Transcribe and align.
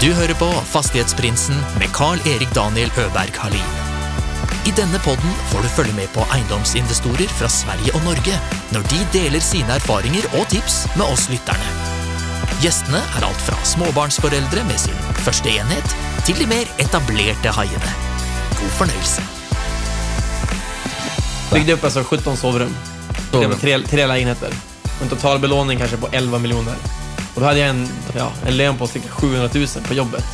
Du 0.00 0.06
hører 0.16 0.32
på 0.40 0.46
Fastighetsprinsen 0.64 1.58
med 1.76 1.90
Carl-Erik 1.92 2.48
Daniel 2.56 2.88
Øberg 3.02 3.34
Halin. 3.36 3.72
I 4.64 4.72
denne 4.72 4.96
podden 5.04 5.34
får 5.50 5.60
du 5.60 5.68
følge 5.74 5.92
med 5.92 6.08
på 6.14 6.22
eiendomsinvestorer 6.32 7.28
fra 7.36 7.50
Sverige 7.52 7.92
og 7.98 8.06
Norge 8.06 8.38
når 8.72 8.86
de 8.88 9.00
deler 9.12 9.44
sine 9.44 9.74
erfaringer 9.76 10.24
og 10.38 10.46
tips 10.48 10.78
med 10.94 11.04
oss 11.04 11.26
lytterne. 11.28 11.74
Gjestene 12.64 13.02
er 13.18 13.26
alt 13.28 13.44
fra 13.44 13.58
småbarnsforeldre 13.74 14.64
med 14.70 14.80
sin 14.80 14.96
første 15.20 15.52
enhet, 15.52 15.92
til 16.24 16.40
de 16.40 16.48
mer 16.48 16.72
etablerte 16.80 17.52
haiene. 17.58 17.92
God 18.56 18.72
fornøyelse. 18.78 19.26
Byggde 21.52 21.76
upp 21.76 21.84
alltså 21.90 22.06
17 22.08 22.40
sovrum. 22.40 22.72
Sovrum. 23.28 23.60
Tre, 23.60 23.76
tre 23.92 24.08
lägenheter. 24.08 24.56
En 25.02 25.12
totalbelåning 25.12 25.84
kanske 25.84 26.00
på 26.00 26.08
11 26.12 26.38
miljoner. 26.38 26.99
Och 27.40 27.44
då 27.44 27.48
hade 27.48 27.60
jag 27.60 27.68
en, 27.68 27.88
ja, 28.16 28.32
en 28.46 28.56
lön 28.56 28.76
på 28.76 28.86
cirka 28.86 29.08
700 29.08 29.48
000 29.54 29.66
på 29.88 29.94
jobbet. 29.94 30.24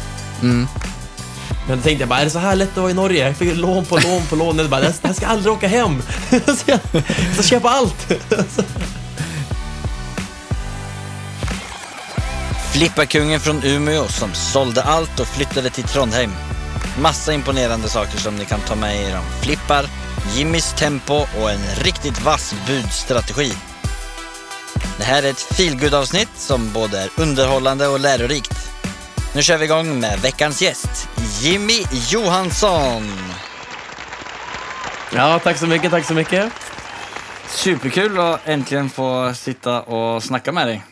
Mm. 0.42 0.66
Men 1.68 1.76
då 1.76 1.82
tänkte 1.82 2.02
jag 2.02 2.08
bara, 2.08 2.20
är 2.20 2.24
det 2.24 2.30
så 2.30 2.38
här 2.38 2.56
lätt 2.56 2.70
att 2.70 2.76
vara 2.76 2.90
i 2.90 2.94
Norge? 2.94 3.26
Jag 3.26 3.36
fick 3.36 3.56
lån 3.56 3.84
på 3.84 3.96
lån 3.96 4.26
på 4.28 4.36
lån. 4.36 4.58
Jag 4.58 4.70
bara, 4.70 4.82
här 4.82 5.12
ska 5.12 5.26
aldrig 5.26 5.52
åka 5.52 5.68
hem. 5.68 6.02
så 6.30 6.64
jag 6.66 6.80
ska 7.34 7.42
köpa 7.42 7.68
allt. 7.68 8.12
Flipparkungen 12.72 13.40
från 13.40 13.64
Umeå 13.64 14.08
som 14.08 14.34
sålde 14.34 14.82
allt 14.82 15.20
och 15.20 15.26
flyttade 15.26 15.70
till 15.70 15.84
Trondheim. 15.84 16.30
Massa 17.00 17.32
imponerande 17.32 17.88
saker 17.88 18.18
som 18.18 18.36
ni 18.36 18.44
kan 18.44 18.60
ta 18.60 18.74
med 18.74 19.02
er 19.02 19.16
om 19.16 19.24
flippar, 19.42 19.86
Jimmys 20.34 20.72
tempo 20.72 21.14
och 21.14 21.50
en 21.50 21.64
riktigt 21.82 22.22
vass 22.24 22.54
budstrategi. 22.66 23.52
Det 24.98 25.04
här 25.04 25.22
är 25.22 25.30
ett 25.30 25.38
feelgood-avsnitt 25.56 26.28
som 26.36 26.72
både 26.72 26.98
är 26.98 27.08
underhållande 27.16 27.88
och 27.88 28.00
lärorikt. 28.00 28.70
Nu 29.34 29.42
kör 29.42 29.56
vi 29.58 29.64
igång 29.64 30.00
med 30.00 30.18
veckans 30.18 30.62
gäst, 30.62 31.08
Jimmy 31.40 31.82
Johansson. 32.10 33.12
ja, 35.14 35.38
tack 35.38 35.56
så 35.56 35.66
mycket, 35.66 35.90
tack 35.90 36.04
så 36.04 36.14
mycket. 36.14 36.52
Superkul 37.48 38.18
att 38.20 38.40
äntligen 38.48 38.90
få 38.90 39.34
sitta 39.34 39.80
och 39.82 40.22
snacka 40.22 40.52
med 40.52 40.66
dig. 40.66 40.82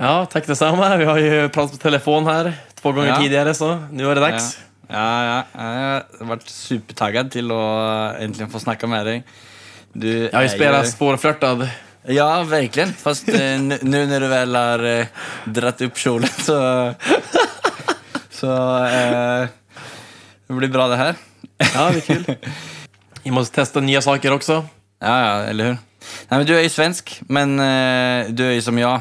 Ja, 0.00 0.26
tack 0.26 0.46
detsamma. 0.46 0.96
Vi 0.96 1.04
har 1.04 1.18
ju 1.18 1.48
pratat 1.48 1.72
på 1.72 1.76
telefon 1.82 2.26
här 2.26 2.52
två 2.74 2.92
gånger 2.92 3.08
Ja. 3.08 3.16
tidigare, 3.20 3.54
så 3.54 3.74
nu 3.90 4.10
är 4.10 4.14
det 4.14 4.20
dags. 4.20 4.58
Ja, 4.88 5.24
ja, 5.24 5.42
ja. 5.52 5.74
Jag 5.74 6.02
har 6.18 6.26
varit 6.26 6.48
supertaggad 6.48 7.30
till 7.30 7.50
att 7.50 8.16
äntligen 8.18 8.50
få 8.50 8.58
snacka 8.60 8.86
med 8.86 9.06
dig. 9.06 9.22
Du 9.92 10.18
Jag 10.18 10.32
har 10.32 10.40
ju 10.42 10.48
är 10.48 10.48
spelat 10.48 10.88
svårflörtad. 10.88 11.68
Ja, 12.06 12.42
verkligen. 12.42 12.92
Fast 12.92 13.28
eh, 13.28 13.38
nu, 13.38 13.78
nu 13.82 14.06
när 14.06 14.20
du 14.20 14.26
väl 14.26 14.54
har 14.54 14.84
eh, 14.84 15.06
dratt 15.44 15.80
upp 15.80 15.98
kjolen 15.98 16.28
så... 16.28 16.94
så 18.30 18.84
eh, 18.84 19.46
det 20.46 20.54
blir 20.54 20.68
bra 20.68 20.88
det 20.88 20.96
här. 20.96 21.14
Ja, 21.74 21.90
det 21.90 21.96
är 21.96 22.00
kul. 22.00 22.36
Vi 23.22 23.30
måste 23.30 23.54
testa 23.54 23.80
nya 23.80 24.02
saker 24.02 24.32
också. 24.32 24.66
Ja, 25.00 25.20
ja, 25.20 25.42
eller 25.42 25.64
hur? 25.64 25.72
Nej, 26.28 26.38
men 26.38 26.46
du 26.46 26.58
är 26.58 26.62
ju 26.62 26.68
svensk, 26.68 27.20
men 27.20 27.58
eh, 27.60 28.28
du 28.28 28.46
är 28.46 28.52
ju 28.52 28.62
som 28.62 28.78
jag 28.78 29.00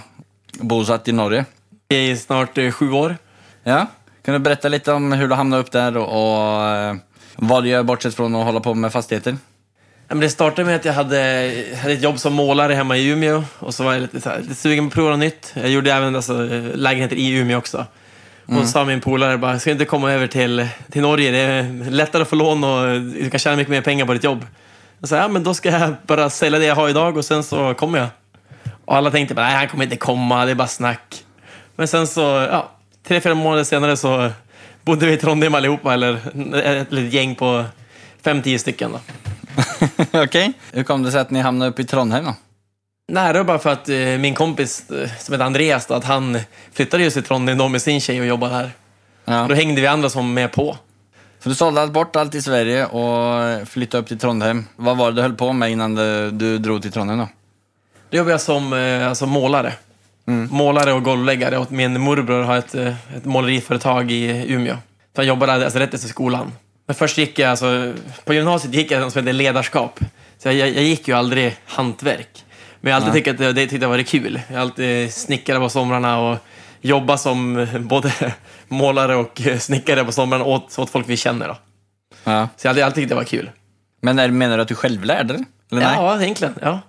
bosatt 0.53 1.07
i 1.07 1.11
Norge. 1.11 1.45
I 1.89 2.17
snart 2.17 2.57
eh, 2.57 2.71
sju 2.71 2.91
år. 2.91 3.17
Ja. 3.63 3.87
Kan 4.25 4.33
du 4.33 4.39
berätta 4.39 4.67
lite 4.67 4.91
om 4.93 5.11
hur 5.11 5.27
du 5.27 5.35
hamnade 5.35 5.61
upp 5.61 5.71
där 5.71 5.97
och, 5.97 6.07
och 6.07 6.67
eh, 6.67 6.95
vad 7.35 7.63
du 7.63 7.69
gör 7.69 7.83
bortsett 7.83 8.15
från 8.15 8.35
att 8.35 8.45
hålla 8.45 8.59
på 8.59 8.73
med 8.73 8.93
fastigheter? 8.93 9.37
Men 10.13 10.19
det 10.19 10.29
startade 10.29 10.65
med 10.65 10.75
att 10.75 10.85
jag 10.85 10.93
hade, 10.93 11.17
hade 11.81 11.93
ett 11.93 12.01
jobb 12.01 12.19
som 12.19 12.33
målare 12.33 12.73
hemma 12.73 12.97
i 12.97 13.07
Umeå 13.07 13.43
och 13.59 13.73
så 13.73 13.83
var 13.83 13.93
jag 13.93 14.01
lite, 14.01 14.21
så 14.21 14.29
här, 14.29 14.39
lite 14.39 14.55
sugen 14.55 14.83
på 14.83 14.87
att 14.87 14.93
prova 14.93 15.09
något 15.09 15.19
nytt. 15.19 15.51
Jag 15.53 15.69
gjorde 15.69 15.93
även 15.93 16.15
alltså, 16.15 16.33
lägenheter 16.73 17.15
i 17.15 17.29
Umeå 17.29 17.57
också. 17.57 17.85
Och 18.45 18.55
så 18.55 18.65
sa 18.65 18.85
min 18.85 19.01
polare 19.01 19.37
bara, 19.37 19.59
ska 19.59 19.69
du 19.69 19.71
inte 19.71 19.85
komma 19.85 20.11
över 20.11 20.27
till, 20.27 20.67
till 20.91 21.01
Norge? 21.01 21.31
Det 21.31 21.37
är 21.37 21.91
lättare 21.91 22.21
att 22.21 22.27
få 22.27 22.35
lån 22.35 22.63
och 22.63 23.01
du 23.01 23.29
kan 23.29 23.39
tjäna 23.39 23.55
mycket 23.55 23.71
mer 23.71 23.81
pengar 23.81 24.05
på 24.05 24.13
ditt 24.13 24.23
jobb. 24.23 24.45
Jag 24.99 25.09
sa, 25.09 25.15
ja 25.15 25.27
men 25.27 25.43
då 25.43 25.53
ska 25.53 25.69
jag 25.69 25.95
bara 26.07 26.29
sälja 26.29 26.59
det 26.59 26.65
jag 26.65 26.75
har 26.75 26.89
idag 26.89 27.17
och 27.17 27.25
sen 27.25 27.43
så 27.43 27.73
kommer 27.73 27.99
jag. 27.99 28.07
Och 28.85 28.95
alla 28.95 29.11
tänkte 29.11 29.35
bara, 29.35 29.45
nej 29.45 29.55
han 29.55 29.67
kommer 29.67 29.83
inte 29.83 29.97
komma, 29.97 30.45
det 30.45 30.51
är 30.51 30.55
bara 30.55 30.67
snack. 30.67 31.23
Men 31.75 31.87
sen 31.87 32.07
så, 32.07 32.21
ja, 32.21 32.71
tre, 33.07 33.21
fyra 33.21 33.35
månader 33.35 33.63
senare 33.63 33.97
så 33.97 34.31
bodde 34.81 35.05
vi 35.05 35.13
i 35.13 35.17
Trondheim 35.17 35.55
allihopa, 35.55 35.93
eller 35.93 36.17
ett 36.55 36.91
litet 36.91 37.13
gäng 37.13 37.35
på 37.35 37.65
fem, 38.23 38.41
tio 38.41 38.59
stycken 38.59 38.91
då. 38.91 38.99
Okej. 40.23 40.53
Hur 40.71 40.83
kom 40.83 41.03
det 41.03 41.11
sig 41.11 41.21
att 41.21 41.31
ni 41.31 41.39
hamnade 41.39 41.71
uppe 41.71 41.81
i 41.81 41.85
Trondheim 41.85 42.25
då? 42.25 42.35
Nej, 43.07 43.33
det 43.33 43.39
var 43.39 43.45
bara 43.45 43.59
för 43.59 43.69
att 43.69 43.89
eh, 43.89 43.97
min 43.97 44.33
kompis 44.33 44.89
eh, 44.91 45.09
som 45.19 45.33
heter 45.33 45.45
Andreas, 45.45 45.85
då, 45.85 45.93
att 45.93 46.05
han 46.05 46.39
flyttade 46.73 47.03
just 47.03 47.13
till 47.13 47.23
Trondheim 47.23 47.57
då 47.57 47.67
med 47.67 47.81
sin 47.81 48.01
tjej 48.01 48.19
och 48.19 48.25
jobbade 48.25 48.53
här. 48.53 48.71
Ja. 49.25 49.45
Då 49.49 49.55
hängde 49.55 49.81
vi 49.81 49.87
andra 49.87 50.09
som 50.09 50.33
med 50.33 50.51
på. 50.51 50.77
Så 51.39 51.49
du 51.49 51.55
sålde 51.55 51.81
allt 51.81 51.93
bort 51.93 52.15
allt 52.15 52.35
i 52.35 52.41
Sverige 52.41 52.85
och 52.85 53.67
flyttade 53.67 54.01
upp 54.01 54.07
till 54.07 54.19
Trondheim. 54.19 54.65
Vad 54.75 54.97
var 54.97 55.11
det 55.11 55.15
du 55.15 55.21
höll 55.21 55.33
på 55.33 55.53
med 55.53 55.71
innan 55.71 55.95
du, 55.95 56.31
du 56.31 56.57
drog 56.57 56.81
till 56.81 56.91
Trondheim 56.91 57.19
då? 57.19 57.27
Då 58.09 58.17
jobbade 58.17 58.33
jag 58.33 58.41
som 58.41 58.73
eh, 58.73 59.07
alltså, 59.07 59.25
målare. 59.25 59.73
Målare 60.49 60.93
och 60.93 61.03
golvläggare. 61.03 61.57
Och 61.57 61.71
min 61.71 62.01
morbror 62.01 62.43
har 62.43 62.57
ett, 62.57 62.75
eh, 62.75 63.15
ett 63.17 63.25
måleriföretag 63.25 64.11
i 64.11 64.53
Umeå. 64.53 64.75
Så 65.15 65.21
han 65.21 65.27
jobbade 65.27 65.53
alltså, 65.53 65.79
rätt 65.79 65.93
efter 65.93 66.07
skolan. 66.07 66.51
Men 66.85 66.95
först 66.95 67.17
gick 67.17 67.39
jag, 67.39 67.49
alltså, 67.49 67.93
på 68.25 68.33
gymnasiet 68.33 68.73
gick 68.73 68.91
jag 68.91 69.01
något 69.01 69.13
som 69.13 69.19
heter 69.19 69.33
ledarskap. 69.33 69.99
Så 70.37 70.47
jag, 70.47 70.55
jag, 70.55 70.83
gick 70.83 71.07
ju 71.07 71.13
aldrig 71.13 71.57
hantverk. 71.65 72.45
Men 72.81 72.91
jag 72.91 72.99
har 72.99 73.07
alltid 73.07 73.25
tyckt 73.25 73.41
att 73.41 73.55
det, 73.55 73.67
tyckte 73.67 73.85
jag 73.85 73.89
var 73.89 74.03
kul. 74.03 74.41
Jag 74.47 74.55
har 74.55 74.61
alltid 74.61 75.13
snickat 75.13 75.59
på 75.59 75.69
somrarna 75.69 76.19
och 76.19 76.37
jobbat 76.81 77.21
som 77.21 77.67
både 77.79 78.33
målare 78.67 79.15
och 79.15 79.41
snickare 79.59 80.05
på 80.05 80.11
somrarna 80.11 80.43
åt, 80.43 80.79
åt 80.79 80.89
folk 80.89 81.09
vi 81.09 81.17
känner. 81.17 81.47
Då. 81.47 81.57
Ja. 82.23 82.49
Så 82.57 82.67
jag 82.67 82.73
har 82.73 82.81
alltid, 82.81 82.95
tyckt 82.95 83.09
det 83.09 83.15
var 83.15 83.23
kul. 83.23 83.51
Men 84.01 84.19
är, 84.19 84.29
menar 84.29 84.57
du 84.57 84.61
att 84.61 84.67
du 84.67 84.75
själv 84.75 85.03
lärde 85.03 85.33
dig? 85.33 85.45
Eller 85.71 85.81
nej? 85.81 85.95
Ja, 85.95 86.21
egentligen. 86.21 86.55
Ja. 86.61 86.79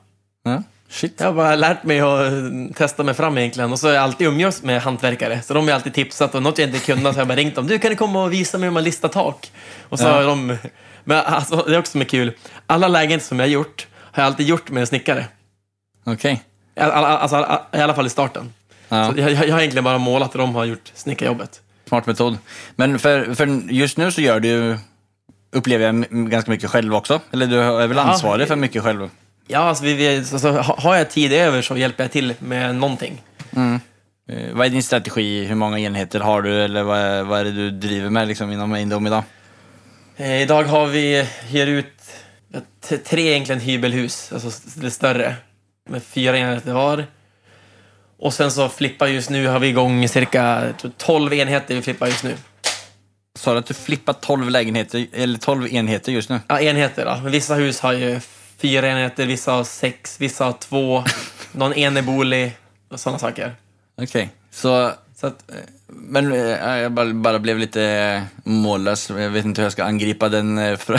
Ja. 0.45 0.63
Shit. 0.89 1.15
Jag 1.21 1.27
har 1.27 1.33
bara 1.33 1.55
lärt 1.57 1.85
mig 1.85 2.01
att 2.01 2.77
testa 2.77 3.03
mig 3.03 3.15
fram 3.15 3.39
egentligen. 3.39 3.73
Och 3.73 3.79
så 3.79 3.87
har 3.87 3.95
jag 3.95 4.03
alltid 4.05 4.27
umgås 4.27 4.63
med 4.63 4.83
hantverkare. 4.83 5.43
Så 5.43 5.55
de 5.55 5.69
har 5.69 5.75
alltid 5.75 5.95
tipsat 5.95 6.35
och 6.35 6.43
något 6.43 6.59
jag 6.59 6.69
inte 6.69 6.79
kunnat 6.79 7.03
så 7.03 7.09
har 7.09 7.21
jag 7.21 7.29
bara 7.29 7.37
ringt 7.37 7.55
dem. 7.55 7.67
Du, 7.67 7.79
kan 7.79 7.91
du 7.91 7.97
komma 7.97 8.23
och 8.25 8.33
visa 8.33 8.59
mig 8.59 8.67
hur 8.67 8.75
man 8.75 8.85
listar 8.85 9.09
tak? 9.09 9.53
Och 9.89 9.99
så 9.99 10.05
Ja. 10.05 10.13
har 10.13 10.25
de... 10.25 10.57
Men 11.05 11.25
alltså, 11.27 11.57
det 11.57 11.75
är 11.75 11.79
också 11.79 11.93
som 11.93 12.01
är 12.01 12.05
kul. 12.05 12.33
Alla 12.67 12.89
lägenheter 12.89 13.27
som 13.27 13.39
jag 13.39 13.47
har 13.47 13.51
gjort 13.51 13.87
har 13.97 14.23
jag 14.23 14.27
alltid 14.27 14.47
gjort 14.47 14.71
med 14.71 14.81
en 14.81 14.87
snickare. 14.87 15.27
Okej. 16.05 16.43
I 16.77 16.81
alla, 16.81 17.07
alltså, 17.19 17.37
alla- 17.37 17.63
I 17.73 17.77
alla 17.81 17.95
fall 17.95 18.07
i 18.07 18.11
starten. 18.11 18.53
Ja. 18.89 19.13
Jag, 19.17 19.31
jag 19.33 19.37
har 19.37 19.59
egentligen 19.59 19.85
bara 19.85 19.99
målat 19.99 20.33
och 20.33 20.39
de 20.39 20.55
har 20.55 20.65
gjort 20.65 20.93
snickarjobbet. 20.95 21.61
Smart 21.89 22.07
metod. 22.07 22.39
Men 22.77 22.99
för, 22.99 23.35
för 23.35 23.47
just 23.73 23.97
nu 23.99 24.13
så 24.13 24.21
gör 24.21 24.41
du 24.41 24.79
upplever 25.53 25.85
jag, 25.87 26.05
ganska 26.11 26.51
mycket 26.51 26.71
själv 26.71 26.95
också. 26.95 27.21
Eller 27.33 27.47
du 27.47 27.61
är 27.61 27.87
väl 27.87 27.97
Ja. 27.97 28.03
ansvarig 28.03 28.49
för 28.49 28.57
mycket 28.57 28.83
själv? 28.83 29.09
Ja, 29.47 29.59
alltså, 29.59 29.85
vi, 29.85 29.95
vi, 29.95 30.17
alltså, 30.19 30.51
ha- 30.51 30.77
har 30.81 30.97
jag 30.97 31.11
tid 31.11 31.33
över 31.33 31.63
så 31.63 31.77
hjälper 31.77 32.05
jag 32.05 32.13
till 32.13 32.35
med 32.39 32.75
någonting. 32.75 33.23
Eh, 34.29 34.53
vad 34.53 34.67
är 34.67 34.71
din 34.71 34.83
strategi? 34.83 35.45
Hur 35.45 35.55
många 35.55 35.79
enheter 35.79 36.21
har 36.21 36.43
du? 36.43 36.65
Eller 36.65 36.83
vad 36.83 36.99
är, 36.99 37.23
vad 37.23 37.41
är 37.41 37.45
det 37.45 37.53
du 37.53 37.71
driver 37.71 38.11
med 38.11 38.29
liksom, 38.29 38.53
inom 38.53 38.77
Indom 38.77 39.07
idag? 39.07 39.23
Eh, 40.17 40.43
idag 40.43 40.65
har 40.65 40.87
vi, 40.87 41.27
hyr 41.49 41.67
ut 41.67 41.87
tre 43.05 43.29
egentligen 43.31 43.61
hybelhus, 43.61 44.33
alltså 44.33 44.51
lite 44.77 44.91
större, 44.91 45.35
med 45.89 46.03
fyra 46.03 46.39
enheter 46.39 46.73
var. 46.73 47.07
Och 48.19 48.35
sen 48.35 48.51
så 48.51 48.69
flippar 48.69 49.07
just 49.07 49.31
nu, 49.31 49.47
har 49.47 49.59
vi 49.59 49.69
igång 49.69 50.09
cirka 50.09 50.65
jag 50.67 50.79
tror, 50.79 50.93
12 50.97 51.33
enheter 51.35 51.75
vi 51.75 51.83
flippar 51.83 52.07
just 52.07 52.25
nu. 52.25 52.35
Sa 53.39 53.53
du 53.53 53.59
att 53.59 53.67
du 53.67 53.75
flippar 53.75 54.13
12 54.13 54.51
lägenheter, 54.51 55.07
eller 55.13 55.39
12 55.39 55.67
enheter 55.75 56.13
just 56.13 56.31
nu? 56.31 56.41
Ja, 56.49 56.61
enheter 56.61 57.05
då. 57.05 57.17
Men 57.23 57.33
vissa 57.33 57.55
hus 57.55 57.81
har 57.81 57.93
ju 57.93 58.21
fyra 58.59 58.89
enheter, 58.89 59.27
vissa 59.27 59.53
har 59.53 59.65
sex, 59.65 60.21
vissa 60.21 60.45
har 60.45 60.53
två, 60.53 61.05
någon 61.53 61.73
enebolig 61.75 62.57
och 62.89 63.01
sådana 63.01 63.19
saker. 63.19 63.55
Okej, 64.03 64.31
så... 64.51 64.93
Så 65.17 65.27
att, 65.27 65.51
eh, 65.51 65.57
Men 65.89 66.33
eh, 66.33 66.39
jag 66.79 66.93
bara, 66.93 67.15
bara 67.15 67.39
blev 67.39 67.59
lite 67.59 68.23
mållös. 68.45 69.11
Jag 69.11 69.31
vet 69.31 69.45
inte 69.45 69.61
hur 69.61 69.65
jag 69.65 69.73
ska 69.73 69.85
angripa 69.85 70.29
den, 70.29 70.59
eh, 70.59 70.79
det 70.87 70.99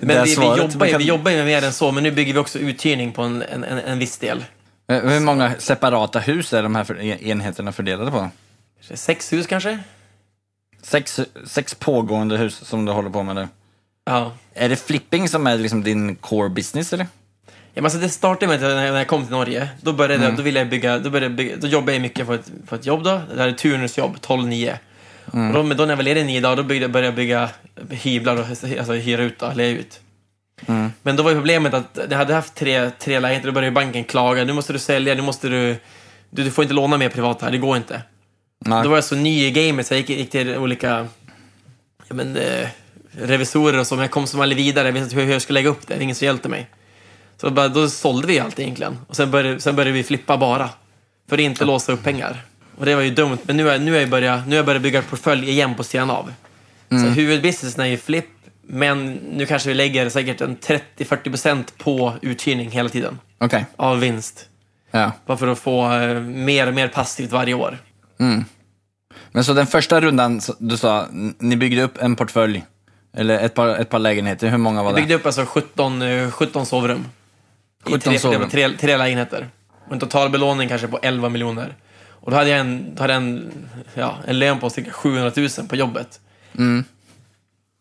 men 0.00 0.10
här 0.16 0.24
vi, 0.24 0.30
vi, 0.30 0.36
svaret. 0.36 0.58
jobbar 0.58 0.78
Men 0.78 0.86
ju, 0.88 0.92
kan- 0.92 0.98
vi 0.98 1.04
jobbar 1.04 1.30
med 1.30 1.46
mer 1.46 1.64
än 1.64 1.72
så, 1.72 1.92
men 1.92 2.02
nu 2.02 2.10
bygger 2.10 2.32
vi 2.32 2.38
också 2.38 2.58
uthyrning 2.58 3.12
på 3.12 3.22
en, 3.22 3.42
en, 3.42 3.64
en, 3.64 3.78
en 3.78 3.98
viss 3.98 4.18
del. 4.18 4.44
Hur 4.88 5.20
många 5.20 5.52
separata 5.58 6.18
hus 6.18 6.52
är 6.52 6.62
de 6.62 6.74
här 6.74 6.84
för, 6.84 7.00
enheterna 7.02 7.72
fördelade 7.72 8.10
på? 8.10 8.30
Sex 8.94 9.32
hus 9.32 9.46
kanske? 9.46 9.78
Sex, 10.82 11.20
sex 11.46 11.74
pågående 11.74 12.36
hus 12.36 12.54
som 12.64 12.84
du 12.84 12.92
håller 12.92 13.10
på 13.10 13.22
med 13.22 13.34
nu. 13.34 13.48
Ja. 14.04 14.32
Är 14.60 14.68
det 14.68 14.76
flipping 14.76 15.28
som 15.28 15.46
är 15.46 15.58
liksom 15.58 15.82
din 15.82 16.16
core 16.16 16.48
business 16.48 16.92
eller? 16.92 17.06
Ja, 17.46 17.52
men 17.74 17.84
alltså 17.84 17.98
det 17.98 18.08
startade 18.08 18.46
med 18.46 18.56
att 18.56 18.76
när 18.76 18.96
jag 18.96 19.06
kom 19.06 19.22
till 19.22 19.32
Norge, 19.32 19.68
då, 19.80 19.92
började 19.92 20.24
jag, 20.24 20.36
då 20.36 20.42
ville 20.42 20.58
jag 20.58 20.68
bygga, 20.68 20.98
då, 20.98 21.10
började 21.10 21.34
bygga, 21.34 21.56
då 21.56 21.66
jobbade 21.66 21.92
jag 21.92 22.02
mycket 22.02 22.26
på 22.26 22.34
ett, 22.34 22.50
på 22.68 22.74
ett 22.74 22.86
jobb 22.86 23.04
då. 23.04 23.20
Det 23.34 23.40
här 23.40 23.48
är 23.48 23.52
turnusjobb, 23.52 24.16
12-9. 24.16 24.76
Och 25.24 25.52
då, 25.52 25.62
då 25.62 25.84
när 25.84 25.88
jag 25.88 25.96
var 25.96 26.02
ledig 26.02 26.26
nio 26.26 26.40
dagar, 26.40 26.56
då 26.56 26.62
byggde, 26.62 26.88
började 26.88 27.06
jag 27.06 27.14
bygga 27.14 27.50
hyblar 27.90 28.36
och 28.36 28.46
alltså, 28.48 28.92
hyra 28.92 29.22
ut 29.22 29.42
leja 29.54 29.78
ut. 29.78 30.00
Men 31.02 31.16
då 31.16 31.22
var 31.22 31.30
ju 31.30 31.36
problemet 31.36 31.74
att 31.74 31.98
jag 32.10 32.18
hade 32.18 32.34
haft 32.34 32.54
tre, 32.54 32.90
tre 32.90 33.20
lägenheter, 33.20 33.46
då 33.46 33.52
började 33.52 33.74
banken 33.74 34.04
klaga. 34.04 34.44
Nu 34.44 34.52
måste 34.52 34.72
du 34.72 34.78
sälja, 34.78 35.14
nu 35.14 35.22
måste 35.22 35.48
du, 35.48 35.76
du... 36.30 36.44
Du 36.44 36.50
får 36.50 36.64
inte 36.64 36.74
låna 36.74 36.96
mer 36.96 37.08
privat 37.08 37.42
här, 37.42 37.50
det 37.50 37.58
går 37.58 37.76
inte. 37.76 38.02
Nej. 38.64 38.82
Då 38.82 38.88
var 38.88 38.96
jag 38.96 39.04
så 39.04 39.16
ny 39.16 39.46
i 39.46 39.50
gamet 39.50 39.86
så 39.86 39.94
jag 39.94 39.98
gick, 39.98 40.10
gick 40.10 40.30
till 40.30 40.56
olika 40.56 41.06
ja, 42.08 42.14
men, 42.14 42.36
eh, 42.36 42.68
revisorer 43.12 43.78
och 43.78 43.86
så, 43.86 43.94
men 43.94 44.02
jag 44.02 44.10
kom 44.10 44.26
som 44.26 44.40
aldrig 44.40 44.56
vidare. 44.64 44.88
Jag 44.88 44.92
visste 44.92 45.04
inte 45.14 45.24
hur 45.26 45.32
jag 45.32 45.42
skulle 45.42 45.58
lägga 45.58 45.68
upp 45.70 45.86
det. 45.86 45.94
Det 45.94 46.02
ingen 46.02 46.16
som 46.16 46.24
hjälpte 46.26 46.48
mig. 46.48 46.70
Så 47.40 47.50
bara, 47.50 47.68
då 47.68 47.88
sålde 47.88 48.26
vi 48.26 48.38
allt 48.38 48.58
egentligen. 48.58 48.98
Och 49.06 49.16
sen 49.16 49.30
började, 49.30 49.60
sen 49.60 49.76
började 49.76 49.92
vi 49.92 50.02
flippa 50.02 50.36
bara. 50.36 50.70
För 51.28 51.36
att 51.36 51.40
inte 51.40 51.64
låsa 51.64 51.92
upp 51.92 52.02
pengar. 52.02 52.42
Och 52.78 52.86
det 52.86 52.94
var 52.94 53.02
ju 53.02 53.10
dumt. 53.10 53.38
Men 53.42 53.56
nu 53.56 53.64
har 53.66 53.78
nu 53.78 53.96
jag 53.96 54.10
börjat, 54.10 54.46
nu 54.48 54.56
jag 54.56 54.66
börjat 54.66 54.82
bygga 54.82 55.02
portfölj 55.02 55.50
igen 55.50 55.74
på 55.74 55.84
sidan 55.84 56.10
av. 56.10 56.32
Så 56.88 56.96
huvudbusinessen 56.96 57.80
är 57.84 57.88
ju 57.88 57.96
flipp, 57.98 58.28
men 58.62 59.12
nu 59.14 59.46
kanske 59.46 59.68
vi 59.68 59.74
lägger 59.74 60.08
säkert 60.08 60.40
en 60.40 60.56
30-40% 60.98 61.64
på 61.78 62.12
uthyrning 62.22 62.70
hela 62.70 62.88
tiden. 62.88 63.18
Okej. 63.38 63.66
Av 63.76 64.00
vinst. 64.00 64.46
Ja. 64.90 65.12
Bara 65.26 65.36
för 65.38 65.46
att 65.48 65.58
få 65.58 65.92
eh, 65.92 66.20
mer 66.20 66.66
och 66.66 66.74
mer 66.74 66.88
passivt 66.88 67.30
varje 67.32 67.54
år. 67.54 67.78
Men 69.32 69.44
så 69.44 69.52
den 69.52 69.66
första 69.66 70.00
rundan, 70.00 70.40
så- 70.40 70.54
du 70.58 70.76
sa, 70.76 71.06
ni 71.38 71.56
byggde 71.56 71.82
upp 71.82 71.98
en 72.02 72.16
portfölj. 72.16 72.64
Eller 73.16 73.38
ett 73.38 73.54
par, 73.54 73.68
ett 73.68 73.90
par 73.90 73.98
lägenheter. 73.98 74.48
Hur 74.48 74.58
många 74.58 74.82
var 74.82 74.90
det? 74.90 74.96
byggde 74.96 75.14
upp 75.14 75.26
alltså 75.26 75.46
17, 75.46 76.02
eh, 76.02 76.30
17 76.30 76.66
sovrum. 76.66 77.06
I 77.86 77.92
17 77.92 78.00
tre, 78.00 78.18
sovrum. 78.18 78.50
Tre, 78.50 78.70
tre 78.80 78.96
lägenheter. 78.96 79.48
Och 79.86 79.92
en 79.92 80.00
total 80.00 80.30
belåning 80.30 80.68
kanske 80.68 80.88
på 80.88 80.98
11 81.02 81.28
miljoner. 81.28 81.74
Och 82.20 82.30
då 82.30 82.36
hade 82.36 82.50
jag 82.50 82.60
en, 82.60 82.96
hade 82.98 83.12
jag 83.12 83.22
en, 83.22 83.52
ja, 83.94 84.16
en 84.26 84.38
lön 84.38 84.60
på 84.60 84.70
cirka 84.70 84.90
700 84.90 85.32
000 85.36 85.48
på 85.68 85.76
jobbet. 85.76 86.20
Mm. 86.58 86.84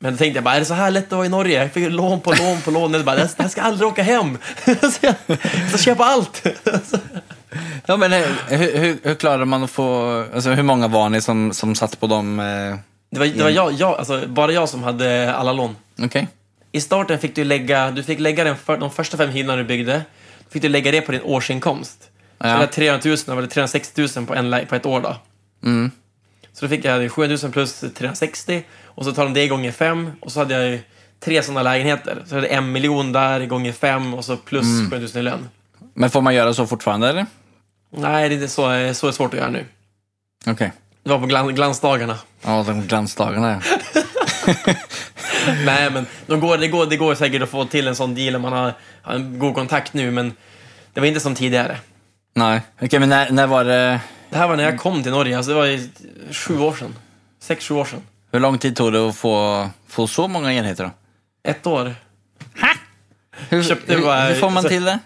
Men 0.02 0.14
då 0.14 0.18
tänkte 0.18 0.38
jag 0.38 0.44
bara, 0.44 0.56
är 0.56 0.60
det 0.60 0.66
så 0.66 0.74
här 0.74 0.92
lätt 0.92 1.06
att 1.06 1.12
vara 1.12 1.26
i 1.26 1.30
Norge? 1.30 1.62
Jag 1.62 1.72
fick 1.72 1.92
lån 1.92 2.22
på 2.22 2.34
lån 2.34 2.62
på 2.62 2.72
lån. 2.72 2.94
Jag 2.94 3.06
bara, 3.06 3.16
det 3.16 3.30
här 3.38 3.48
ska 3.48 3.62
aldrig 3.62 3.88
åka 3.88 4.04
hem. 4.04 4.38
så 4.66 5.00
jag 5.02 5.16
ska 5.70 5.78
köpa 5.78 6.06
allt. 6.06 6.48
Ja, 7.86 7.98
men 7.98 8.14
eh, 8.14 8.26
hur, 8.48 8.78
hur, 8.78 9.00
hur 9.04 9.16
klarade 9.16 9.46
man 9.46 9.64
att 9.64 9.72
få... 9.72 10.26
Alltså, 10.34 10.50
hur 10.50 10.64
många 10.64 10.88
var 10.88 11.10
ni 11.10 11.22
som, 11.22 11.54
som 11.54 11.76
satt 11.76 12.00
på 12.00 12.08
dem? 12.08 12.40
Eh, 12.40 12.76
Det 13.10 13.20
var, 13.20 13.26
det 13.28 13.44
var 13.44 13.50
jag, 13.50 13.74
jag, 13.74 13.98
alltså, 13.98 14.28
bara 14.28 14.52
jag 14.52 14.70
som 14.70 14.84
hade 14.84 15.34
alla 15.36 15.54
lån. 15.54 15.76
Okej. 16.02 16.28
I 16.72 16.82
starten 16.82 17.20
fick 17.20 17.36
du 17.36 17.44
lägga, 17.44 17.92
du 17.92 18.04
fick 18.04 18.20
lägga 18.20 18.44
den 18.44 18.58
för, 18.58 18.78
de 18.78 18.92
första 18.92 19.18
fem 19.18 19.30
hyrorna 19.30 19.56
du 19.56 19.64
byggde, 19.64 20.02
fick 20.50 20.62
du 20.62 20.70
lägga 20.70 20.92
det 20.92 21.02
på 21.02 21.12
din 21.12 21.22
årsinkomst. 21.24 22.02
Så 22.02 22.08
Ja. 22.48 22.54
det 22.54 22.60
var 22.60 22.66
300 22.66 23.02
000 23.28 23.38
eller 23.38 23.48
360 23.48 24.08
000 24.18 24.26
på, 24.26 24.36
en, 24.36 24.66
på 24.68 24.76
ett 24.76 24.86
år 24.86 25.02
då. 25.02 25.16
Mm. 25.64 25.92
Så 26.54 26.66
då 26.66 26.70
fick 26.70 26.86
jag 26.86 27.12
700 27.12 27.38
000 27.44 27.52
plus 27.52 27.80
360 27.80 28.64
och 28.86 29.06
så 29.06 29.12
tar 29.12 29.24
de 29.24 29.34
det 29.34 29.48
gånger 29.48 29.72
fem 29.72 30.12
och 30.22 30.32
så 30.32 30.40
hade 30.40 30.54
jag 30.54 30.70
ju 30.70 30.80
tre 31.20 31.44
sådana 31.44 31.64
lägenheter. 31.64 32.24
Så 32.26 32.36
jag 32.36 32.42
hade 32.42 32.48
en 32.48 32.72
miljon 32.72 33.12
där 33.12 33.46
gånger 33.46 33.72
fem 33.72 34.14
och 34.14 34.26
så 34.26 34.38
plus 34.38 34.64
Mm. 34.66 34.90
700 34.92 35.08
000 35.14 35.22
i 35.22 35.24
lön. 35.24 35.50
Men 35.94 36.10
får 36.10 36.22
man 36.22 36.36
göra 36.36 36.54
så 36.54 36.68
fortfarande, 36.68 37.10
eller? 37.10 37.26
Nej, 37.98 38.30
det 38.30 38.36
är 38.44 38.48
så, 38.48 38.94
så 39.00 39.08
är 39.08 39.12
svårt 39.12 39.34
att 39.34 39.40
göra 39.40 39.50
nu. 39.50 39.66
Okej. 40.48 40.72
Det 41.04 41.10
var 41.10 41.20
på 41.20 41.26
glan, 41.26 41.56
glansdagarna. 41.56 42.18
Ja, 42.42 42.64
de 42.68 42.82
glansdagarna, 42.88 43.52
ja. 43.52 43.94
Nej, 45.66 45.90
men 45.92 46.06
de 46.28 46.40
går, 46.40 46.58
det, 46.58 46.68
går, 46.68 46.86
det 46.86 46.98
går 46.98 47.16
säkert 47.16 47.42
att 47.42 47.50
få 47.50 47.66
till 47.66 47.88
en 47.88 47.96
sån 47.96 48.16
deal 48.16 48.36
om 48.36 48.42
man 48.42 48.54
har, 48.54 48.74
har 49.02 49.14
en 49.14 49.40
god 49.40 49.56
kontakt 49.56 49.94
nu, 49.94 50.12
men 50.12 50.34
det 50.94 51.00
var 51.00 51.08
inte 51.08 51.20
som 51.20 51.36
tidigare. 51.36 51.78
Nej. 52.34 52.62
Okej, 52.82 53.00
men 53.00 53.10
när, 53.10 53.30
när 53.32 53.48
var 53.48 53.64
det... 53.64 54.00
Det 54.30 54.38
här 54.38 54.48
var 54.48 54.56
när 54.56 54.64
jag 54.64 54.80
kom 54.80 55.04
till 55.04 55.12
Norge, 55.12 55.38
alltså 55.38 55.52
det 55.52 55.58
var 55.58 55.66
ju 55.66 55.90
sju 56.32 56.60
år 56.60 56.74
sedan. 56.74 56.96
Sex, 57.40 57.66
sju 57.68 57.74
år 57.76 57.86
sedan. 57.86 58.02
Hur 58.32 58.40
lång 58.40 58.58
tid 58.58 58.76
tog 58.76 58.94
det 58.94 59.10
att 59.10 59.16
få, 59.16 59.70
få 59.88 60.08
så 60.08 60.28
många 60.28 60.54
enheter 60.54 60.84
då? 60.84 60.92
Ett 61.50 61.68
år. 61.68 61.96
Hur, 63.50 63.64
Köpte 63.64 63.94
hur, 63.96 64.02
bara- 64.04 64.26
hur 64.28 64.36
får 64.36 64.50
man 64.50 64.64
så- 64.64 64.70
till 64.70 64.84
det? 64.86 65.00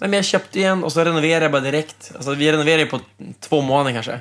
Nej, 0.00 0.10
men 0.10 0.12
jag 0.12 0.24
köpte 0.24 0.58
igen 0.58 0.84
och 0.84 0.92
så 0.92 1.04
renoverade 1.04 1.44
jag 1.44 1.52
bara 1.52 1.62
direkt. 1.62 2.12
Alltså, 2.14 2.34
vi 2.34 2.52
renoverade 2.52 2.86
på 2.86 3.00
två 3.40 3.60
månader 3.60 3.92
kanske. 3.92 4.20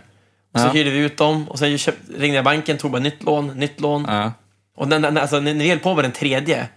Och 0.65 0.71
så 0.71 0.77
hyrde 0.77 0.89
vi 0.89 0.97
ut 0.97 1.17
dem 1.17 1.47
och 1.47 1.59
sen 1.59 1.77
köpt, 1.77 1.97
ringde 2.17 2.35
jag 2.35 2.45
banken, 2.45 2.77
tog 2.77 2.91
bara 2.91 3.01
nytt 3.01 3.23
lån, 3.23 3.47
nytt 3.47 3.79
lån. 3.81 4.07
Och 4.77 4.87
när, 4.87 4.99
när, 4.99 5.21
alltså, 5.21 5.39
när 5.39 5.53
vi 5.53 5.69
höll 5.69 5.79
på 5.79 5.95
med 5.95 6.03
den 6.03 6.11
tredje, 6.11 6.67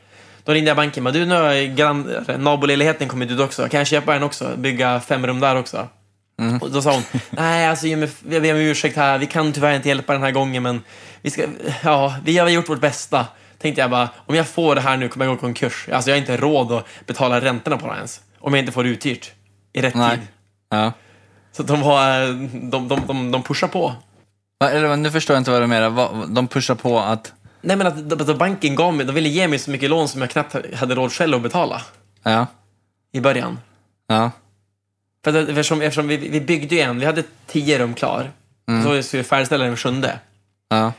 då 0.44 0.53
ringde 0.53 0.71
jag 0.71 0.77
banken. 0.77 1.05
Men 1.05 1.12
du, 1.12 1.27
nu 1.27 1.35
har 1.35 2.38
naboledigheten 2.38 3.09
kommit 3.09 3.31
ut 3.31 3.41
också. 3.41 3.69
Kan 3.69 3.79
jag 3.79 3.87
köpa 3.87 4.15
en 4.15 4.23
också? 4.23 4.56
Bygga 4.56 5.00
fem 5.00 5.27
rum 5.27 5.41
där 5.41 5.56
också? 5.56 5.88
Och 6.61 6.71
då 6.71 6.82
sa 6.82 6.93
hon, 6.93 7.03
nej 7.31 7.67
alltså 7.67 7.87
Jimmy, 7.87 8.09
vi 8.23 8.41
ber 8.41 8.55
om 8.55 8.61
ursäkt 8.61 8.97
här. 8.97 9.19
Vi 9.19 9.27
kan 9.27 9.53
tyvärr 9.53 9.77
inte 9.77 9.88
hjälpa 9.88 10.12
den 10.12 10.23
här 10.23 10.31
gången, 10.31 10.62
men 10.62 10.82
vi, 11.23 11.31
ska, 11.31 11.43
ja, 11.82 12.15
vi 12.25 12.38
har 12.38 12.49
gjort 12.49 12.69
vårt 12.69 12.81
bästa. 12.81 13.27
Tänkte 13.59 13.81
jag 13.81 13.91
bara, 13.91 14.09
om 14.27 14.35
jag 14.35 14.49
får 14.49 14.75
det 14.75 14.81
här 14.81 14.97
nu 14.97 15.09
kommer 15.09 15.27
jag 15.27 15.35
gå 15.35 15.38
i 15.38 15.41
konkurs. 15.41 15.88
Alltså 15.93 16.11
jag 16.11 16.17
har 16.17 16.21
inte 16.21 16.37
råd 16.37 16.73
att 16.73 16.87
betala 17.06 17.41
räntorna 17.41 17.77
på 17.77 17.87
det 17.87 17.97
ens. 17.97 18.21
Om 18.38 18.55
jag 18.55 18.62
inte 18.62 18.73
får 18.73 18.85
det 18.85 18.91
uthyrt 18.91 19.32
i 19.73 19.81
rätt 19.81 19.94
Nej. 19.94 20.19
tid. 20.19 20.27
ja. 20.71 20.93
Så 21.52 21.62
de, 21.62 21.81
var, 21.81 22.26
de, 22.70 22.88
de, 22.88 23.02
de, 23.06 23.31
de 23.31 23.43
pushar 23.43 23.69
på. 23.69 23.94
Va, 24.61 24.70
eller, 24.70 24.97
nu 24.97 25.11
förstår 25.11 25.35
jag 25.35 25.41
inte 25.41 25.50
vad 25.50 25.62
du 25.62 25.67
menar. 25.67 26.26
De 26.26 26.49
pushar 26.49 26.75
på 26.75 26.99
att... 27.00 27.32
Nej 27.62 27.76
men 27.76 27.87
att, 27.87 28.29
att 28.31 28.38
banken 28.38 28.75
gav 28.75 28.94
mig, 28.94 29.06
de 29.06 29.14
ville 29.14 29.29
ge 29.29 29.49
mig 29.49 29.58
så 29.58 29.70
mycket 29.70 29.91
lån 29.91 30.08
som 30.08 30.20
jag 30.20 30.31
knappt 30.31 30.56
hade 30.76 30.94
råd 30.94 31.12
själv 31.12 31.37
att 31.37 31.43
betala 31.43 31.82
Ja. 32.23 32.47
i 33.12 33.20
början. 33.20 33.58
Ja. 34.06 34.31
För 35.25 35.43
att, 35.43 35.49
eftersom, 35.49 35.82
eftersom 35.82 36.08
vi, 36.08 36.17
vi 36.17 36.41
byggde 36.41 36.75
ju 36.75 36.81
en, 36.81 36.99
vi 36.99 37.06
hade 37.06 37.23
tio 37.47 37.79
rum 37.79 37.94
klar. 37.94 38.31
Så 38.85 39.03
skulle 39.03 39.23
vi 39.23 39.29
färdigställa 39.29 39.64
den 39.64 39.76
sjunde. 39.76 40.19
Ja. 40.69 40.93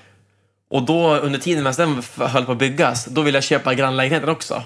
Och 0.69 0.83
då 0.83 1.15
under 1.15 1.39
tiden 1.39 1.63
medan 1.63 2.01
den 2.17 2.27
höll 2.27 2.45
på 2.45 2.51
att 2.51 2.57
byggas, 2.57 3.05
då 3.05 3.21
ville 3.21 3.37
jag 3.37 3.43
köpa 3.43 3.73
grannlägenheten 3.73 4.29
också. 4.29 4.63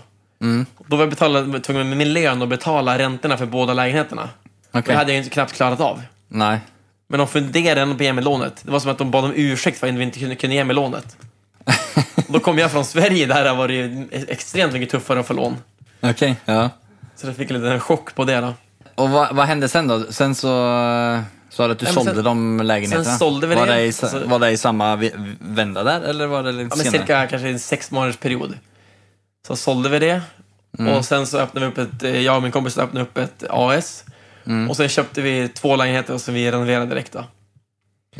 Då 0.88 0.96
var 0.96 1.04
jag 1.04 1.10
betala, 1.10 1.60
tvungen 1.60 1.90
med 1.90 1.98
min 1.98 2.14
lön 2.14 2.42
att 2.42 2.50
betala 2.50 2.98
räntorna 2.98 3.38
för 3.38 3.46
båda 3.46 3.74
lägenheterna. 3.74 4.30
Okej. 4.80 4.84
Det 4.86 4.94
hade 4.96 5.12
jag 5.12 5.16
ju 5.16 5.18
inte 5.18 5.30
knappt 5.30 5.54
klarat 5.54 5.80
av. 5.80 6.02
Nej. 6.28 6.60
Men 7.08 7.18
de 7.18 7.28
funderade 7.28 7.82
ändå 7.82 7.94
på 7.96 7.98
att 8.02 8.06
ge 8.06 8.14
mig 8.14 8.24
lånet. 8.24 8.62
Det 8.64 8.72
var 8.72 8.80
som 8.80 8.92
att 8.92 8.98
de 8.98 9.12
bad 9.12 9.26
om 9.26 9.34
ursäkt 9.36 9.80
för 9.80 9.88
att 9.88 9.94
vi 9.94 10.04
inte 10.04 10.36
kunde, 10.36 10.56
ge 10.56 10.64
mig 10.64 10.76
lånet. 10.76 11.18
då 12.28 12.40
kom 12.40 12.58
jag 12.58 12.72
från 12.72 12.86
Sverige, 12.86 13.26
där 13.26 13.56
var 13.56 13.68
det 13.68 13.74
ju 13.74 14.08
extremt 14.28 14.74
mycket 14.74 14.90
tuffare 14.90 15.20
att 15.20 15.28
få 15.28 15.34
lån. 15.34 15.58
Okej. 16.02 16.36
Ja. 16.46 16.70
Så 17.16 17.28
jag 17.28 17.36
fick 17.36 17.52
en 17.52 17.62
liten 17.62 17.80
chock 17.80 18.16
på 18.16 18.24
det 18.24 18.38
då. 18.42 18.54
Och 18.96 19.10
vad, 19.10 19.36
vad 19.36 19.46
hände 19.46 19.68
sen 19.70 19.88
då? 19.88 20.04
Sen 20.10 20.36
så 20.36 20.48
sa 21.50 21.66
du 21.68 21.72
att 21.74 21.80
du 21.80 21.86
Nej, 21.86 21.94
sålde 21.94 22.14
sen- 22.16 22.24
de 22.24 22.62
lägenheterna. 22.64 23.04
sen 23.04 23.18
sålde 23.18 23.48
vi 23.48 23.56
var 23.56 23.68
det. 23.68 23.74
det. 23.74 23.82
I, 23.82 23.88
Alltså- 23.88 24.22
var 24.26 24.40
det 24.40 24.52
i 24.52 24.58
samma 24.58 24.96
vända 25.40 25.84
där, 25.84 26.02
eller 26.02 26.28
var 26.28 26.44
det 26.44 26.52
lite 26.52 26.78
Ja, 26.78 26.84
senare? 26.84 27.00
cirka 27.00 27.28
kanske 27.28 27.50
en 27.50 27.60
sex 27.60 27.92
månaders 27.92 28.18
period. 28.18 28.54
Så 29.48 29.56
sålde 29.56 29.90
vi 29.90 30.00
det. 30.00 30.22
Och 30.98 31.06
sen 31.06 31.28
så 31.28 31.38
öppnade 31.38 31.66
vi 31.66 31.72
upp 31.72 31.78
ett, 32.04 32.24
jag 32.24 32.36
och 32.36 32.44
min 32.44 32.52
kompis 32.52 32.78
öppnade 32.78 33.06
upp 33.06 33.18
ett 33.18 33.44
AS. 33.50 34.04
Och 34.70 34.78
sen 34.78 34.90
köpte 34.90 35.22
vi 35.22 35.48
två 35.50 35.76
lägenheter 35.76 36.18
som 36.18 36.34
vi 36.34 36.52
renoverade 36.52 36.86
direkt 36.86 37.12
då. 37.12 37.24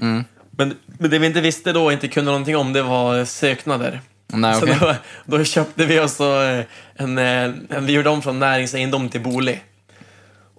Mm. 0.02 0.24
Men, 0.52 0.74
men 1.00 1.10
det 1.10 1.20
vi 1.20 1.28
inte 1.28 1.42
visste 1.42 1.74
då 1.74 1.84
och 1.86 1.94
inte 1.94 2.08
kunde 2.08 2.32
någonting 2.32 2.58
om, 2.58 2.74
det 2.74 2.82
var 2.84 3.26
söknader. 3.26 4.02
Nej, 4.34 4.56
Så 4.56 4.62
okej. 4.64 4.78
då, 4.80 4.96
då 5.38 5.44
köpte 5.44 5.86
vi 5.86 6.00
oss 6.00 6.14
så, 6.16 6.42
eh, 6.44 6.64
en, 6.96 7.18
eh, 7.18 7.44
en, 7.70 7.86
vi 7.86 7.94
gjorde 7.94 8.10
om 8.10 8.22
från 8.22 8.40
näringsegendom 8.40 9.10
till 9.10 9.22
bolig. 9.22 9.64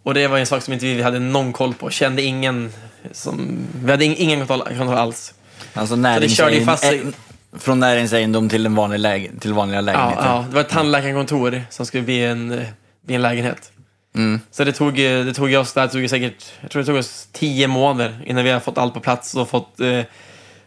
Och 0.03 0.15
det 0.15 0.27
var 0.29 0.39
en 0.39 0.47
sak 0.47 0.63
som 0.63 0.73
inte 0.73 0.87
vi 0.87 1.03
hade 1.03 1.19
någon 1.19 1.53
koll 1.53 1.75
på. 1.75 1.91
Kände 1.91 2.23
ingen 2.23 2.73
som, 3.13 3.59
vi 3.85 3.91
hade 3.91 4.05
ing- 4.05 4.15
ingen 4.19 4.39
kontroll, 4.47 4.63
kontroll 4.79 4.97
alls. 4.99 5.35
Alltså 5.75 5.97
ju 5.97 6.03
fast 6.03 6.83
näringsegendom, 6.83 7.13
från 7.59 7.81
näringsegendom 7.81 8.49
till, 8.49 8.67
en 8.67 8.75
vanlig 8.75 8.99
läge, 8.99 9.31
till 9.41 9.53
vanliga 9.53 9.79
Ja, 9.79 9.83
lägenheter. 9.83 10.23
ja, 10.25 10.45
det 10.49 10.55
var 10.55 10.61
ett 10.61 10.69
tandläkarkontor 10.69 11.63
som 11.71 11.87
skulle 11.87 12.03
bli 12.03 12.25
en, 12.25 12.53
eh, 12.53 12.67
bli 13.07 13.15
en 13.15 13.23
lägenhet. 13.23 13.73
Mm. 14.17 14.41
Så 14.51 14.65
det 14.65 14.73
tog, 14.73 14.99
eh, 14.99 15.25
det 15.25 15.35
tog 15.35 15.55
oss, 15.55 15.73
det 15.73 15.89
tog 15.89 16.11
säkert, 16.11 16.45
jag 16.61 16.71
tror 16.71 16.83
det 16.83 16.87
tog 16.87 16.97
oss 16.97 17.29
tio 17.33 17.69
månader 17.69 18.23
innan 18.27 18.45
vi 18.45 18.51
har 18.51 18.61
fått 18.61 18.79
allt 18.79 18.95
på 18.95 19.01
plats 19.01 19.35
och 19.35 19.49
fått 19.49 19.81
eh, 19.81 20.01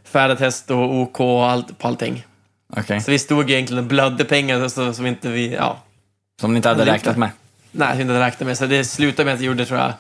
färdtest 0.04 0.72
och 0.72 0.96
OK 0.96 1.20
och 1.20 1.50
allt 1.50 1.78
på 1.80 1.88
allting. 1.88 2.26
Okej. 2.78 3.02
Så 3.02 3.12
vi 3.12 3.20
stod 3.20 3.52
egentligen 3.52 3.84
och 3.84 3.90
blödde 3.90 4.26
pengar 4.26 4.68
så, 4.68 4.94
som 4.94 5.06
inte 5.06 5.30
vi, 5.30 5.54
ja, 5.54 5.84
Som 6.42 6.54
ni 6.54 6.58
inte 6.58 6.70
hade 6.70 6.86
räknat 6.86 7.18
med. 7.18 7.30
nej, 7.72 7.96
vi 7.96 8.02
inte 8.02 8.14
hade 8.14 8.26
räknat 8.26 8.48
med. 8.48 8.58
Så 8.58 8.66
det 8.66 8.84
slutade 8.84 9.26
med 9.26 9.34
att 9.34 9.40
vi 9.40 9.46
gjorde, 9.46 9.66
tror 9.66 9.80
jag, 9.80 9.94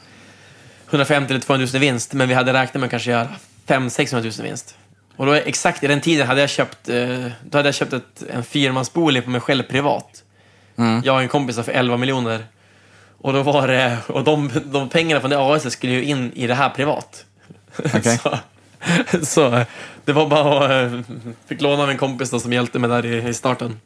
150 0.89 1.33
eller 1.33 1.41
200 1.41 1.67
000 1.73 1.75
i 1.75 1.79
vinst, 1.79 2.13
men 2.13 2.27
vi 2.27 2.33
hade 2.33 2.53
räknat 2.53 2.73
med 2.73 2.83
att 2.83 2.91
kanske 2.91 3.11
göra 3.11 3.27
500 3.67 3.91
000 4.11 4.31
i 4.39 4.41
vinst. 4.41 4.75
Och 5.15 5.25
då 5.25 5.33
exakt 5.33 5.83
i 5.83 5.87
den 5.87 6.01
tiden 6.01 6.27
hade 6.27 6.41
jag 6.41 6.49
köpt, 6.49 6.89
eh, 6.89 7.25
då 7.49 7.57
hade 7.57 7.67
jag 7.67 7.75
köpt 7.75 7.93
ett, 7.93 8.23
en 8.29 8.43
fyrmansbolig 8.43 9.23
på 9.23 9.29
mig 9.29 9.41
själv 9.41 9.63
privat. 9.63 10.23
Mm. 10.77 11.01
Jag 11.05 11.15
och 11.15 11.21
en 11.21 11.27
kompis 11.27 11.55
för 11.55 11.71
11 11.71 11.97
miljoner. 11.97 12.45
Och 13.21 13.33
då 13.33 13.43
var 13.43 13.67
det, 13.67 13.97
och 14.07 14.23
de, 14.23 14.49
de 14.65 14.89
pengarna 14.89 15.21
från 15.21 15.29
det 15.29 15.37
AS 15.39 15.73
skulle 15.73 15.93
ju 15.93 16.03
in 16.03 16.31
i 16.35 16.47
det 16.47 16.53
här 16.55 16.69
privat. 16.69 17.25
Okej. 17.77 18.19
så, 19.11 19.25
så 19.25 19.65
det 20.05 20.13
var 20.13 20.27
bara 20.27 20.65
att, 20.85 20.91
eh, 20.93 20.99
fick 21.47 21.61
låna 21.61 21.83
av 21.83 21.89
en 21.89 21.97
kompis 21.97 22.29
då 22.29 22.39
som 22.39 22.53
hjälpte 22.53 22.79
mig 22.79 22.89
där 22.89 23.05
i, 23.05 23.29
i 23.29 23.33
starten. 23.33 23.79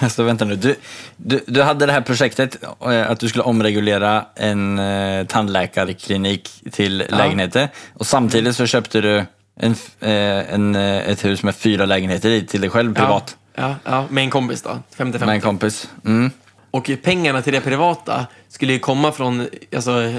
Så 0.10 0.22
vänta 0.22 0.44
nu. 0.44 0.56
Du, 0.56 0.76
du, 1.16 1.44
du 1.46 1.62
hade 1.62 1.86
det 1.86 1.92
här 1.92 2.00
projektet, 2.00 2.62
eh, 2.84 3.10
att 3.10 3.20
du 3.20 3.28
skulle 3.28 3.42
omregulera 3.42 4.24
en 4.36 4.78
eh, 4.78 5.26
tandläkarklinik 5.26 6.50
till 6.72 7.04
Ja. 7.10 7.16
lägenheter. 7.16 7.68
Och 7.94 8.06
samtidigt 8.06 8.56
så 8.56 8.66
köpte 8.66 9.00
du 9.00 9.24
en, 9.60 9.74
eh, 10.00 10.54
en, 10.54 10.74
ett 10.74 11.24
hus 11.24 11.42
med 11.42 11.54
fyra 11.54 11.86
lägenheter 11.86 12.30
i 12.30 12.46
till 12.46 12.60
dig 12.60 12.70
själv 12.70 12.94
privat. 12.94 13.36
Ja, 13.54 13.62
ja, 13.62 13.76
ja, 13.84 14.06
med 14.10 14.24
en 14.24 14.30
kompis 14.30 14.62
då. 14.62 14.78
50-50. 14.96 15.26
Med 15.26 15.34
en 15.34 15.40
kompis. 15.40 15.88
Mm. 16.04 16.30
Och 16.72 16.90
pengarna 17.02 17.42
till 17.42 17.52
det 17.52 17.60
privata 17.60 18.26
skulle 18.48 18.72
ju 18.72 18.78
komma 18.78 19.12
från, 19.12 19.48
alltså, 19.74 20.12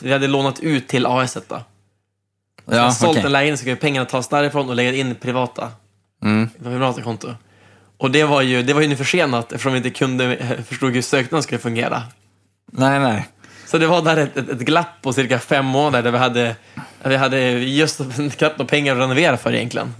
vi 0.00 0.12
hade 0.12 0.26
lånat 0.26 0.60
ut 0.60 0.88
till 0.88 1.06
AS 1.06 1.38
då. 1.48 1.54
Och 1.54 1.62
så 2.64 2.70
har 2.70 2.76
Ja, 2.78 2.84
jag 2.84 2.94
sålt 2.94 3.10
okej. 3.10 3.22
en 3.26 3.32
lägenhet 3.32 3.60
så 3.60 3.66
ju 3.66 3.76
pengarna 3.76 4.06
tas 4.06 4.28
därifrån 4.28 4.68
och 4.68 4.74
lägga 4.76 4.94
in 4.94 5.14
privata. 5.14 5.68
Mm. 6.22 6.48
Privata 6.62 7.02
konto. 7.02 7.34
Och 7.98 8.10
det 8.10 8.24
var 8.24 8.42
ju, 8.42 8.62
det 8.62 8.74
var 8.74 8.80
ju 8.80 8.88
nu 8.88 8.96
försenat 8.96 9.52
eftersom 9.52 9.72
vi 9.72 9.76
inte 9.76 9.90
kunde, 9.90 10.56
förstod 10.68 10.92
hur 10.92 11.02
söknaden 11.02 11.42
skulle 11.42 11.58
fungera. 11.58 12.02
Nej, 12.72 13.00
nej. 13.00 13.28
Så 13.66 13.78
det 13.78 13.86
var 13.86 14.02
där 14.02 14.16
ett, 14.16 14.36
ett, 14.36 14.48
ett 14.48 14.58
glapp 14.60 15.02
på 15.02 15.12
cirka 15.12 15.38
fem 15.38 15.64
månader 15.66 16.02
där 16.02 16.10
vi 16.10 16.18
hade, 16.18 16.56
vi 17.04 17.16
hade 17.16 17.40
just 17.50 17.98
knappt 18.36 18.58
några 18.58 18.68
pengar 18.68 18.92
att 18.96 19.02
renovera 19.02 19.36
för 19.36 19.54
egentligen. 19.54 19.94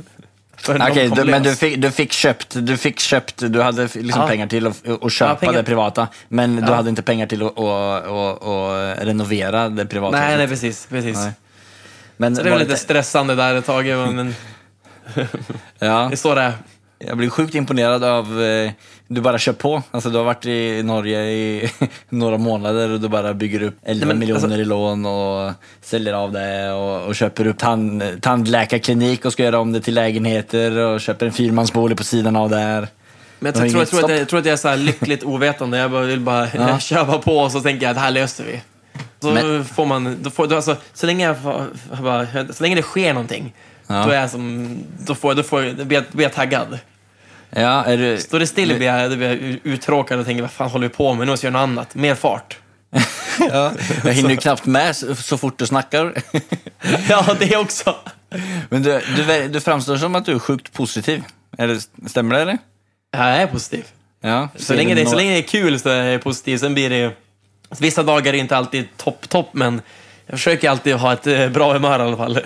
Okej, 0.69 1.11
du, 1.17 1.25
men 1.25 1.43
du 1.43 1.57
fick, 1.57 1.83
du 1.83 1.91
fick 1.91 2.13
köpt, 2.13 2.47
du 2.67 2.77
fick 2.77 3.01
köpt, 3.01 3.35
du 3.53 3.63
hade 3.63 3.83
liksom 3.83 4.21
Ja. 4.21 4.27
pengar 4.29 4.47
till 4.47 4.67
att, 4.67 4.89
att 5.03 5.13
köpa 5.13 5.47
Ja, 5.47 5.53
det 5.53 5.63
privata, 5.63 6.09
men 6.29 6.57
du 6.57 6.63
Ja. 6.63 6.75
hade 6.75 6.91
inte 6.91 7.03
pengar 7.03 7.27
till 7.27 7.43
att, 7.43 7.59
att, 7.59 8.07
att, 8.07 8.45
att 8.47 9.07
renovera 9.07 9.69
det 9.69 9.87
privata. 9.87 10.19
Nej, 10.21 10.37
nej, 10.37 10.49
precis. 10.49 10.87
precis. 10.91 11.17
Nej. 11.17 11.33
Men 12.17 12.37
Så 12.37 12.43
det 12.43 12.51
var 12.51 12.59
var 12.59 12.65
lite 12.65 12.77
stressande 12.77 13.35
där 13.35 13.55
ett 13.55 13.67
tag, 13.67 13.87
men 13.87 14.35
ja, 15.79 16.09
det 16.11 16.17
står 16.17 16.35
det. 16.35 16.53
Jag 17.07 17.17
blir 17.17 17.31
sjukt 17.31 17.55
imponerad 17.55 18.05
av, 18.05 18.43
eh, 18.43 18.71
du 19.09 19.21
bara 19.21 19.39
kör 19.39 19.53
på. 19.53 19.83
Alltså 19.91 20.11
du 20.11 20.17
har 20.19 20.25
varit 20.25 20.47
i 20.47 20.83
Norge 20.83 21.21
i 21.25 21.71
några 22.09 22.39
månader 22.39 22.91
och 22.91 23.01
du 23.01 23.09
bara 23.09 23.35
bygger 23.35 23.63
upp 23.63 23.75
11 23.83 24.07
men, 24.07 24.19
miljoner 24.19 24.43
alltså- 24.43 24.59
i 24.61 24.65
lån 24.65 25.07
och 25.07 25.53
säljer 25.83 26.13
av 26.13 26.33
det 26.33 26.73
och, 26.73 27.07
och 27.07 27.15
köper 27.15 27.47
upp 27.47 27.59
tand, 27.59 28.03
tandläkarklinik 28.21 29.25
och 29.25 29.33
ska 29.33 29.43
göra 29.45 29.59
om 29.59 29.73
det 29.73 29.81
till 29.81 29.95
lägenheter 29.95 30.77
och 30.79 31.01
köper 31.01 31.27
en 31.27 31.33
fyrmansbolig 31.33 31.99
på 31.99 32.05
sidan 32.05 32.37
av 32.37 32.51
där. 32.51 32.89
Men 33.39 33.53
jag, 33.55 33.55
tror, 33.71 33.79
jag, 33.81 33.89
tror 33.89 34.05
att 34.05 34.19
jag, 34.19 34.29
tror 34.29 34.39
att 34.41 34.47
jag 34.47 34.53
är 34.53 34.57
så 34.57 34.77
lyckligt 34.77 35.25
ovetande. 35.25 35.79
Jag 35.79 35.91
bara 35.91 36.03
vill 36.05 36.21
bara 36.21 36.49
Ja. 36.55 36.79
köpa 36.81 37.19
på 37.19 37.39
och 37.39 37.53
så 37.53 37.61
tänker 37.61 37.83
jag 37.87 37.91
att 37.91 37.97
det 37.97 38.01
här 38.01 38.11
löser 38.11 38.45
vi. 38.45 38.61
Så 39.21 39.31
Men- 39.31 39.65
får 39.65 39.87
man, 39.87 40.17
då 40.23 40.31
får, 40.31 40.47
då, 40.47 40.57
alltså, 40.57 40.77
så, 40.95 41.07
länge 41.07 41.25
jag, 41.27 41.37
bara, 42.03 42.27
så 42.53 42.63
länge 42.63 42.75
det 42.77 42.83
sker 42.83 43.13
någonting, 43.15 43.53
Ja. 43.87 44.05
då, 44.07 44.11
är 44.11 44.21
jag 44.21 44.31
som, 44.31 44.79
då, 45.07 45.15
får, 45.15 45.35
då, 45.35 45.43
får, 45.43 45.63
då, 45.79 45.85
blir 45.85 45.99
jag, 45.99 46.05
blir 46.13 46.25
jag 46.25 46.33
taggad. 46.33 46.79
Ja, 47.51 47.85
är 47.85 47.97
du... 47.97 48.19
Står 48.19 48.39
det 48.39 48.47
still 48.47 48.77
blir 48.77 48.87
jag, 48.87 49.19
blir 49.19 49.29
jag 49.29 49.59
uttråkad 49.63 50.19
och 50.19 50.27
tänker 50.27 50.43
vad 50.43 50.51
fan 50.51 50.71
håller 50.71 50.89
vi 50.89 50.95
på 50.95 51.15
med? 51.15 51.27
Nu 51.27 51.33
måste 51.33 51.47
jag 51.47 51.53
göra 51.53 51.67
något 51.67 51.79
annat. 51.79 51.95
Mer 51.95 52.15
fart. 52.15 52.59
Ja, 53.51 53.73
jag 54.05 54.13
hinner 54.13 54.31
ju 54.31 54.37
knappt 54.37 54.67
med 54.67 54.97
så, 54.97 55.39
fort 55.39 55.59
du 55.59 55.67
snackar. 55.67 56.15
Ja, 57.09 57.37
det 57.41 57.57
också. 57.57 57.97
Men 58.69 58.83
du, 58.83 59.01
du, 59.17 59.49
du 59.49 59.61
framstår 59.61 59.97
som 59.97 60.15
att 60.15 60.25
du 60.25 60.33
är 60.33 60.39
sjukt 60.39 60.73
positiv. 60.73 61.23
Det, 61.51 61.81
stämmer 62.07 62.35
det 62.35 62.43
eller? 62.43 62.59
Ja, 63.11 63.29
jag 63.29 63.43
är 63.43 63.47
positiv. 63.47 63.85
Ja. 64.21 64.49
Så 64.57 64.75
länge, 64.75 64.95
det, 64.95 65.07
så 65.07 65.17
länge 65.17 65.33
det 65.33 65.39
är 65.39 65.43
kul 65.43 65.81
så 65.81 65.89
är 65.89 66.05
jag 66.05 66.23
positiv. 66.23 66.59
Sen 66.59 66.75
blir 66.75 66.91
det. 66.91 67.13
Vissa 67.79 68.03
dagar 68.03 68.33
är 68.35 68.39
inte 68.39 68.57
alltid 68.57 68.97
topp, 68.97 69.29
topp, 69.29 69.49
men 69.53 69.83
jag 70.27 70.39
försöker 70.39 70.71
alltid 70.71 70.95
ha 70.95 71.13
ett 71.13 71.27
eh, 71.27 71.49
bra 71.49 71.73
humör 71.73 71.99
i 71.99 72.03
alla 72.03 72.17
fall. 72.17 72.41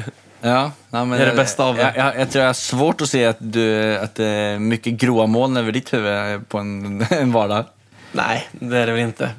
Ja, 0.46 0.70
ja, 0.90 1.04
men 1.04 1.10
Det 1.18 1.24
är 1.24 1.30
det 1.30 1.36
bästa 1.36 1.64
av 1.64 1.76
det. 1.76 1.82
Jag, 1.82 1.96
jag, 1.96 2.20
jag 2.20 2.30
tror 2.30 2.42
jag 2.42 2.48
har 2.48 2.54
svårt 2.54 3.00
att 3.00 3.08
se 3.08 3.24
att, 3.26 3.36
du, 3.38 3.96
att 3.98 4.14
det 4.14 4.24
är 4.26 4.58
mycket 4.58 4.92
gråa 4.92 5.26
moln 5.26 5.56
över 5.56 5.72
ditt 5.72 5.92
huvud 5.92 6.48
på 6.48 6.58
en, 6.58 7.06
en 7.10 7.32
vardag. 7.32 7.64
Nej, 8.12 8.48
det 8.52 8.78
är 8.78 8.86
det 8.86 8.92
väl 8.92 9.00
inte. 9.00 9.30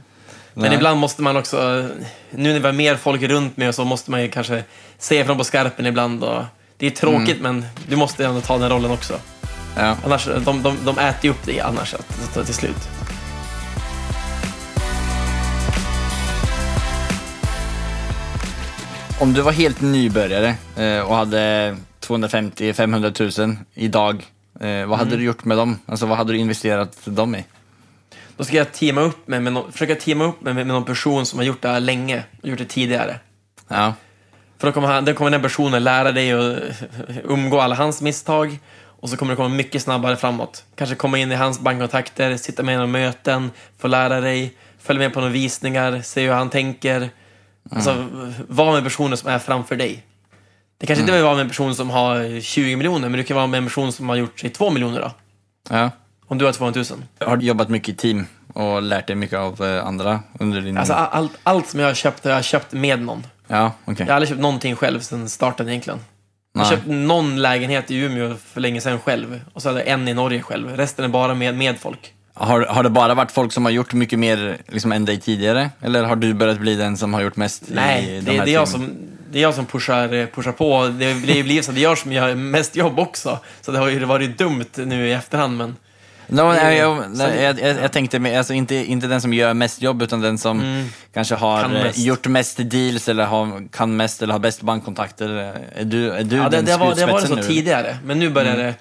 Men 0.53 0.63
Nej. 0.65 0.75
ibland 0.75 0.99
måste 0.99 1.21
man 1.21 1.37
också, 1.37 1.89
nu 2.31 2.53
när 2.53 2.59
vi 2.59 2.65
har 2.65 2.73
mer 2.73 2.95
folk 2.95 3.21
runt 3.21 3.57
med 3.57 3.75
så 3.75 3.85
måste 3.85 4.11
man 4.11 4.21
ju 4.21 4.27
kanske 4.31 4.63
se 4.97 5.19
ifrån 5.19 5.37
på 5.37 5.43
skarpen 5.43 5.85
ibland. 5.85 6.23
Och 6.23 6.43
det 6.77 6.85
är 6.87 6.91
tråkigt, 6.91 7.41
men 7.41 7.65
du 7.87 7.95
måste 7.95 8.25
ändå 8.25 8.41
ta 8.41 8.57
den 8.57 8.69
rollen 8.69 8.91
också. 8.91 9.13
Ja. 9.77 9.95
Annars, 10.05 10.25
de, 10.45 10.63
de, 10.63 10.77
de 10.85 10.99
äter 10.99 11.25
ju 11.25 11.29
upp 11.29 11.45
dig 11.45 11.59
annars 11.59 11.93
att- 11.93 12.45
till 12.45 12.53
slut. 12.53 12.89
Om 19.19 19.33
du 19.33 19.41
var 19.41 19.51
helt 19.51 19.81
nybörjare 19.81 20.55
eh, 20.77 20.99
och 21.09 21.15
hade 21.15 21.75
250-500 22.01 23.41
000 23.45 23.55
idag, 23.73 24.23
vad 24.87 24.97
hade 24.99 25.09
Mm. 25.09 25.19
du 25.19 25.25
gjort 25.25 25.45
med 25.45 25.57
dem? 25.57 25.79
Alltså 25.85 26.05
vad 26.05 26.17
hade 26.17 26.33
du 26.33 26.37
investerat 26.37 26.97
dem 27.05 27.35
i? 27.35 27.45
Då 28.37 28.43
ska 28.43 28.55
jag 28.57 28.71
teama 28.71 29.01
upp 29.01 29.27
mig 29.27 29.39
med 29.39 29.53
någon, 29.53 29.71
försöka 29.71 29.95
teama 29.95 30.23
upp 30.25 30.41
med, 30.41 30.55
med 30.55 30.67
någon 30.67 30.83
person 30.85 31.25
som 31.25 31.39
har 31.39 31.45
gjort 31.45 31.61
det 31.61 31.67
här 31.69 31.79
länge, 31.79 32.23
gjort 32.43 32.57
det 32.57 32.65
tidigare. 32.65 33.19
Ja. 33.67 33.93
För 34.57 34.67
då 34.67 34.71
kommer, 34.73 34.87
han, 34.87 35.05
då 35.05 35.13
kommer 35.13 35.31
den 35.31 35.41
personen 35.41 35.83
lära 35.83 36.11
dig 36.11 36.31
att 36.31 36.57
umgå 37.23 37.59
alla 37.61 37.75
hans 37.75 38.01
misstag 38.01 38.59
och 38.83 39.09
så 39.09 39.17
kommer 39.17 39.31
du 39.31 39.35
komma 39.35 39.49
mycket 39.49 39.81
snabbare 39.81 40.15
framåt. 40.15 40.63
Kanske 40.75 40.95
komma 40.95 41.17
in 41.17 41.31
i 41.31 41.35
hans 41.35 41.59
bankkontakter, 41.59 42.37
sitta 42.37 42.63
med 42.63 42.73
i 42.73 42.75
några 42.75 42.87
möten, 42.87 43.51
få 43.77 43.87
lära 43.87 44.21
dig, 44.21 44.53
följa 44.79 44.99
med 44.99 45.13
på 45.13 45.19
några 45.19 45.33
visningar, 45.33 46.01
se 46.03 46.25
hur 46.25 46.33
han 46.33 46.49
tänker. 46.49 47.09
Alltså, 47.71 48.07
var 48.47 48.73
med 48.73 48.83
personer 48.83 49.15
som 49.15 49.29
är 49.29 49.39
framför 49.39 49.75
dig. 49.75 50.03
Det 50.77 50.87
kanske 50.87 51.01
inte 51.01 51.11
behöver 51.11 51.25
vara 51.25 51.35
med 51.35 51.41
en 51.43 51.49
person 51.49 51.75
som 51.75 51.89
har 51.89 52.41
20 52.41 52.75
miljoner, 52.75 53.09
men 53.09 53.17
du 53.17 53.23
kan 53.23 53.35
vara 53.35 53.47
med 53.47 53.57
en 53.57 53.63
person 53.65 53.91
som 53.91 54.09
har 54.09 54.15
gjort 54.15 54.39
sig 54.39 54.49
2 54.49 54.69
miljoner 54.69 54.99
då. 55.01 55.11
ja. 55.69 55.91
Om 56.27 56.37
du 56.37 56.45
har 56.45 56.51
200 56.51 56.83
000. 56.89 57.29
Har 57.29 57.37
du 57.37 57.45
jobbat 57.45 57.69
mycket 57.69 57.89
i 57.89 57.93
team 57.95 58.25
och 58.53 58.81
lärt 58.81 59.07
dig 59.07 59.15
mycket 59.15 59.39
av 59.39 59.63
eh, 59.63 59.85
andra 59.87 60.19
under 60.39 60.61
din... 60.61 60.77
Alltså, 60.77 60.93
allt, 60.93 61.31
allt 61.43 61.67
som 61.67 61.79
jag 61.79 61.87
har 61.87 61.93
köpt 61.93 62.23
har 62.23 62.31
jag 62.31 62.43
köpt 62.43 62.73
med 62.73 63.01
någon. 63.01 63.23
Ja, 63.47 63.71
okej. 63.85 63.95
Jag 63.99 64.05
har 64.07 64.13
aldrig 64.13 64.29
köpt 64.29 64.41
någonting 64.41 64.75
själv 64.75 64.99
sedan 64.99 65.29
starten 65.29 65.69
egentligen. 65.69 65.99
Jag 66.53 66.61
Nej. 66.61 66.69
köpte 66.69 66.89
någon 66.91 67.41
lägenhet 67.41 67.91
i 67.91 67.95
Umeå 67.97 68.35
för 68.35 68.61
länge 68.61 68.81
sedan 68.81 68.99
själv. 68.99 69.41
Och 69.53 69.61
så 69.61 69.69
hade 69.69 69.79
jag 69.79 69.89
en 69.89 70.07
i 70.07 70.13
Norge 70.13 70.41
själv. 70.41 70.77
Resten 70.77 71.05
är 71.05 71.09
bara 71.09 71.33
med, 71.33 71.55
med 71.55 71.79
folk. 71.79 72.13
Har, 72.37 72.61
har 72.61 72.83
det 72.83 72.89
bara 72.89 73.13
varit 73.13 73.31
folk 73.31 73.51
som 73.53 73.65
har 73.65 73.71
gjort 73.71 73.93
mycket 73.93 74.19
mer 74.19 74.57
liksom, 74.67 74.91
än 74.91 75.05
dig 75.05 75.19
tidigare? 75.19 75.69
Eller 75.81 76.03
har 76.03 76.15
du 76.15 76.33
börjat 76.33 76.59
bli 76.59 76.75
den 76.75 76.97
som 76.97 77.13
har 77.13 77.21
gjort 77.21 77.35
mest 77.35 77.63
i 77.63 77.73
Nej, 77.73 78.05
de 78.05 78.21
det, 78.21 78.37
här 78.37 78.45
det, 78.45 78.51
är 78.51 78.53
jag 78.53 78.67
som, 78.67 78.89
det 79.31 79.37
är 79.39 79.41
jag 79.41 79.53
som 79.53 79.65
pushar, 79.65 80.27
pushar 80.35 80.51
på. 80.51 80.87
Det 80.87 81.13
blir 81.43 81.61
så 81.61 81.71
att 81.71 81.75
det 81.75 81.81
är 81.81 81.83
jag 81.83 81.97
som 81.97 82.11
gör 82.11 82.35
mest 82.35 82.75
jobb 82.75 82.99
också. 82.99 83.39
Så 83.61 83.71
det 83.71 83.79
har 83.79 83.89
ju 83.89 84.05
varit 84.05 84.37
dumt 84.37 84.65
nu 84.75 85.07
i 85.07 85.13
efterhand, 85.13 85.57
men... 85.57 85.75
No, 86.27 86.41
nej, 86.41 86.77
jag, 86.77 87.03
jag, 87.15 87.59
jag, 87.59 87.59
jag 87.81 87.91
tänkte 87.91 88.19
med, 88.19 88.37
alltså 88.37 88.53
inte, 88.53 88.75
inte 88.75 89.07
den 89.07 89.21
som 89.21 89.33
gör 89.33 89.53
mest 89.53 89.81
jobb, 89.81 90.01
utan 90.01 90.21
den 90.21 90.37
som 90.37 90.85
kanske 91.13 91.35
har 91.35 91.59
Mm. 91.59 91.71
Kan 91.71 91.77
eh, 91.77 91.83
mest. 91.83 91.97
gjort 91.99 92.27
mest 92.27 92.57
deals 92.57 93.09
eller 93.09 93.25
har, 93.25 93.67
kan 93.71 93.95
mest 93.95 94.21
eller 94.21 94.33
har 94.33 94.39
bäst 94.39 94.61
bankkontakter. 94.61 95.29
Är 95.75 95.85
du, 95.85 96.11
är 96.11 96.23
du 96.23 96.35
Ja, 96.35 96.43
det, 96.43 96.49
den 96.49 96.65
det, 96.65 96.77
var, 96.77 96.95
det 96.95 97.05
var 97.05 97.21
det 97.21 97.27
så 97.27 97.35
nu? 97.35 97.43
tidigare, 97.43 97.97
men 98.03 98.19
nu 98.19 98.29
börjar 98.29 98.57
det... 98.57 98.73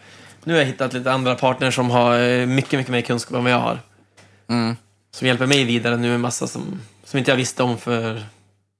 Nu 0.44 0.52
har 0.52 0.60
jag 0.60 0.66
hittat 0.66 0.92
lite 0.92 1.12
andra 1.12 1.34
partners 1.34 1.74
som 1.74 1.90
har 1.90 2.18
eh, 2.18 2.46
mycket, 2.46 2.72
mycket 2.72 2.92
mer 2.92 3.00
kunskap 3.00 3.36
än 3.36 3.44
vad 3.44 3.52
jag 3.52 3.58
har. 3.58 3.78
Mm. 4.48 4.76
Som 5.10 5.26
hjälper 5.26 5.46
mig 5.46 5.64
vidare 5.64 5.96
nu 5.96 6.08
med 6.08 6.20
massa 6.20 6.46
som, 6.46 6.80
som 7.04 7.18
inte 7.18 7.30
jag 7.30 7.36
visste 7.36 7.62
om 7.62 7.78
för 7.78 8.22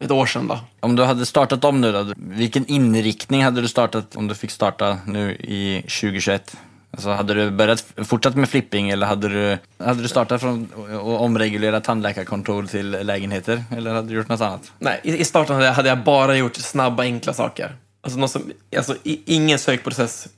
ett 0.04 0.10
år 0.10 0.26
sedan. 0.26 0.46
Då. 0.46 0.60
Om 0.80 0.96
du 0.96 1.04
hade 1.04 1.26
startat 1.26 1.64
om 1.64 1.80
nu 1.80 1.92
då, 1.92 2.12
vilken 2.16 2.66
inriktning 2.66 3.44
hade 3.44 3.60
du 3.60 3.68
startat 3.68 4.16
om 4.16 4.28
du 4.28 4.34
fick 4.34 4.50
starta 4.50 4.98
nu 5.06 5.32
i 5.32 5.82
2021? 5.82 6.56
Alltså 6.90 7.10
hade 7.10 7.34
du 7.34 7.50
börjat 7.50 7.84
fortsatt 7.96 8.36
med 8.36 8.48
flipping 8.48 8.90
eller 8.90 9.06
hade 9.06 9.28
du, 9.28 9.58
hade 9.84 10.02
du 10.02 10.08
startat 10.08 10.40
från 10.40 10.68
att 10.90 11.20
omreglera 11.20 11.80
tandläkarkontor 11.80 12.66
till 12.66 12.90
lägenheter? 12.90 13.64
Eller 13.76 13.94
hade 13.94 14.08
du 14.08 14.14
gjort 14.14 14.28
något 14.28 14.40
annat? 14.40 14.72
Nej, 14.78 15.00
i, 15.04 15.16
i 15.18 15.24
starten 15.24 15.54
hade 15.54 15.66
jag, 15.66 15.74
hade 15.74 15.88
jag 15.88 15.98
bara 15.98 16.36
gjort 16.36 16.56
snabba, 16.56 17.02
enkla 17.02 17.32
saker. 17.32 17.76
Alltså, 18.00 18.18
något 18.18 18.30
som, 18.30 18.52
alltså 18.76 18.96
ingen 19.04 19.58
sökprocess. 19.58 20.28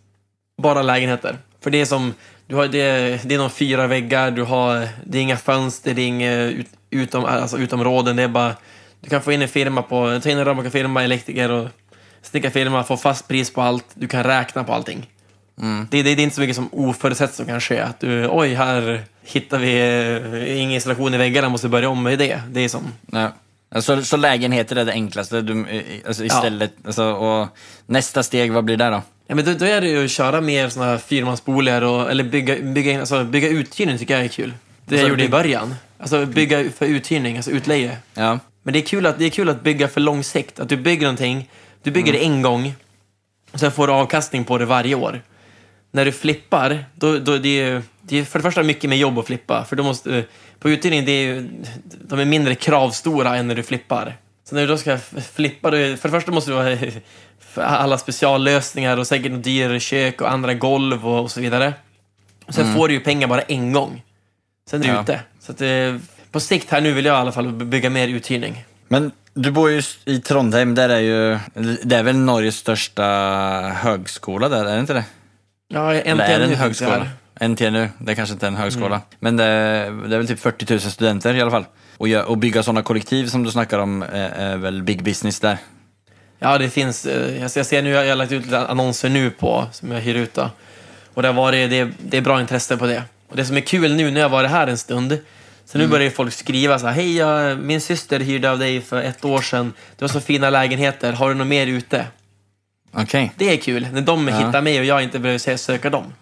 Bara 0.62 0.82
lägenheter. 0.82 1.38
För 1.60 1.70
det 1.70 1.80
är 1.80 1.84
som, 1.84 2.14
du 2.46 2.54
har, 2.54 2.68
det, 2.68 2.80
är- 2.80 3.20
det 3.24 3.34
är 3.34 3.38
någon 3.38 3.50
fyra 3.50 3.86
väggar, 3.86 4.30
du 4.30 4.42
har, 4.42 4.88
det 5.04 5.18
är 5.18 5.22
inga 5.22 5.36
fönster, 5.36 5.94
det 5.94 6.02
är 6.02 6.06
inga 6.06 6.34
ut, 6.42 6.66
utom, 6.90 7.24
alltså 7.24 7.58
utområden. 7.58 8.16
Det 8.16 8.22
är 8.22 8.28
bara, 8.28 8.54
du 9.00 9.10
kan 9.10 9.22
få 9.22 9.32
in 9.32 9.42
en 9.42 9.48
firma 9.48 9.82
på, 9.82 10.20
ta 10.22 10.28
in 10.30 10.38
en 10.38 10.44
rörmokarfirma, 10.44 11.04
elektriker 11.04 11.50
och 11.50 11.68
snickarfirma, 12.22 12.84
få 12.84 12.96
fast 12.96 13.28
pris 13.28 13.52
på 13.52 13.62
allt. 13.62 13.84
Du 13.94 14.08
kan 14.08 14.24
räkna 14.24 14.64
på 14.64 14.72
allting. 14.72 15.06
Det, 15.90 16.02
det, 16.02 16.14
det 16.14 16.22
är 16.22 16.24
inte 16.24 16.34
så 16.34 16.40
mycket 16.40 16.56
som 16.56 16.68
oförutsett 16.72 17.34
som 17.34 17.46
kan 17.46 17.60
ske. 17.60 17.78
Att 17.80 18.00
du, 18.00 18.28
oj, 18.30 18.54
här 18.54 19.02
hittar 19.22 19.58
vi 19.58 19.78
eh, 20.46 20.56
ingen 20.62 20.70
installation 20.74 21.14
i 21.14 21.16
väggarna, 21.18 21.48
måste 21.48 21.68
börja 21.68 21.88
om 21.88 22.02
med 22.02 22.18
det. 22.18 22.40
Det 22.50 22.60
är 22.60 22.68
som, 22.68 22.92
Ja. 23.12 23.32
Alltså, 23.68 24.02
så 24.02 24.16
lägenheter 24.16 24.76
är 24.76 24.84
det 24.84 24.92
enklaste 24.92 25.40
du, 25.40 25.66
eh, 25.68 25.82
alltså 26.06 26.24
istället, 26.24 26.72
alltså, 26.86 27.04
och 27.04 27.48
nästa 27.86 28.22
steg, 28.22 28.52
vad 28.52 28.64
blir 28.64 28.76
det 28.76 28.90
då? 28.90 29.02
Ja, 29.26 29.34
men 29.34 29.44
då, 29.44 29.52
då 29.52 29.64
är 29.64 29.80
det 29.80 29.88
ju 29.88 30.04
att 30.04 30.10
köra 30.10 30.40
mer 30.40 30.68
såna 30.68 30.86
här 30.86 30.98
fyrmansboligar 30.98 31.82
och, 31.82 32.10
eller 32.10 32.24
bygga, 32.24 32.56
bygga, 32.62 32.92
in- 32.92 33.00
alltså, 33.00 33.24
bygga 33.24 33.48
uthyrning 33.48 33.98
tycker 33.98 34.14
jag 34.16 34.24
är 34.24 34.28
kul. 34.28 34.52
Det 34.84 34.94
jag 34.94 34.98
Alltså, 35.00 35.08
gjorde 35.10 35.24
i 35.24 35.28
början. 35.28 35.74
Alltså 35.98 36.26
bygga 36.26 36.70
för 36.70 36.86
uthyrning, 36.86 37.36
alltså 37.36 37.50
utleje. 37.50 37.96
Ja. 38.14 38.38
Men 38.62 38.72
det 38.72 38.78
är 38.78 38.86
kul 38.86 39.06
att, 39.06 39.18
det 39.18 39.24
är 39.24 39.30
kul 39.30 39.48
att 39.48 39.62
bygga 39.62 39.88
för 39.88 40.00
lång 40.00 40.24
sikt. 40.24 40.60
Att 40.60 40.68
du 40.68 40.76
bygger 40.76 41.02
någonting, 41.02 41.50
du 41.82 41.90
bygger 41.90 42.12
det 42.12 42.24
en 42.24 42.42
gång, 42.42 42.74
och 43.52 43.60
sen 43.60 43.72
får 43.72 43.86
du 43.86 43.92
avkastning 43.92 44.44
på 44.44 44.58
det 44.58 44.64
varje 44.64 44.94
år. 44.94 45.22
När 45.92 46.04
du 46.04 46.12
flippar, 46.12 46.84
då, 46.94 47.18
då 47.18 47.38
det 47.38 47.60
är 47.60 47.82
det 48.02 48.18
är 48.18 48.24
för 48.24 48.38
det 48.38 48.42
första 48.42 48.62
mycket 48.62 48.90
mer 48.90 48.96
jobb 48.96 49.18
att 49.18 49.26
flippa. 49.26 49.64
För 49.64 49.76
då 49.76 49.82
måste, 49.82 50.24
på 50.58 50.70
uthyrning, 50.70 51.04
det 51.04 51.12
är 51.12 51.22
ju, 51.34 51.48
de 52.08 52.18
är 52.18 52.24
mindre 52.24 52.54
kravstora 52.54 53.36
än 53.36 53.48
när 53.48 53.54
du 53.54 53.62
flippar. 53.62 54.16
Så 54.48 54.54
när 54.54 54.62
du 54.62 54.68
då 54.68 54.78
ska 54.78 54.98
flippa, 55.32 55.70
för 55.70 55.76
det 55.78 55.96
första 55.96 56.30
måste 56.30 56.50
du 56.50 56.56
för 56.56 56.92
alla 57.62 57.98
speciallösningar 57.98 58.96
och 58.96 59.06
säkert 59.06 59.32
något 59.32 59.44
dyrare 59.44 59.80
kök 59.80 60.20
och 60.20 60.30
andra 60.32 60.54
golv 60.54 61.08
och, 61.08 61.20
och 61.22 61.30
så 61.30 61.40
vidare. 61.40 61.74
Och 62.46 62.54
sen 62.54 62.74
får 62.74 62.88
du 62.88 62.94
ju 62.94 63.00
pengar 63.00 63.28
bara 63.28 63.40
en 63.40 63.72
gång. 63.72 64.02
Sen 64.70 64.80
är 64.80 64.84
du 64.84 64.90
Ja. 64.90 65.02
ute. 65.02 65.20
Så 65.40 65.52
att, 65.52 65.60
eh, 65.60 65.96
på 66.32 66.40
sikt 66.40 66.70
här 66.70 66.80
nu 66.80 66.92
vill 66.92 67.04
jag 67.04 67.14
i 67.14 67.16
alla 67.20 67.32
fall 67.32 67.52
bygga 67.52 67.90
mer 67.90 68.08
uthyrning. 68.08 68.64
Men 68.88 69.10
Du 69.38 69.50
bor 69.50 69.70
ju 69.70 69.82
i 70.04 70.20
Trondheim, 70.20 70.74
där 70.74 70.88
är 70.88 70.98
ju, 71.00 71.38
det 71.82 71.96
är 71.96 72.02
väl 72.02 72.16
Norges 72.16 72.56
största 72.56 73.04
högskola 73.76 74.48
där, 74.48 74.64
är 74.64 74.74
det 74.74 74.80
inte 74.80 74.94
det? 74.94 75.04
Ja, 75.68 75.92
Eller 75.94 76.24
är 76.24 76.38
det 76.38 76.44
NTNU 76.44 76.44
en 76.44 76.50
det 76.50 76.56
högskola? 76.56 77.08
NTNU, 77.40 77.88
det 77.98 78.14
kanske 78.14 78.32
inte 78.32 78.46
är 78.46 78.48
en 78.48 78.56
högskola. 78.56 78.86
Mm. 78.96 79.00
Men 79.18 79.36
det, 79.36 79.44
det 80.08 80.14
är 80.14 80.18
väl 80.18 80.28
typ 80.28 80.40
40 80.40 80.66
000 80.70 80.80
studenter 80.80 81.34
i 81.34 81.40
alla 81.40 81.50
fall. 81.50 81.64
Och, 81.96 82.08
och 82.08 82.38
bygga 82.38 82.62
sådana 82.62 82.82
kollektiv 82.82 83.26
som 83.26 83.42
du 83.42 83.50
snackar 83.50 83.78
om 83.78 84.02
är, 84.02 84.30
är 84.30 84.56
väl 84.56 84.82
big 84.82 85.02
business 85.02 85.40
där. 85.40 85.58
Ja, 86.38 86.58
det 86.58 86.70
finns. 86.70 87.06
eh, 87.06 87.42
Jag 87.42 87.50
ser, 87.66 87.82
nu, 87.82 87.90
jag 87.90 88.08
har 88.08 88.14
lagt 88.14 88.32
ut 88.32 88.44
lite 88.44 88.58
annonser 88.66 89.08
nu 89.08 89.30
på, 89.30 89.66
som 89.72 89.92
jag 89.92 90.00
hyr 90.00 90.14
ut. 90.14 90.34
Då. 90.34 90.50
Och 91.14 91.22
det, 91.22 91.28
har 91.28 91.32
varit, 91.34 91.70
det, 91.70 91.90
det 91.98 92.16
är 92.16 92.20
bra 92.20 92.40
intresse 92.40 92.76
på 92.76 92.86
det. 92.86 93.02
Och 93.28 93.36
det 93.36 93.44
som 93.44 93.56
är 93.56 93.60
kul 93.60 93.94
nu, 93.94 94.10
när 94.10 94.20
jag 94.20 94.28
varit 94.28 94.50
här 94.50 94.66
en 94.66 94.78
stund, 94.78 95.18
så 95.64 95.78
nu 95.78 95.84
Mm. 95.84 95.90
börjar 95.92 96.10
folk 96.10 96.32
skriva 96.32 96.78
så 96.78 96.86
här, 96.86 96.92
hej, 96.94 97.16
jag, 97.16 97.58
min 97.58 97.80
syster 97.80 98.20
hyrde 98.20 98.50
av 98.50 98.58
dig 98.58 98.80
för 98.80 99.02
ett 99.02 99.24
år 99.24 99.40
sedan. 99.42 99.72
Du 99.98 100.04
har 100.04 100.08
så 100.08 100.20
fina 100.20 100.50
lägenheter, 100.50 101.12
har 101.12 101.28
du 101.28 101.34
något 101.34 101.46
mer 101.46 101.66
ute? 101.66 102.06
Okej. 102.92 103.32
Det 103.36 103.52
är 103.52 103.56
kul, 103.56 103.88
när 103.92 104.00
de 104.00 104.28
hittar 104.28 104.60
mig 104.62 104.78
och 104.78 104.84
jag 104.84 105.02
inte 105.02 105.18
behöver 105.18 105.56
söka 105.56 105.90
dem. 105.90 106.12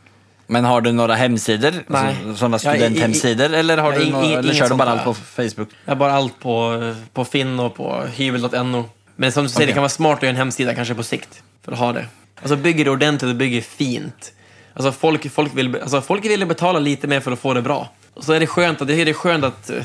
Men 0.46 0.64
har 0.64 0.80
du 0.80 0.92
några 0.92 1.14
hemsidor? 1.14 1.72
Nej. 1.86 2.16
Alltså, 2.26 2.36
sådana 2.36 2.58
Ja, 2.64 2.74
i- 2.74 2.76
i- 2.76 2.80
studenthemsidor? 2.80 3.54
eller 3.54 3.78
har 3.78 3.92
Ja, 3.92 3.98
du 3.98 4.10
några, 4.10 4.26
eller 4.38 4.54
kör 4.54 4.68
du 4.68 4.74
bara 4.74 4.84
där. 4.84 4.92
allt 4.96 5.04
på 5.04 5.14
Facebook? 5.14 5.68
Jag 5.84 5.90
har 5.90 5.96
bara 5.96 6.12
allt 6.12 6.40
på, 6.40 6.94
på 7.12 7.24
Finn 7.24 7.60
och 7.60 7.74
på 7.76 8.02
hyvel.no. 8.14 8.84
Men 9.16 9.32
som 9.32 9.42
du 9.42 9.48
säger, 9.48 9.58
Okej. 9.58 9.66
det 9.66 9.72
kan 9.72 9.82
vara 9.82 9.88
smart 9.88 10.16
att 10.16 10.22
göra 10.22 10.30
en 10.30 10.36
hemsida 10.36 10.74
kanske 10.74 10.94
på 10.94 11.02
sikt. 11.02 11.42
För 11.62 11.72
att 11.72 11.78
ha 11.78 11.92
det. 11.92 12.06
Alltså 12.34 12.56
bygger 12.56 12.84
det 12.84 12.90
ordentligt 12.90 13.30
och 13.30 13.36
bygger 13.36 13.60
fint. 13.60 14.32
Alltså 14.74 14.92
folk, 14.92 15.32
folk, 15.32 15.54
vill, 15.54 15.76
alltså 15.76 16.00
folk 16.00 16.24
vill 16.24 16.46
betala 16.46 16.78
lite 16.78 17.06
mer 17.06 17.20
för 17.20 17.32
att 17.32 17.38
få 17.38 17.54
det 17.54 17.62
bra. 17.62 17.88
Och 18.14 18.24
så 18.24 18.32
är 18.32 18.40
det 18.40 18.46
skönt 18.46 18.80
att, 18.80 18.88
det 18.88 18.94
är 18.94 19.12
skönt 19.12 19.44
att 19.44 19.70
eh, 19.70 19.84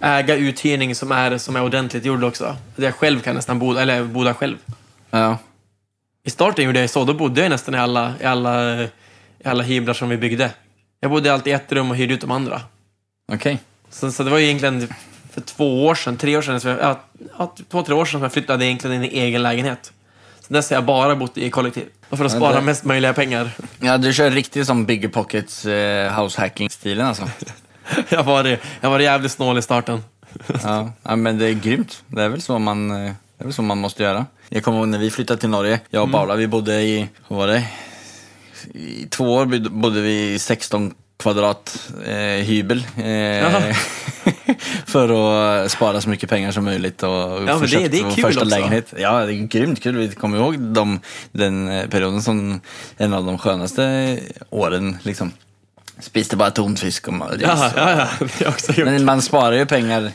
äga 0.00 0.36
uthyrning 0.36 0.94
som 0.94 1.12
är, 1.12 1.38
som 1.38 1.56
är 1.56 1.62
ordentligt 1.62 2.04
gjord 2.04 2.24
också. 2.24 2.56
Jag 2.76 2.94
själv 2.94 3.20
kan 3.20 3.34
nästan 3.34 3.58
bo, 3.58 3.76
eller 3.76 4.04
bo 4.04 4.24
där 4.24 4.32
själv. 4.32 4.56
Ja. 5.10 5.38
I 6.24 6.30
starten 6.30 6.64
gjorde 6.64 6.80
jag 6.80 6.90
så, 6.90 7.04
då 7.04 7.14
bodde 7.14 7.40
jag 7.40 7.50
nästan 7.50 7.74
i 7.74 7.78
alla, 7.78 8.12
i 8.20 8.24
alla, 8.24 8.82
i 8.82 8.88
alla 9.44 9.62
hyblar 9.62 9.94
som 9.94 10.08
vi 10.08 10.16
byggde. 10.16 10.50
Jag 11.00 11.10
bodde 11.10 11.32
alltid 11.32 11.50
i 11.50 11.54
ett 11.54 11.72
rum 11.72 11.90
och 11.90 11.96
hyrde 11.96 12.14
ut 12.14 12.20
de 12.20 12.30
andra. 12.30 12.60
Okej. 13.32 13.58
Så, 13.90 14.12
så 14.12 14.22
det 14.22 14.30
var 14.30 14.38
ju 14.38 14.44
egentligen 14.44 14.88
för 15.34 15.40
två 15.40 15.86
år 15.86 15.94
sedan, 15.94 16.16
tre 16.16 16.36
år 16.36 16.42
sedan, 16.42 16.60
ja, 17.38 17.54
två, 17.70 17.82
tre 17.82 17.94
år 17.94 18.04
sedan 18.04 18.10
som 18.12 18.22
jag 18.22 18.32
flyttade 18.32 18.66
egentligen 18.66 18.96
in 19.04 19.10
i 19.10 19.18
egen 19.20 19.42
lägenhet. 19.42 19.92
Sen 20.40 20.54
dess 20.54 20.70
har 20.70 20.76
jag 20.76 20.84
bara 20.84 21.16
bott 21.16 21.38
i 21.38 21.50
kollektiv. 21.50 21.84
Och 22.08 22.18
för 22.18 22.24
att 22.24 22.32
Ja, 22.32 22.38
spara 22.38 22.54
det- 22.54 22.60
mest 22.62 22.84
möjliga 22.84 23.12
pengar. 23.12 23.50
Ja, 23.80 23.98
du 23.98 24.12
kör 24.12 24.30
riktigt 24.30 24.66
som 24.66 24.86
Bigger 24.86 25.08
Pockets 25.08 25.66
eh, 25.66 26.20
house 26.22 26.40
hacking-stilen 26.40 27.06
alltså. 27.06 27.28
Jag 28.08 28.22
var, 28.24 28.58
jag 28.80 28.90
var 28.90 29.00
jävligt 29.00 29.32
snål 29.32 29.58
i 29.58 29.62
starten. 29.62 30.04
ja. 30.62 30.90
ja, 31.02 31.16
men 31.16 31.38
det 31.38 31.46
är 31.46 31.52
grymt. 31.52 32.02
Det 32.06 32.22
är 32.22 32.28
väl 32.28 32.42
så 32.42 32.58
man, 32.58 32.90
eh, 32.90 32.96
det 33.38 33.42
är 33.42 33.44
väl 33.44 33.52
så 33.52 33.62
man 33.62 33.78
måste 33.78 34.02
göra. 34.02 34.26
Jag 34.48 34.64
kommer 34.64 34.78
ihåg 34.78 34.88
när 34.88 34.98
vi 34.98 35.10
flyttade 35.10 35.40
till 35.40 35.48
Norge, 35.48 35.80
jag 35.90 36.02
och 36.02 36.12
Paula, 36.12 36.34
vi 36.34 36.46
bodde 36.46 36.82
i, 36.82 37.08
vad 37.28 37.38
var 37.38 37.46
det? 37.46 37.64
I 38.74 39.06
två 39.10 39.34
år 39.34 39.46
bod- 39.46 39.72
bodde 39.72 40.00
vi 40.00 40.32
i 40.32 40.38
16 40.38 40.94
kvadrat 41.16 41.90
eh. 42.06 42.50
Eh, 43.06 43.76
för 44.86 45.08
att 45.64 45.70
spara 45.70 46.00
så 46.00 46.08
mycket 46.08 46.30
pengar 46.30 46.52
som 46.52 46.64
möjligt 46.64 47.02
och 47.02 47.42
men 47.42 47.54
få 47.58 47.64
det- 47.64 47.68
köpt 47.68 47.94
vår 48.04 48.10
första 48.10 48.26
också. 48.28 48.44
lägenhet. 48.44 48.94
Ja, 48.98 49.26
det 49.26 49.32
är 49.34 49.46
grymt 49.46 49.82
kul. 49.82 49.96
Vi 49.96 50.08
kommer 50.08 50.38
ihåg 50.38 50.58
de, 50.60 51.00
den 51.32 51.68
eh, 51.68 51.86
perioden 51.88 52.22
som 52.22 52.60
en 52.96 53.14
av 53.14 53.24
de 53.26 53.38
skönaste 53.38 54.18
åren. 54.50 54.98
Liksom. 55.02 55.32
Spiste 56.00 56.36
bara 56.36 56.50
tonfisk 56.50 57.08
och 57.08 57.30
ris. 57.32 57.42
Ja, 57.42 57.70
ja, 57.76 58.08
ja. 58.38 58.52
Men 58.84 59.04
man 59.04 59.22
sparar 59.22 59.52
ju 59.52 59.66
pengar 59.66 60.10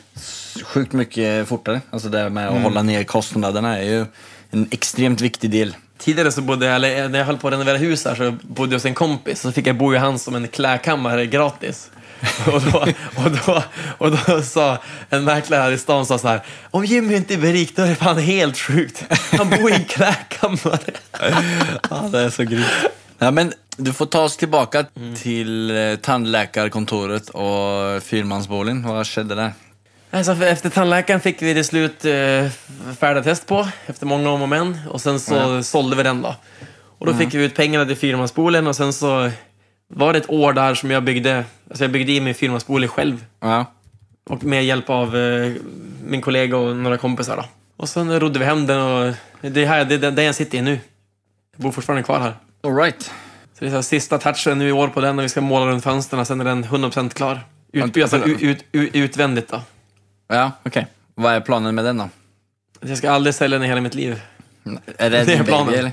sjukt 0.64 0.94
mycket 0.94 1.48
fortare. 1.48 1.82
Alltså 1.90 2.10
det 2.10 2.30
med 2.30 2.46
att 2.46 2.52
Mm. 2.52 2.64
hålla 2.64 2.82
ner 2.84 3.04
kostnaderna 3.04 3.78
är 3.78 3.84
ju 3.84 4.06
en 4.52 4.68
extremt 4.72 5.22
viktig 5.22 5.52
del. 5.52 5.76
Tidigare 6.00 6.32
så 6.32 6.42
bodde 6.42 6.66
jag, 6.66 6.76
eller 6.76 7.10
när 7.10 7.20
jag 7.20 7.26
höll 7.26 7.38
på 7.38 7.48
att 7.48 7.54
renovera 7.54 7.78
hus 7.78 8.06
här 8.06 8.16
så 8.16 8.32
bodde 8.42 8.72
jag 8.72 8.76
hos 8.80 8.86
en 8.86 8.94
kompis. 8.94 9.42
Så 9.42 9.52
fick 9.52 9.68
jag 9.68 9.78
bo 9.78 9.94
i 9.94 9.98
hans 9.98 10.24
som 10.24 10.36
en 10.36 10.48
klädkammare 10.48 11.26
gratis. 11.26 11.90
Och 12.54 12.62
då, 12.62 12.80
och, 13.24 13.32
då, 13.46 13.64
och 13.98 14.12
då 14.12 14.42
sa 14.42 14.78
en 15.10 15.24
mäklare 15.24 15.62
här 15.62 15.72
i 15.72 15.78
stan 15.78 16.06
sa 16.06 16.18
så 16.18 16.28
här, 16.28 16.42
om 16.72 16.86
Jimmy 16.86 17.16
inte 17.16 17.34
är 17.34 17.38
rik 17.38 17.76
då 17.76 17.82
är 17.84 17.88
det 17.88 17.96
fan 17.96 18.18
helt 18.18 18.58
sjukt. 18.58 19.04
Han 19.38 19.50
bor 19.50 19.72
i 19.72 19.74
en 19.74 19.84
klädkammare. 19.90 20.80
Ja, 21.90 22.10
det 22.12 22.20
är 22.20 22.30
så 22.30 22.44
grymt. 22.44 22.66
Ja, 23.18 23.32
men 23.32 23.54
du 23.78 23.94
får 23.94 24.06
ta 24.06 24.22
oss 24.22 24.38
tillbaka 24.38 24.86
Mm. 24.96 25.16
till 25.16 25.72
eh, 25.78 25.96
tandläkarkontoret 25.96 27.30
och 27.30 28.04
fyrmansbowling. 28.04 28.84
Vad 28.88 29.08
skedde 29.08 29.36
där? 29.36 29.54
Alltså, 30.12 30.32
efter 30.34 30.70
tandläkaren 30.70 31.20
fick 31.22 31.42
vi 31.42 31.54
till 31.54 31.66
slut 31.66 32.06
eh, 32.06 32.50
färdiga 33.00 33.24
test 33.24 33.48
på, 33.48 33.68
efter 33.88 34.06
många 34.06 34.30
om 34.30 34.42
och 34.42 34.50
men. 34.50 34.78
Och 34.90 35.02
sen 35.02 35.20
så 35.20 35.34
Ja. 35.36 35.64
sålde 35.64 35.96
vi 35.96 36.04
den 36.04 36.22
då. 36.22 36.36
Och 37.00 37.06
då 37.06 37.14
fick 37.14 37.34
vi 37.34 37.44
ut 37.46 37.56
pengarna 37.56 37.86
till 37.86 37.96
fyrmansboolen 37.96 38.68
och 38.68 38.76
sen 38.76 38.94
så 38.94 39.32
var 39.94 40.14
det 40.14 40.20
ett 40.20 40.30
år 40.30 40.54
där 40.54 40.76
som 40.76 40.92
jag 40.92 41.04
byggde, 41.04 41.44
alltså 41.70 41.84
jag 41.84 41.92
byggde 41.92 42.12
in 42.12 42.24
min 42.24 42.36
fyrmansbooling 42.36 42.90
själv. 42.90 43.26
Ja. 43.40 43.66
Och 44.30 44.44
med 44.44 44.66
hjälp 44.66 44.90
av 44.90 45.18
eh, 45.18 45.52
min 46.04 46.22
kollega 46.22 46.58
och 46.58 46.76
några 46.76 46.98
kompisar 46.98 47.36
då. 47.38 47.46
Och 47.78 47.90
sen 47.90 48.20
rodde 48.20 48.40
vi 48.40 48.46
hem 48.46 48.68
den 48.68 48.80
och 48.82 49.14
det, 49.42 49.66
här, 49.66 49.86
det, 49.86 49.98
det, 49.98 50.12
det 50.12 50.24
jag 50.24 50.36
sitter 50.36 50.58
i 50.58 50.62
nu. 50.62 50.80
Jag 51.56 51.62
bor 51.64 51.72
fortfarande 51.72 52.04
kvar 52.04 52.20
här. 52.20 52.34
All 52.64 52.76
right. 52.76 53.12
Så 53.60 53.66
det 53.66 53.68
är 53.68 53.72
så 53.72 53.84
sista 53.84 54.18
touchen 54.18 54.60
nu 54.60 54.70
i 54.70 54.72
år 54.72 54.88
på 54.88 55.02
den 55.02 55.20
och 55.20 55.26
vi 55.26 55.30
ska 55.30 55.42
måla 55.42 55.66
runt 55.66 55.84
fönstren. 55.84 56.26
Sen 56.26 56.42
är 56.42 56.46
den 56.46 56.66
100% 56.66 57.10
klar. 57.10 57.40
Ut, 57.74 57.98
alltså, 57.98 58.18
ut, 58.26 58.64
ut, 58.72 58.96
utvändigt 58.96 59.48
då. 59.50 59.62
Ja, 60.30 60.52
okej. 60.66 60.88
Vad 61.16 61.34
är 61.34 61.40
planen 61.42 61.76
med 61.76 61.86
den 61.86 61.98
då? 61.98 62.10
Jag 62.82 62.98
ska 62.98 63.12
aldrig 63.12 63.36
sälja 63.36 63.58
den 63.58 63.66
i 63.66 63.68
hela 63.70 63.82
mitt 63.82 63.96
liv. 63.96 64.22
Är 64.98 65.10
det, 65.10 65.24
Det 65.26 65.34
är 65.34 65.36
din 65.38 65.46
planen. 65.46 65.66
baby 65.66 65.78
eller? 65.80 65.92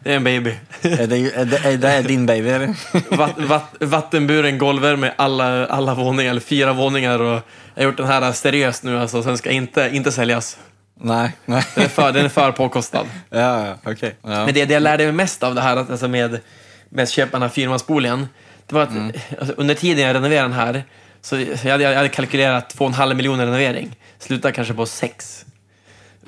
Det 0.00 0.12
är 0.12 0.16
en 0.16 0.24
baby. 0.24 0.54
Är 0.82 1.06
det, 1.06 1.16
är, 1.16 1.44
det, 1.44 1.58
är 1.58 1.76
det 1.78 2.02
din 2.02 2.26
baby 2.26 2.48
eller? 2.48 2.74
Vatt, 3.16 3.38
vatt, 3.38 3.74
vattenburen 3.80 4.58
golvvärme 4.58 5.12
alla, 5.16 5.66
alla 5.66 5.94
våningar, 5.94 6.30
eller 6.30 6.40
fyra 6.40 6.72
våningar. 6.72 7.18
Och 7.18 7.42
jag 7.74 7.82
har 7.82 7.84
gjort 7.84 7.96
den 7.96 8.06
här 8.06 8.32
seriöst 8.32 8.82
nu, 8.82 8.98
alltså, 8.98 9.22
sen 9.22 9.38
ska 9.38 9.50
inte, 9.50 9.90
inte 9.92 10.12
säljas. 10.12 10.58
Nej. 11.00 11.32
Nej. 11.44 11.64
Den 11.74 11.84
är 11.84 11.88
för, 11.88 12.12
den 12.12 12.24
är 12.24 12.28
för 12.28 12.52
påkostad. 12.52 13.06
Ja, 13.30 13.66
ja, 13.66 13.74
okej. 13.92 14.14
Ja. 14.22 14.28
Men 14.28 14.54
det, 14.54 14.64
det 14.64 14.74
jag 14.74 14.82
lärde 14.82 15.04
mig 15.04 15.12
mest 15.12 15.42
av 15.42 15.54
det 15.54 15.60
här, 15.60 15.76
att, 15.76 15.90
alltså 15.90 16.08
med, 16.08 16.40
med 16.88 17.02
att 17.02 17.10
köpa 17.10 17.32
den 17.32 17.42
här 17.42 17.48
fyrmansboligen, 17.48 18.28
det 18.66 18.74
var 18.74 18.82
att 18.82 18.90
Mm. 18.90 19.12
alltså, 19.40 19.54
under 19.56 19.74
tiden 19.74 20.04
jag 20.06 20.14
renoverade 20.16 20.48
den 20.48 20.52
här, 20.58 20.84
så 21.22 21.40
jag 21.40 21.70
hade, 21.70 21.84
jag 21.84 21.96
hade 21.96 22.08
kalkylerat 22.08 22.70
två 22.70 22.84
och 22.84 22.90
en 22.90 22.94
halv 22.94 23.16
miljoner 23.16 23.46
renovering. 23.46 23.96
Slutade 24.18 24.54
kanske 24.54 24.74
på 24.74 24.86
sex. 24.86 25.44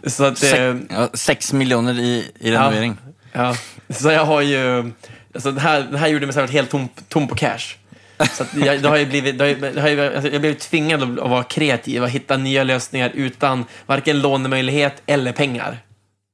Så 0.06 0.24
att... 0.24 0.42
Eh, 0.42 0.76
ja, 0.90 1.08
miljoner 1.52 2.00
i, 2.00 2.32
i 2.40 2.52
renovering. 2.52 2.96
Ja, 3.32 3.56
så 3.88 4.10
jag 4.10 4.24
har 4.24 4.40
ju... 4.40 4.92
Alltså 5.34 5.50
det 5.52 5.60
här, 5.60 5.82
det 5.90 5.98
här 5.98 6.08
gjorde 6.08 6.26
mig 6.26 6.46
helt 6.46 6.70
tom, 6.70 6.88
tom 7.08 7.28
på 7.28 7.34
cash. 7.34 7.76
Så 8.30 8.44
jag, 8.56 8.82
det 8.82 8.88
har 8.88 8.96
ju 8.96 9.06
blivit, 9.06 9.38
det 9.38 9.44
har, 9.44 9.48
ju- 9.48 9.72
det 9.72 9.80
har 9.80 9.88
ju, 9.88 10.14
alltså 10.14 10.30
jag 10.32 10.40
blev 10.40 10.54
tvingad 10.54 11.02
att 11.02 11.30
vara 11.30 11.42
kreativ 11.42 12.02
och 12.02 12.10
hitta 12.10 12.36
nya 12.36 12.64
lösningar 12.64 13.10
utan 13.14 13.64
varken 13.86 14.20
lånemöjlighet 14.20 15.02
eller 15.06 15.32
pengar. 15.32 15.78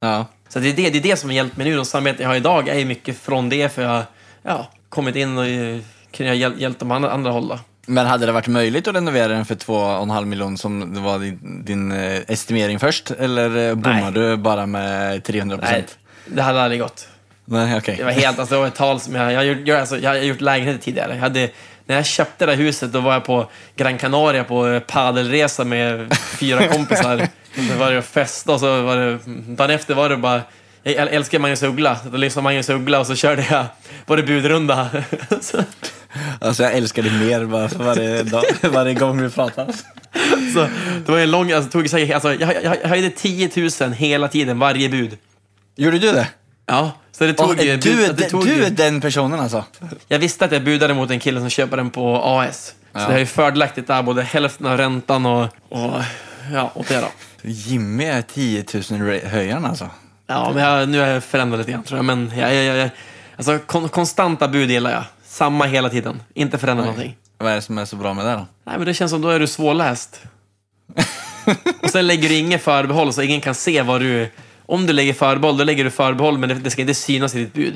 Ja. 0.01 0.27
Så 0.49 0.59
det 0.59 0.68
är 0.68 0.73
det, 0.73 0.90
det 0.90 0.99
är 0.99 1.03
det 1.03 1.16
som 1.16 1.31
har 1.31 1.35
hjälpt 1.35 1.57
mig 1.57 1.66
nu. 1.70 1.77
De 1.77 1.85
samarbeten 1.85 2.23
jag 2.23 2.29
har 2.29 2.37
idag 2.37 2.68
är 2.68 2.85
mycket 2.85 3.18
från 3.18 3.49
det, 3.49 3.73
för 3.73 3.83
jag 3.83 3.88
har 3.88 4.05
ja, 4.42 4.70
kommit 4.88 5.16
in 5.16 5.38
och 5.38 5.46
eh, 5.46 5.79
kunnat 6.12 6.37
hjäl, 6.37 6.61
hjälpt 6.61 6.81
dem 6.81 6.88
på 6.88 6.94
andra, 6.94 7.11
andra 7.11 7.31
håll. 7.31 7.59
Men 7.86 8.06
hade 8.06 8.26
det 8.26 8.32
varit 8.32 8.46
möjligt 8.48 8.88
att 8.88 8.94
renovera 8.94 9.28
den 9.28 9.44
för 9.44 9.54
två 9.54 9.74
och 9.74 10.02
en 10.02 10.10
halv 10.10 10.26
miljon 10.26 10.58
som 10.58 10.94
det 10.94 11.00
var 11.00 11.18
din, 11.18 11.64
din 11.64 11.92
eh, 11.92 12.20
estimering 12.28 12.78
först? 12.78 13.10
Eller 13.10 13.68
eh, 13.68 13.74
bommade 13.74 14.30
du 14.30 14.36
bara 14.36 14.66
med 14.66 15.24
300 15.24 15.56
Nej, 15.56 15.66
procent? 15.66 15.98
det 16.26 16.42
hade 16.42 16.62
aldrig 16.62 16.80
gått. 16.80 17.08
Nej, 17.44 17.76
okej. 17.78 17.94
Det 17.98 18.04
var 18.04 18.10
helt, 18.12 18.38
alltså, 18.38 18.54
det 18.54 18.60
var 18.60 18.66
ett 18.68 18.74
tal 18.74 19.00
som 19.00 19.14
jag, 19.14 19.32
jag, 19.32 19.44
gjort- 19.46 19.66
jag, 19.68 19.80
alltså, 19.80 19.98
jag 19.98 20.10
har 20.10 20.16
gjort 20.16 20.40
lägenheter 20.40 20.82
tidigare. 20.82 21.14
Jag 21.14 21.20
hade, 21.20 21.50
när 21.86 21.96
jag 21.96 22.06
köpte 22.06 22.46
det 22.46 22.52
här 22.52 22.58
huset, 22.58 22.92
då 22.92 23.00
var 23.00 23.12
jag 23.12 23.24
på 23.24 23.50
Gran 23.76 23.98
Canaria 23.98 24.44
på 24.44 24.66
eh, 24.68 24.80
padelresa 24.80 25.64
med 25.64 26.14
fyra 26.16 26.68
kompisar. 26.68 27.16
Det 27.68 27.74
var 27.78 27.90
det 27.90 28.02
festa 28.02 28.52
och 28.52 28.60
så 28.60 28.82
var 28.82 28.96
det, 28.96 29.18
dagen 29.54 29.70
efter 29.70 29.94
var 29.94 30.08
det 30.08 30.16
bara, 30.16 30.42
jag 30.82 30.94
älskar 30.94 31.38
Magnus 31.38 31.62
Uggla. 31.62 31.96
Då 32.10 32.16
lyssnade 32.16 32.42
Magnus 32.44 32.68
Uggla 32.68 33.00
och 33.00 33.06
så 33.06 33.14
körde 33.14 33.46
jag, 33.50 33.64
var 34.06 34.16
det 34.16 34.22
budrunda. 34.22 34.88
så, 36.12 36.46
Alltså 36.46 36.62
jag 36.62 36.73
älskar 36.75 37.03
dig 37.03 37.12
mer 37.12 37.44
bara 37.44 37.68
för 37.68 37.85
varje, 37.85 38.23
dag, 38.23 38.44
varje 38.73 38.94
gång 38.94 39.23
vi 39.23 39.31
pratar. 39.31 39.66
så, 40.55 40.66
det 41.07 41.12
var 41.12 41.18
en 41.18 41.31
lång, 41.31 41.53
alltså, 41.53 41.70
tog 41.70 41.90
säkert, 41.90 42.14
alltså, 42.14 42.35
jag, 42.35 42.55
jag, 42.64 42.77
jag 42.83 42.88
höjde 42.88 43.11
10 43.11 43.51
000 43.81 43.92
hela 43.92 44.29
tiden, 44.29 44.59
varje 44.59 44.88
bud. 44.88 45.18
Gjorde 45.77 45.99
du 45.99 46.12
det? 46.12 46.29
Ja, 46.66 46.92
så 47.12 47.25
det 47.25 47.33
tog 47.33 47.51
Åh, 47.51 47.64
ju... 47.64 47.77
bud- 47.77 47.83
du, 47.83 48.05
är 48.05 48.09
det 48.09 48.12
den- 48.14 48.31
tog 48.31 48.44
du 48.46 48.55
ju- 48.55 48.64
är 48.64 48.70
den 48.70 49.01
personen 49.01 49.40
alltså? 49.40 49.64
Jag 50.09 50.18
visste 50.18 50.44
att 50.44 50.53
jag 50.53 50.64
budade 50.64 50.94
mot 50.94 51.11
en 51.11 51.20
kille 51.20 51.40
som 51.40 51.51
köper 51.51 51.77
den 51.77 51.90
på 51.90 52.23
AS. 52.25 52.75
Så 52.92 52.99
Ja. 53.01 53.09
det 53.09 53.14
är 53.14 53.18
ju 53.18 53.27
fördelaktigt 53.27 53.87
där, 53.88 54.03
både 54.03 54.23
hälften 54.23 54.66
av 54.66 54.77
räntan 54.77 55.27
och, 55.27 55.42
och 55.68 56.03
ja, 56.53 56.70
och 56.75 56.85
det 56.88 57.01
då. 57.01 57.09
Jimmy 57.42 58.05
är 58.05 58.23
10 58.23 58.64
000 58.75 58.83
ra- 58.83 59.27
höjaren 59.29 59.64
alltså? 59.64 59.90
Ja, 60.27 60.53
men 60.55 60.64
jag, 60.64 60.88
nu 60.88 60.99
har 61.01 61.07
jag 61.07 61.25
förändrat 61.25 61.59
lite 61.59 61.73
grann 61.73 61.83
tror 61.83 61.99
jag, 61.99 62.05
men 62.05 62.33
jag, 62.37 62.55
jag, 62.55 62.77
jag, 62.77 62.90
alltså, 63.37 63.59
kon, 63.66 63.88
konstanta 63.88 64.49
bud 64.49 64.70
gillar 64.70 64.90
jag. 64.90 65.05
Samma 65.40 65.64
hela 65.64 65.88
tiden. 65.88 66.22
Inte 66.35 66.59
förändra 66.59 66.85
någonting. 66.85 67.16
Vad 67.38 67.53
är 67.53 67.57
det 67.57 67.62
som 67.62 67.79
är 67.79 67.85
så 67.85 67.96
bra 67.96 68.14
med 68.14 68.24
det 68.26 68.33
då? 68.33 68.46
Nej, 68.64 68.74
men 68.79 68.87
det 68.87 68.94
känns 68.94 69.11
som 69.11 69.20
då 69.20 69.29
är 69.29 69.40
du 69.40 69.46
svårläst. 69.46 70.20
Och 71.83 71.90
sen 71.90 72.07
lägger 72.07 72.29
du 72.29 72.35
inget 72.35 72.62
förbehåll 72.62 73.12
så 73.12 73.22
ingen 73.22 73.40
kan 73.40 73.55
se 73.55 73.83
vad 73.83 74.00
du... 74.00 74.31
Om 74.66 74.87
du 74.87 74.92
lägger 74.92 75.12
förbehåll, 75.12 75.57
då 75.59 75.64
lägger 75.64 75.85
du 75.85 75.90
förbehåll 75.90 76.38
men 76.38 76.48
det, 76.48 76.55
det 76.55 76.70
ska 76.70 76.81
inte 76.83 76.94
synas 76.94 77.35
i 77.35 77.38
ditt 77.38 77.53
bud. 77.53 77.74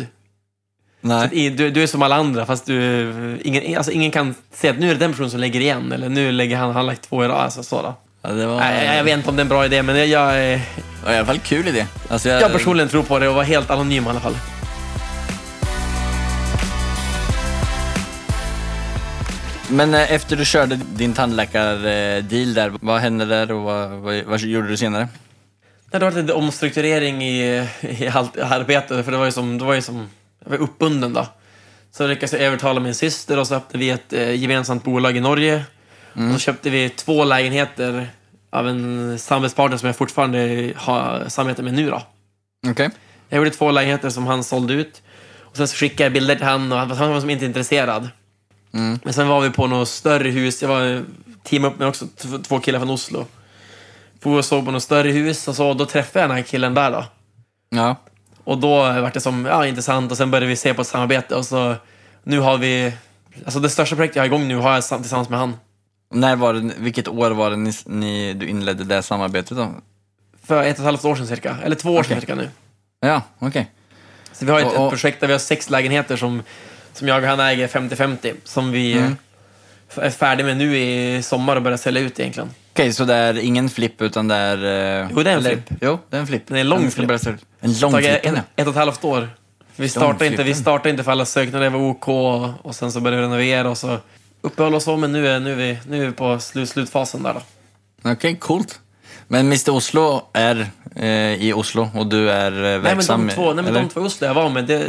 Så 1.02 1.08
Nej. 1.08 1.28
i- 1.32 1.50
du, 1.50 1.70
du 1.70 1.82
är 1.82 1.86
som 1.86 2.02
alla 2.02 2.16
andra 2.16 2.46
fast 2.46 2.66
du... 2.66 3.38
Ingen, 3.44 3.76
alltså 3.76 3.92
ingen 3.92 4.10
kan 4.10 4.34
se 4.52 4.68
att 4.68 4.78
nu 4.78 4.90
är 4.90 4.94
det 4.94 5.00
den 5.00 5.10
personen 5.10 5.30
som 5.30 5.40
lägger 5.40 5.60
igen 5.60 5.92
eller 5.92 6.08
nu 6.08 6.32
lägger 6.32 6.56
han, 6.56 6.72
han 6.74 6.86
lagt 6.86 7.02
två 7.02 7.24
i 7.24 7.28
rad. 7.28 7.36
Alltså, 7.36 7.62
så 7.62 7.82
då. 7.82 7.94
Ja, 8.22 8.30
det 8.30 8.46
var 8.46 8.56
Nej, 8.60 8.86
jag, 8.86 8.96
jag 8.96 9.04
vet 9.04 9.16
inte 9.16 9.30
om 9.30 9.36
det 9.36 9.40
är 9.40 9.44
en 9.44 9.48
bra 9.48 9.64
idé 9.64 9.82
men 9.82 9.96
jag, 9.96 10.06
jag, 10.06 10.52
eh, 10.52 10.60
Ja, 11.06 11.12
i 11.12 11.16
alla 11.16 11.26
fall 11.26 11.38
kul 11.38 11.68
idé. 11.68 11.86
Alltså, 12.08 12.28
jag, 12.28 12.42
jag 12.42 12.52
personligen 12.52 12.88
tror 12.88 13.02
på 13.02 13.18
det 13.18 13.28
och 13.28 13.34
var 13.34 13.42
helt 13.42 13.70
anonym 13.70 14.04
i 14.06 14.08
alla 14.08 14.20
fall. 14.20 14.36
Men 19.70 19.94
eh, 19.94 20.12
efter 20.12 20.36
du 20.36 20.44
körde 20.44 20.76
din 20.76 21.12
tandläkardeal 21.12 22.54
där, 22.54 22.72
vad 22.80 23.00
hände 23.00 23.24
där 23.24 23.52
och 23.52 23.62
vad, 23.62 23.90
vad, 23.90 24.24
vad 24.24 24.40
gjorde 24.40 24.68
du 24.68 24.76
senare? 24.76 25.08
Det 25.90 25.98
varit 25.98 26.14
lite 26.14 26.32
omstrukturering 26.32 27.22
i, 27.22 27.68
i 27.80 28.08
allt 28.08 28.36
arbetet, 28.36 29.04
för 29.04 29.12
det 29.12 29.18
var 29.18 29.24
ju 29.24 29.32
som, 29.32 29.58
det 29.58 29.64
var 29.64 29.74
ju 29.74 29.82
som, 29.82 30.08
jag 30.44 30.50
var 30.50 30.56
uppbunden 30.56 31.12
då. 31.12 31.26
Så 31.90 32.06
lyckades 32.06 32.32
jag 32.32 32.42
övertala 32.42 32.80
min 32.80 32.94
syster 32.94 33.38
och 33.38 33.46
så 33.46 33.54
öppnade 33.54 33.84
vi 33.84 33.90
ett 33.90 34.12
eh, 34.12 34.34
gemensamt 34.34 34.84
bolag 34.84 35.16
i 35.16 35.20
Norge. 35.20 35.64
Och 36.12 36.32
så 36.32 36.38
köpte 36.38 36.70
vi 36.70 36.88
två 36.88 37.24
lägenheter 37.24 38.08
av 38.50 38.68
en 38.68 39.18
samarbetspartner 39.18 39.76
som 39.76 39.86
jag 39.86 39.96
fortfarande 39.96 40.72
har 40.76 41.24
samarbete 41.28 41.62
med 41.62 41.74
nu 41.74 41.90
då. 41.90 42.02
Okej. 42.66 42.90
Jag 43.28 43.38
gjorde 43.38 43.50
två 43.50 43.70
lägenheter 43.70 44.10
som 44.10 44.26
han 44.26 44.44
sålde 44.44 44.74
ut. 44.74 45.02
Och 45.40 45.56
sen 45.56 45.68
så 45.68 45.76
skickade 45.76 46.02
jag 46.02 46.12
bilder 46.12 46.34
till 46.34 46.44
han 46.44 46.72
och 46.72 46.88
var, 46.88 46.96
han 46.96 47.12
var 47.12 47.20
som 47.20 47.30
inte 47.30 47.44
intresserad. 47.44 48.08
Men 49.02 49.12
sen 49.12 49.28
var 49.28 49.40
vi 49.40 49.50
på 49.50 49.66
något 49.66 49.88
större 49.88 50.28
hus. 50.30 50.62
Jag 50.62 50.68
var 50.68 51.04
teamade 51.44 51.74
upp 51.74 51.78
med 51.78 51.88
också 51.88 52.06
två 52.42 52.60
killar 52.60 52.78
från 52.78 52.90
Oslo. 52.90 53.26
For 54.20 54.38
och 54.38 54.44
såg 54.44 54.64
på 54.64 54.70
något 54.70 54.82
större 54.82 55.10
hus 55.10 55.48
och 55.48 55.56
så, 55.56 55.74
då 55.74 55.86
träffade 55.86 56.20
jag 56.22 56.30
den 56.30 56.36
här 56.36 56.44
killen 56.44 56.74
där 56.74 56.90
då. 56.90 57.04
Ja. 57.70 57.96
Och 58.44 58.58
då 58.58 58.68
var 58.78 59.10
det 59.14 59.20
som, 59.20 59.44
ja, 59.44 59.66
intressant 59.66 60.10
och 60.10 60.16
sen 60.16 60.30
började 60.30 60.46
vi 60.46 60.56
se 60.56 60.74
på 60.74 60.80
ett 60.80 60.86
samarbete 60.88 61.34
och 61.34 61.46
så 61.46 61.74
nu 62.22 62.40
har 62.40 62.58
vi, 62.58 62.92
alltså 63.44 63.60
det 63.60 63.70
största 63.70 63.96
projektet 63.96 64.16
jag 64.16 64.22
har 64.22 64.26
igång 64.26 64.48
nu 64.48 64.56
har 64.56 64.74
jag 64.74 64.84
sam- 64.84 65.00
tillsammans 65.00 65.28
med 65.28 65.38
han. 65.38 65.56
När 66.10 66.36
var 66.36 66.54
det, 66.54 66.72
vilket 66.78 67.08
år 67.08 67.30
var 67.30 67.50
det 67.50 67.56
ni, 67.56 67.72
ni, 67.86 68.32
du 68.34 68.46
inledde 68.46 68.84
det 68.84 69.02
samarbetet 69.02 69.56
då? 69.56 69.68
För 70.46 70.62
ett 70.62 70.72
och 70.74 70.78
ett 70.78 70.84
halvt 70.84 71.04
år 71.04 71.16
sedan 71.16 71.26
cirka, 71.26 71.56
eller 71.64 71.76
två 71.76 71.90
år 71.94 72.02
sedan 72.02 72.12
Okej. 72.12 72.20
cirka 72.20 72.34
nu. 72.34 72.50
Ja, 73.00 73.22
okej. 73.38 73.70
Så 74.32 74.44
vi 74.46 74.52
har 74.52 74.60
ett, 74.60 74.66
Och- 74.66 74.76
och- 74.76 74.84
ett 74.84 74.90
projekt 74.90 75.20
där 75.20 75.26
vi 75.26 75.32
har 75.32 75.38
sex 75.40 75.70
lägenheter 75.70 76.16
som, 76.16 76.42
som 76.94 77.08
jag 77.08 77.22
och 77.22 77.28
han 77.28 77.40
äger 77.40 77.68
50-50. 77.68 78.34
Som 78.44 78.72
vi 78.72 78.92
Mm. 78.92 79.16
är 79.96 80.10
färdiga 80.10 80.46
med 80.46 80.56
nu 80.56 80.78
i 80.78 81.22
sommar 81.22 81.56
och 81.56 81.62
börjar 81.62 81.78
sälja 81.78 82.02
ut 82.02 82.20
egentligen. 82.20 82.50
Okej, 82.72 82.92
så 82.92 83.04
det 83.04 83.14
är 83.14 83.38
ingen 83.38 83.68
flipp 83.68 84.02
utan 84.02 84.28
det 84.28 84.34
är... 84.34 85.02
eh, 85.02 85.08
Jo, 85.14 85.22
det 85.22 85.30
är 85.30 85.34
en 85.34 85.38
eller- 85.38 85.50
flipp. 85.50 85.78
Jo, 85.80 85.98
det 86.10 86.16
är 86.16 86.20
en 86.20 86.26
flipp. 86.26 86.42
Det 86.46 86.54
är 86.56 86.60
en 86.60 86.68
lång 86.68 86.90
ska 86.90 87.06
flipp. 87.06 87.10
En 87.60 87.72
lång 87.80 87.92
flipp, 87.92 88.06
ett, 88.26 88.34
ett 88.56 88.66
och 88.66 88.72
ett 88.72 88.76
halvt 88.78 89.04
år. 89.04 89.28
Vi 89.76 89.88
startade, 89.88 90.26
inte, 90.26 90.42
vi 90.42 90.54
startade 90.54 90.90
inte 90.90 91.04
för 91.04 91.12
alla 91.12 91.24
söknader 91.24 91.70
var 91.70 91.80
OK 91.80 92.08
och, 92.62 92.74
sen 92.74 92.92
så 92.92 93.00
började 93.00 93.20
vi 93.22 93.26
renovera 93.26 93.70
och 93.70 93.78
så 93.78 93.98
uppehöll 94.40 94.74
oss 94.74 94.86
om, 94.86 95.00
men 95.00 95.12
nu 95.12 95.28
är, 95.28 95.40
nu 95.40 95.52
är, 95.52 95.56
vi, 95.56 95.78
nu 95.88 96.02
är 96.02 96.06
vi 96.06 96.12
på 96.12 96.38
slut, 96.38 96.68
slutfasen 96.68 97.22
där 97.22 97.34
då. 97.34 98.10
Okej, 98.10 98.36
coolt. 98.36 98.80
Men 99.28 99.46
Mr 99.46 99.70
Oslo 99.70 100.22
är 100.32 100.66
eh, 100.96 101.06
i 101.44 101.52
Oslo 101.52 101.90
och 101.94 102.06
du 102.06 102.30
är 102.30 102.52
eh, 102.52 102.58
Nej 102.60 102.72
men, 102.78 102.82
verksam... 102.82 103.26
de 103.26 103.32
två, 103.34 103.52
nej, 103.54 103.64
men 103.64 103.74
de 103.74 103.88
två 103.88 104.00
Oslo 104.00 104.26
jag 104.26 104.34
var 104.34 104.48
med, 104.50 104.64
det, 104.64 104.86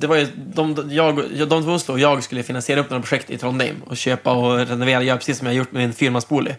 det 0.00 0.06
var 0.06 0.16
ju 0.16 0.26
de, 0.36 0.88
jag, 0.90 1.16
de 1.48 1.62
två 1.64 1.72
Oslo 1.72 1.92
och 1.92 2.00
jag 2.00 2.22
skulle 2.22 2.42
finansiera 2.42 2.80
upp 2.80 2.90
några 2.90 3.02
projekt 3.02 3.30
i 3.30 3.38
Trondheim 3.38 3.76
och 3.86 3.96
köpa 3.96 4.32
och 4.32 4.58
renovera, 4.58 5.02
göra 5.02 5.16
precis 5.16 5.38
som 5.38 5.46
jag 5.46 5.56
gjort 5.56 5.72
med 5.72 5.82
min 5.82 5.92
firmaspoly. 5.92 6.54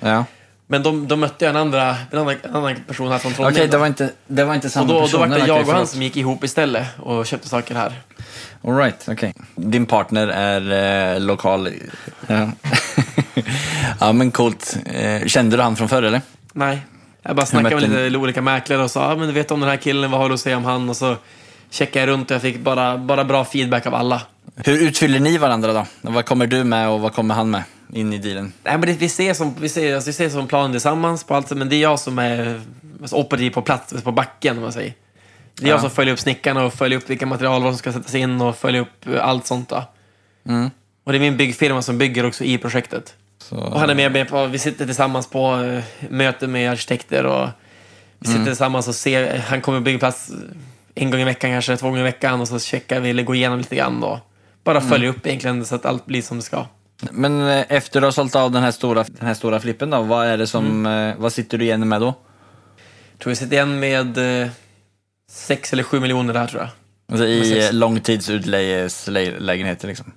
Ja. 0.00 0.24
Men 0.66 0.82
de, 0.82 1.08
de 1.08 1.20
mötte 1.20 1.44
jag 1.44 1.50
en, 1.50 1.56
andra, 1.56 1.96
en, 2.10 2.18
annan, 2.18 2.36
en 2.42 2.54
annan 2.54 2.76
person 2.86 3.10
här 3.10 3.18
från 3.18 3.32
Okej, 3.32 3.44
Trondheim. 3.44 3.70
det 3.70 3.76
då. 3.76 3.78
var 3.78 3.86
inte, 3.86 4.10
det 4.26 4.44
var 4.44 4.54
inte 4.54 4.66
och 4.66 4.72
samma 4.72 4.86
då, 4.86 4.94
då 4.94 5.00
personer. 5.00 5.28
var 5.28 5.38
det 5.38 5.46
jag 5.46 5.68
och 5.68 5.74
han 5.74 5.86
som 5.86 6.02
gick 6.02 6.16
ihop 6.16 6.44
istället 6.44 6.86
och 6.98 7.26
köpte 7.26 7.48
saker 7.48 7.74
här. 7.74 7.92
All 8.64 8.76
right, 8.76 9.08
okej. 9.08 9.34
Din 9.54 9.86
partner 9.86 10.28
är 10.28 11.14
eh, 11.14 11.20
lokal. 11.20 11.68
Ja. 12.26 12.48
ja, 14.00 14.12
men 14.12 14.30
coolt. 14.30 14.76
Eh, 14.86 15.26
kände 15.26 15.56
du 15.56 15.62
han 15.62 15.76
från 15.76 15.88
förr, 15.88 16.02
eller? 16.02 16.20
Nej. 16.52 16.80
Jag 17.22 17.36
bara 17.36 17.46
snackade 17.46 17.88
med 17.88 18.04
lite 18.04 18.18
olika 18.18 18.42
mäklare 18.42 18.82
och 18.82 18.90
sa, 18.90 19.12
ah, 19.12 19.16
men 19.16 19.28
du 19.28 19.34
vet 19.34 19.50
om 19.50 19.60
den 19.60 19.68
här 19.68 19.76
killen, 19.76 20.10
vad 20.10 20.20
har 20.20 20.28
du 20.28 20.34
att 20.34 20.40
säga 20.40 20.56
om 20.56 20.64
han? 20.64 20.88
Och 20.88 20.96
så 20.96 21.16
checkade 21.70 22.06
jag 22.06 22.12
runt 22.12 22.30
och 22.30 22.34
jag 22.34 22.42
fick 22.42 22.60
bara, 22.60 22.98
bara 22.98 23.24
bra 23.24 23.44
feedback 23.44 23.86
av 23.86 23.94
alla. 23.94 24.22
Hur 24.56 24.82
utfyller 24.82 25.20
ni 25.20 25.38
varandra 25.38 25.72
då? 25.72 25.86
Vad 26.00 26.24
kommer 26.24 26.46
du 26.46 26.64
med 26.64 26.88
och 26.88 27.00
vad 27.00 27.14
kommer 27.14 27.34
han 27.34 27.50
med 27.50 27.62
in 27.92 28.12
i 28.12 28.18
dealen? 28.18 28.52
Nej, 28.62 28.78
men 28.78 28.88
det, 28.88 28.92
vi 28.92 29.08
ser 29.08 29.34
som, 29.34 29.54
vi 29.60 29.68
ser, 29.68 29.94
alltså, 29.94 30.08
vi 30.08 30.12
ser 30.12 30.28
som 30.28 30.46
plan 30.46 30.70
tillsammans 30.70 31.24
på 31.24 31.34
allt, 31.34 31.50
men 31.50 31.68
det 31.68 31.76
är 31.76 31.80
jag 31.80 32.00
som 32.00 32.18
är 32.18 32.60
alltså, 33.00 33.16
operativ 33.16 33.50
på 33.50 33.62
plats, 33.62 34.02
på 34.02 34.12
backen 34.12 34.56
om 34.56 34.62
man 34.62 34.72
säger. 34.72 34.94
Det 35.54 35.64
är 35.64 35.68
jag 35.68 35.76
Ja. 35.76 35.80
som 35.80 35.90
följer 35.90 36.12
upp 36.12 36.20
snickarna 36.20 36.64
och 36.64 36.74
följer 36.74 36.98
upp 36.98 37.10
vilka 37.10 37.26
material 37.26 37.62
som 37.62 37.76
ska 37.76 37.92
sättas 37.92 38.14
in 38.14 38.40
och 38.40 38.56
följer 38.56 38.80
upp 38.82 39.06
eh, 39.06 39.26
allt 39.26 39.46
sånt. 39.46 39.68
Då. 39.68 39.84
Mm. 40.48 40.70
Och 41.04 41.12
det 41.12 41.18
är 41.18 41.20
min 41.20 41.36
byggfirma 41.36 41.82
som 41.82 41.98
bygger 41.98 42.26
också 42.26 42.44
i 42.44 42.58
projektet. 42.58 43.14
Så, 43.38 43.56
Och 43.56 43.80
han 43.80 43.90
är 43.90 43.94
med, 43.94 44.12
med 44.12 44.28
på, 44.28 44.46
vi 44.46 44.58
sitter 44.58 44.86
tillsammans 44.86 45.26
på 45.30 45.54
uh, 45.54 45.82
möten 46.08 46.52
med 46.52 46.70
arkitekter 46.70 47.26
och 47.26 47.48
vi 48.18 48.28
sitter 48.28 48.44
tillsammans 48.44 48.88
och 48.88 48.94
ser, 48.94 49.38
han 49.38 49.60
kommer 49.60 49.80
byggplats 49.80 50.30
en 51.00 51.10
gång 51.10 51.20
i 51.20 51.24
veckan 51.24 51.50
kanske, 51.50 51.76
två 51.76 51.86
gånger 51.86 52.00
i 52.00 52.04
veckan 52.04 52.40
och 52.40 52.48
så 52.48 52.58
checkar 52.58 53.00
vi 53.00 53.10
eller 53.10 53.22
går 53.22 53.36
igenom 53.36 53.58
lite 53.58 53.76
grann 53.76 54.02
och 54.02 54.18
bara 54.64 54.80
följer 54.80 55.10
upp 55.10 55.26
egentligen 55.26 55.64
så 55.64 55.74
att 55.74 55.86
allt 55.86 56.06
blir 56.06 56.22
som 56.22 56.36
det 56.36 56.42
ska. 56.42 56.66
Men 57.10 57.48
eh, 57.48 57.64
efter 57.68 58.00
du 58.00 58.06
har 58.06 58.12
sålt 58.12 58.34
av 58.36 58.50
den 58.50 58.62
här 58.62 58.70
stora, 58.70 59.02
den 59.02 59.26
här 59.26 59.34
stora 59.34 59.60
flippen 59.60 59.90
då, 59.90 60.02
vad 60.02 60.26
är 60.26 60.38
det 60.38 60.46
som, 60.46 60.66
Mm. 60.86 61.10
eh, 61.10 61.14
vad 61.18 61.32
sitter 61.32 61.58
du 61.58 61.64
igen 61.64 61.88
med 61.88 62.00
då? 62.00 62.14
tror 63.18 63.30
vi 63.30 63.36
sitter 63.36 63.52
igen 63.52 63.80
med 63.80 64.42
eh, 64.42 64.48
sex 65.30 65.72
eller 65.72 65.82
sju 65.82 66.00
miljoner 66.00 66.34
där 66.34 66.46
tror 66.46 66.62
jag. 66.62 66.70
Alltså 67.12 67.26
i 67.26 67.40
Precis. 67.40 67.72
långtidsutlägenheter 67.72 69.88
liksom? 69.88 70.12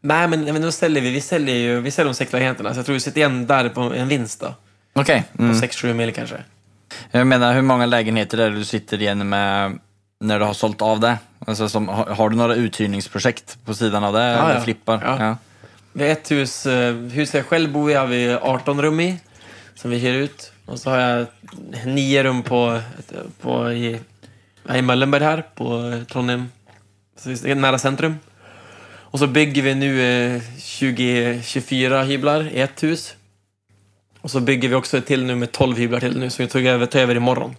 Nej, 0.00 0.28
men, 0.28 0.44
men 0.44 0.62
då 0.62 0.72
säljer 0.72 1.02
vi, 1.02 1.10
vi 1.10 1.20
säljer 1.20 1.54
ju, 1.56 1.80
vi 1.80 1.90
säljer 1.90 2.08
de 2.12 2.14
sex 2.14 2.32
lägenheterna, 2.32 2.72
så 2.74 2.78
jag 2.78 2.86
tror 2.86 2.94
vi 2.94 3.00
sitter 3.00 3.18
igen 3.18 3.46
där 3.46 3.68
på 3.68 3.80
en 3.80 4.08
vinst 4.08 4.40
då. 4.40 4.54
Okej. 4.92 5.24
På 5.36 5.42
Mm. 5.42 5.60
sex, 5.60 5.76
sju 5.76 5.94
mil 5.94 6.12
kanske. 6.12 6.36
Jag 7.10 7.26
menar, 7.26 7.54
hur 7.54 7.62
många 7.62 7.86
lägenheter 7.86 8.38
är 8.38 8.50
det 8.50 8.56
du 8.56 8.64
sitter 8.64 9.00
igen 9.02 9.28
med 9.28 9.78
när 10.24 10.38
du 10.38 10.44
har 10.44 10.54
sålt 10.54 10.82
av 10.82 11.00
det? 11.00 11.18
Alltså, 11.38 11.68
som, 11.68 11.88
har, 11.88 12.06
har 12.06 12.30
du 12.30 12.36
några 12.36 12.54
uthyrningsprojekt 12.54 13.58
på 13.64 13.74
sidan 13.74 14.04
av 14.04 14.12
det? 14.12 14.22
Ja, 14.22 14.44
eller 14.44 14.54
ja. 14.54 14.60
flippar? 14.60 15.16
Ja. 15.18 15.36
Vi 15.92 16.04
har 16.04 16.10
ett 16.10 16.30
hus, 16.30 16.66
eh, 16.66 16.94
huset 16.94 17.34
jag 17.34 17.46
själv 17.46 17.72
bor 17.72 17.90
i 17.90 17.94
har 17.94 18.06
vi 18.06 18.38
18 18.42 18.82
rum 18.82 19.00
i, 19.00 19.18
som 19.74 19.90
vi 19.90 19.98
hyr 19.98 20.14
ut. 20.14 20.52
Och 20.66 20.78
så 20.78 20.90
har 20.90 20.98
jag 20.98 21.26
nio 21.84 22.22
rum 22.22 22.42
på, 22.42 22.80
på 23.40 23.72
i, 23.72 24.00
i 24.74 24.82
Möllenberg 24.82 25.24
här, 25.24 25.44
på 25.54 26.00
Trondheim, 26.12 26.50
det 27.24 27.50
är 27.50 27.54
nära 27.54 27.78
centrum. 27.78 28.18
Och 28.86 29.18
så 29.18 29.26
bygger 29.26 29.62
vi 29.62 29.74
nu 29.74 30.02
eh, 30.02 30.40
20-24 30.58 32.04
hyblar 32.04 32.48
i 32.48 32.60
ett 32.60 32.82
hus. 32.82 33.14
Och 34.20 34.30
så 34.30 34.40
bygger 34.40 34.68
vi 34.68 34.74
också 34.74 34.98
ett 34.98 35.06
till 35.06 35.24
nu 35.24 35.34
med 35.34 35.52
12 35.52 35.76
hyblar 35.76 36.00
till 36.00 36.18
nu, 36.18 36.30
så 36.30 36.42
vi 36.42 36.48
tog 36.48 36.66
över, 36.66 36.86
tar 36.86 37.00
över 37.00 37.14
imorgon. 37.14 37.56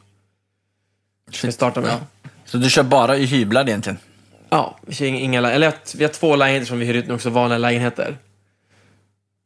Vi 1.43 1.51
startar 1.51 1.81
med. 1.81 1.97
Så 2.45 2.57
du 2.57 2.69
kör 2.69 2.83
bara 2.83 3.17
i 3.17 3.25
hyblar 3.25 3.67
egentligen? 3.67 3.97
Ja, 4.49 4.79
vi 4.87 4.93
kör 4.93 5.05
inga, 5.05 5.49
eller 5.49 5.73
vi 5.97 6.03
har 6.03 6.11
två 6.11 6.35
lägenheter 6.35 6.67
som 6.67 6.79
vi 6.79 6.85
hyr 6.85 6.93
ut 6.93 7.07
nu 7.07 7.13
också, 7.13 7.29
vanliga 7.29 7.57
lägenheter. 7.57 8.17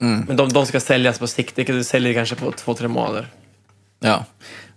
Mm. 0.02 0.26
Men 0.28 0.38
de, 0.38 0.50
de 0.50 0.66
ska 0.66 0.80
säljas 0.80 1.20
på 1.20 1.28
sikt. 1.28 1.56
Det 1.56 1.84
säljer 1.84 2.14
kanske 2.14 2.36
på 2.36 2.52
två, 2.52 2.74
tre 2.74 2.88
månader. 2.88 3.28
Ja. 4.00 4.26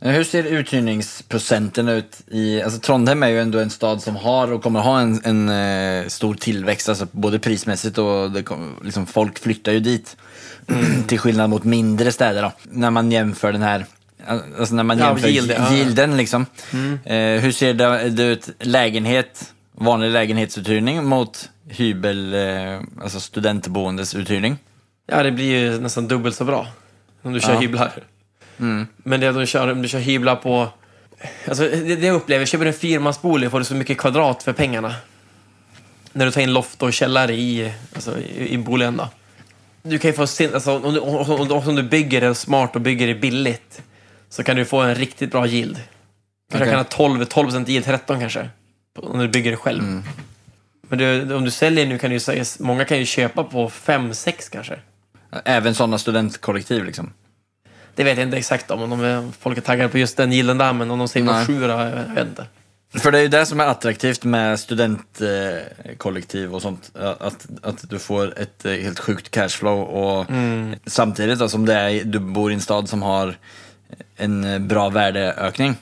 Hur 0.01 0.25
ser 0.25 0.45
uthyrningsprocenten 0.45 1.89
ut 1.89 2.21
i... 2.27 2.63
Alltså 2.63 2.81
Trondheim 2.81 3.23
är 3.23 3.29
ju 3.29 3.41
ändå 3.41 3.59
en 3.59 3.71
stad 3.71 4.03
som 4.03 4.17
har 4.17 4.53
och 4.53 4.63
kommer 4.63 4.81
ha 4.81 5.01
en, 5.01 5.21
en 5.25 5.49
eh, 5.49 6.09
stor 6.09 6.35
tillväxt, 6.35 6.89
alltså 6.89 7.07
både 7.13 7.39
prismässigt 7.39 7.99
och 7.99 8.31
det, 8.31 8.45
liksom, 8.85 9.07
folk 9.07 9.39
flyttar 9.39 9.73
ju 9.73 9.81
dit. 9.81 10.17
Till 11.07 11.19
skillnad 11.19 11.51
mot 11.51 11.65
mindre 11.65 12.13
städer 12.13 12.43
då. 12.43 12.53
När 12.63 12.91
man 12.91 13.11
jämför 13.11 13.53
den 13.53 13.63
här... 13.63 13.87
Alltså 14.59 14.75
när 14.75 14.83
man 14.83 14.99
Ja, 14.99 15.07
jämför 15.09 15.29
yield, 15.29 15.51
ja. 15.59 15.75
yielden 15.75 16.17
liksom. 16.17 16.47
Eh, 17.05 17.17
hur 17.17 17.53
ser 17.53 17.75
det, 17.75 18.11
det 18.11 18.23
ut 18.23 18.49
lägenhet, 18.61 19.53
vanlig 19.73 20.11
lägenhetsuthyrning 20.11 21.05
mot 21.05 21.51
hybel, 21.69 22.35
eh, 22.35 22.81
alltså 23.03 23.21
studentboendes 23.21 24.15
uthyrning? 24.15 24.59
Ja, 25.07 25.23
det 25.23 25.33
blir 25.33 25.59
ju 25.59 25.81
nästan 25.81 26.09
dubbelt 26.09 26.37
så 26.37 26.45
bra 26.45 26.67
om 27.23 27.33
du 27.33 27.41
kör 27.41 27.53
Ja. 27.55 27.61
hyblar. 27.61 27.93
Men 28.97 29.21
det 29.21 29.33
du 29.33 29.47
kör, 29.47 29.73
om 29.73 29.83
du 29.83 29.89
kör 29.89 29.99
hyblar 29.99 30.37
på... 30.37 30.69
Alltså, 31.49 31.63
det, 31.63 31.97
det 31.97 32.07
jag 32.07 32.15
upplever, 32.17 32.47
köper 32.47 32.65
du 32.65 32.69
en 32.71 32.77
fyrmansbolig 32.77 33.51
får 33.51 33.59
du 33.59 33.65
så 33.65 33.75
mycket 33.75 33.99
kvadrat 33.99 34.43
för 34.43 34.53
pengarna. 34.53 34.95
När 36.13 36.25
du 36.27 36.33
tar 36.33 36.41
in 36.41 36.53
loft 36.53 36.83
och 36.83 36.93
källare 36.93 37.33
i, 37.35 37.73
alltså, 37.95 38.19
i, 38.19 38.49
i 38.49 38.59
boligen. 38.59 38.97
Då. 38.97 39.09
Du 39.83 39.99
kan 39.99 40.11
ju 40.11 40.17
få 40.17 40.27
sin, 40.27 40.55
alltså, 40.55 40.79
om, 40.79 40.95
du, 40.95 41.01
om, 41.01 41.31
om, 41.51 41.69
om 41.69 41.75
du 41.77 41.83
bygger 41.83 42.21
det 42.21 42.35
smart 42.35 42.75
och 42.75 42.81
bygger 42.81 43.07
det 43.07 43.15
billigt 43.15 43.83
så 44.33 44.43
kan 44.43 44.57
du 44.57 44.65
få 44.65 44.81
en 44.81 44.95
riktigt 44.95 45.31
bra 45.31 45.47
yield. 45.47 45.77
Kanske 46.51 46.65
Okej. 46.65 46.71
kan 46.71 46.79
ha 46.79 46.85
12, 46.85 47.25
12 47.25 47.69
yield, 47.69 47.85
13 47.85 48.21
kanske. 48.21 48.49
Om 48.99 49.19
du 49.19 49.29
bygger 49.29 49.51
det 49.51 49.57
själv. 49.57 50.03
Men 50.89 50.99
du, 50.99 51.35
om 51.35 51.45
du 51.45 51.51
säljer 51.51 51.87
nu 51.87 51.99
kan 51.99 52.11
du 52.11 52.17
ju 52.17 52.21
säga, 52.21 52.45
många 52.59 52.85
kan 52.85 52.99
ju 52.99 53.05
köpa 53.07 53.45
på 53.45 53.71
5, 53.71 54.15
6 54.15 54.49
kanske. 54.49 54.79
Även 55.45 55.75
sådana 55.75 55.99
studentkollektiv 55.99 56.85
liksom? 56.85 57.13
Det 57.95 58.05
vet 58.05 58.19
jag 58.19 58.27
inte 58.27 58.37
exakt 58.37 58.71
om, 58.71 58.83
om 58.83 58.91
de 58.91 59.01
är, 59.01 59.31
folk 59.41 59.59
är 59.59 59.63
taggade 59.63 59.89
på 59.89 59.99
just 59.99 60.17
den 60.17 60.33
gillen 60.33 60.59
där, 60.59 60.73
men 60.73 60.91
om 60.91 60.99
de 60.99 61.09
säger 61.09 61.27
Nej. 61.27 61.47
på 61.47 61.53
sju 61.53 61.61
då, 61.61 61.69
jag 61.69 61.91
vet- 62.15 62.29
inte. 62.29 62.47
För 62.95 63.13
det 63.13 63.19
är 63.19 63.23
ju 63.23 63.29
det 63.29 63.47
som 63.47 63.61
är 63.61 63.67
attraktivt 63.67 64.25
med 64.25 64.61
studentkollektiv 64.61 66.55
och 66.55 66.63
sånt. 66.63 66.91
Att, 67.21 67.47
att 67.63 67.91
du 67.91 67.99
får 67.99 68.39
ett 68.39 68.65
eh, 68.65 68.73
helt 68.73 68.99
sjukt 68.99 69.31
cashflow 69.31 69.81
och 69.81 70.27
samtidigt 70.87 71.39
då, 71.39 71.49
som 71.49 71.67
det 71.67 71.75
är, 71.75 72.05
du 72.05 72.19
bor 72.19 72.51
i 72.51 72.55
en 72.55 72.61
stad 72.61 72.89
som 72.89 73.03
har 73.03 73.35
en 74.17 74.45
eh, 74.45 74.59
bra 74.59 74.89
värdeökning. 74.89 75.75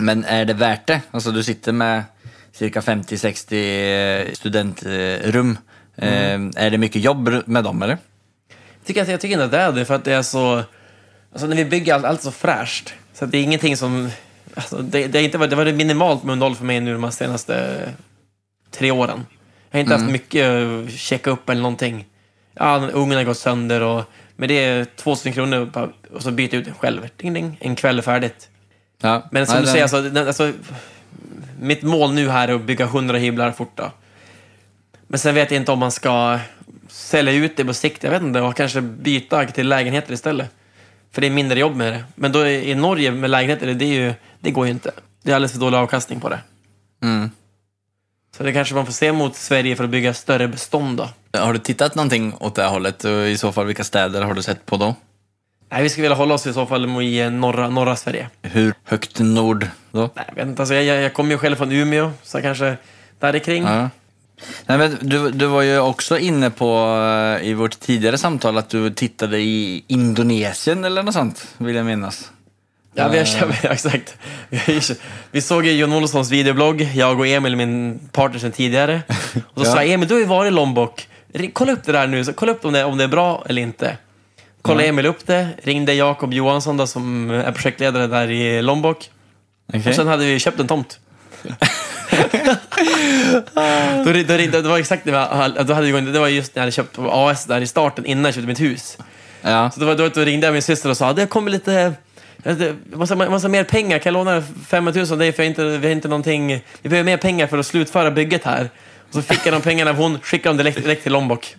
Men 0.00 0.24
är 0.24 0.44
det 0.44 0.54
värt 0.54 0.86
det? 0.86 1.00
Alltså 1.10 1.30
du 1.30 1.42
sitter 1.42 1.72
med 1.72 2.04
cirka 2.52 2.80
50-60 2.80 4.34
studentrum. 4.34 5.58
Eh, 5.96 6.34
Är 6.56 6.70
det 6.70 6.78
mycket 6.78 7.02
jobb 7.02 7.42
med 7.46 7.64
dem 7.64 7.82
eller? 7.82 7.98
Jag 8.78 8.86
tycker, 8.86 9.10
jag 9.10 9.20
tycker 9.20 9.32
inte 9.32 9.44
att 9.44 9.50
det 9.50 9.58
är 9.58 9.72
det, 9.72 9.84
för 9.84 9.94
att 9.94 10.04
det 10.04 10.12
är 10.12 10.22
så... 10.22 10.62
Alltså 11.32 11.46
när 11.46 11.56
vi 11.56 11.64
bygger 11.64 11.94
allt, 11.94 12.04
allt 12.04 12.22
så 12.22 12.30
fräscht. 12.30 12.94
Så 13.14 13.26
det 13.26 13.38
är 13.38 13.42
ingenting 13.42 13.76
som... 13.76 14.10
Alltså, 14.54 14.82
det, 14.82 15.06
det, 15.06 15.18
är 15.18 15.22
inte, 15.22 15.46
det 15.46 15.56
var 15.56 15.64
det 15.64 15.72
minimalt 15.72 16.24
med 16.24 16.32
underhåll 16.32 16.56
för 16.56 16.64
mig 16.64 16.80
nu 16.80 16.98
de 16.98 17.12
senaste 17.12 17.80
tre 18.70 18.90
åren. 18.90 19.26
Jag 19.70 19.78
har 19.78 19.80
inte 19.80 19.94
haft 19.94 20.10
mycket 20.10 20.48
att 20.48 20.90
checka 20.92 21.30
upp 21.30 21.48
eller 21.48 21.62
någonting. 21.62 22.06
Ja, 22.54 22.88
ugnen 22.92 23.18
har 23.18 23.24
gått 23.24 23.38
sönder 23.38 23.80
och... 23.80 24.04
Men 24.40 24.48
det 24.48 24.64
är 24.64 24.84
2000 24.84 25.32
kronor 25.32 25.90
och 26.12 26.22
så 26.22 26.30
byter 26.30 26.54
jag 26.54 26.60
ut 26.60 26.64
den 26.64 26.74
själv. 26.74 27.08
Ding, 27.16 27.34
ding. 27.34 27.58
En 27.60 27.76
kväll 27.76 27.98
är 27.98 28.02
färdigt. 28.02 28.48
Ja. 29.00 29.28
Men 29.30 29.46
som 29.46 29.54
Nej, 29.54 29.64
du 29.64 29.68
säger, 29.68 29.82
alltså, 29.82 30.02
den, 30.02 30.26
alltså, 30.26 30.52
mitt 31.60 31.82
mål 31.82 32.12
nu 32.12 32.28
här 32.28 32.48
är 32.48 32.54
att 32.54 32.62
bygga 32.62 32.84
100 32.84 33.18
hyblar 33.18 33.52
fort. 33.52 33.72
Då. 33.74 33.92
Men 35.06 35.18
sen 35.18 35.34
vet 35.34 35.50
jag 35.50 35.60
inte 35.60 35.72
om 35.72 35.78
man 35.78 35.90
ska 35.90 36.38
sälja 36.88 37.32
ut 37.32 37.56
det 37.56 37.64
på 37.64 37.74
sikt, 37.74 38.02
jag 38.02 38.10
vet 38.10 38.22
inte, 38.22 38.40
och 38.40 38.56
kanske 38.56 38.80
byta 38.80 39.46
till 39.46 39.68
lägenheter 39.68 40.12
istället. 40.12 40.50
För 41.12 41.20
det 41.20 41.26
är 41.26 41.30
mindre 41.30 41.58
jobb 41.58 41.76
med 41.76 41.92
det. 41.92 42.04
Men 42.14 42.32
då 42.32 42.46
i 42.46 42.74
Norge 42.74 43.12
med 43.12 43.30
lägenheter, 43.30 43.74
det, 43.74 43.84
är 43.84 44.00
ju, 44.02 44.14
det 44.40 44.50
går 44.50 44.66
ju 44.66 44.72
inte. 44.72 44.90
Det 45.22 45.30
är 45.30 45.34
alldeles 45.34 45.52
för 45.52 45.60
dålig 45.60 45.78
avkastning 45.78 46.20
på 46.20 46.28
det. 46.28 46.40
Mm. 47.02 47.30
Så 48.36 48.42
det 48.42 48.52
kanske 48.52 48.74
man 48.74 48.86
får 48.86 48.92
se 48.92 49.12
mot 49.12 49.36
Sverige 49.36 49.76
för 49.76 49.84
att 49.84 49.90
bygga 49.90 50.14
större 50.14 50.48
bestånd 50.48 50.98
då. 50.98 51.08
Har 51.38 51.52
du 51.52 51.58
tittat 51.58 51.94
någonting 51.94 52.34
åt 52.40 52.54
det 52.54 52.62
här 52.62 52.70
hållet? 52.70 53.04
I 53.04 53.36
så 53.36 53.52
fall, 53.52 53.66
vilka 53.66 53.84
städer 53.84 54.22
har 54.22 54.34
du 54.34 54.42
sett 54.42 54.66
på 54.66 54.76
då? 54.76 54.94
Nej, 55.72 55.82
vi 55.82 55.88
skulle 55.88 56.02
vilja 56.02 56.16
hålla 56.16 56.34
oss 56.34 56.46
i 56.46 56.52
så 56.52 56.66
fall 56.66 57.02
i 57.02 57.20
eh, 57.20 57.30
norra, 57.30 57.68
norra 57.68 57.96
Sverige. 57.96 58.28
Hur 58.42 58.74
högt 58.84 59.18
nord 59.18 59.66
då? 59.92 60.10
Nej, 60.14 60.24
jag 60.28 60.34
vet 60.34 60.46
inte, 60.46 60.62
alltså, 60.62 60.74
jag, 60.74 61.02
jag, 61.02 61.14
kommer 61.14 61.30
ju 61.30 61.38
själv 61.38 61.56
från 61.56 61.72
Umeå, 61.72 62.10
så 62.22 62.42
kanske 62.42 62.76
där 63.18 63.38
kring. 63.38 63.64
Ja. 63.64 63.90
Nej, 64.66 64.78
men 64.78 64.98
du, 65.00 65.30
du 65.30 65.46
var 65.46 65.62
ju 65.62 65.78
också 65.78 66.18
inne 66.18 66.50
på 66.50 66.96
eh, 67.40 67.48
i 67.48 67.54
vårt 67.54 67.80
tidigare 67.80 68.18
samtal 68.18 68.58
att 68.58 68.68
du 68.68 68.90
tittade 68.90 69.38
i 69.38 69.84
Indonesien 69.86 70.84
eller 70.84 71.02
något 71.02 71.14
sånt, 71.14 71.54
vill 71.58 71.76
jag 71.76 71.86
minnas. 71.86 72.30
Ja, 72.94 73.08
vi 73.08 73.18
har 73.18 73.26
ja, 73.62 73.70
exakt. 73.70 74.16
Vi, 75.30 75.40
såg 75.40 75.66
ju 75.66 75.72
Jon 75.72 75.92
Olssons 75.92 76.30
videoblogg, 76.30 76.90
jag 76.94 77.20
och 77.20 77.26
Emil, 77.26 77.56
min 77.56 78.00
partner 78.12 78.38
sedan 78.38 78.52
tidigare. 78.52 79.02
Och 79.54 79.60
så 79.60 79.64
Ja. 79.66 79.72
sa 79.72 79.82
jag, 79.84 79.92
Emil, 79.92 80.08
du 80.08 80.14
har 80.14 80.20
ju 80.20 80.26
varit 80.26 80.48
i 80.48 80.54
Lombok. 80.54 81.08
Kolla 81.52 81.72
upp 81.72 81.84
det 81.84 81.92
där 81.92 82.06
nu, 82.06 82.24
så 82.24 82.32
kolla 82.32 82.52
upp 82.52 82.64
om 82.64 82.72
det, 82.72 82.84
om 82.84 82.98
det 82.98 83.04
är 83.04 83.08
bra 83.08 83.44
eller 83.48 83.62
inte. 83.62 83.96
Kolla 84.62 84.82
Emil 84.84 85.06
upp 85.06 85.26
det, 85.26 85.48
ringde 85.62 85.94
Jakob 85.94 86.34
Johansson 86.34 86.76
då, 86.76 86.86
som 86.86 87.30
är 87.30 87.52
projektledare 87.52 88.06
där 88.06 88.30
i 88.30 88.62
Lombok. 88.62 89.10
Okej. 89.68 89.88
Och 89.88 89.94
sen 89.94 90.06
hade 90.06 90.24
vi 90.24 90.38
köpt 90.38 90.60
en 90.60 90.66
tomt. 90.68 90.98
då, 94.04 94.12
då, 94.12 94.36
det 94.60 94.68
var 94.68 94.78
exakt 94.78 95.04
det, 95.04 95.10
då 95.64 95.74
hade 95.74 95.92
vi, 95.92 96.00
det 96.00 96.18
var 96.18 96.28
just 96.28 96.54
när 96.54 96.60
jag 96.60 96.62
hade 96.62 96.72
köpt 96.72 96.98
AS 96.98 97.44
där 97.44 97.60
i 97.60 97.66
starten, 97.66 98.06
innan 98.06 98.24
jag 98.24 98.34
köpte 98.34 98.46
mitt 98.46 98.60
hus. 98.60 98.98
Ja. 99.42 99.70
Så 99.70 99.80
då, 99.80 99.94
då, 99.94 100.08
då 100.08 100.20
ringde 100.20 100.46
jag 100.46 100.52
min 100.52 100.62
syster 100.62 100.90
och 100.90 100.96
sa 100.96 101.12
det 101.12 101.26
kommer 101.26 101.50
lite... 101.50 101.92
Måste 102.94 103.14
ha 103.14 103.48
mer 103.48 103.64
pengar, 103.64 103.98
kan 103.98 104.14
jag 104.14 104.24
låna 104.26 104.42
500 104.68 105.00
000 105.02 105.12
av 105.12 105.18
dig 105.18 105.32
för 105.32 105.42
jag 105.42 105.50
inte, 105.50 105.64
vi 105.64 105.86
har 105.86 105.92
inte 105.92 106.08
någonting... 106.08 106.64
Vi 106.82 106.88
behöver 106.88 107.04
mer 107.04 107.16
pengar 107.16 107.46
för 107.46 107.58
att 107.58 107.66
slutföra 107.66 108.10
bygget 108.10 108.44
här. 108.44 108.70
Så 109.10 109.22
fick 109.22 109.46
jag 109.46 109.54
de 109.54 109.62
pengarna 109.62 109.90
av 109.90 109.96
hon, 109.96 110.20
skickade 110.20 110.48
dem 110.50 110.56
direkt, 110.56 110.82
direkt 110.82 111.02
till 111.02 111.12
Lombok. 111.12 111.56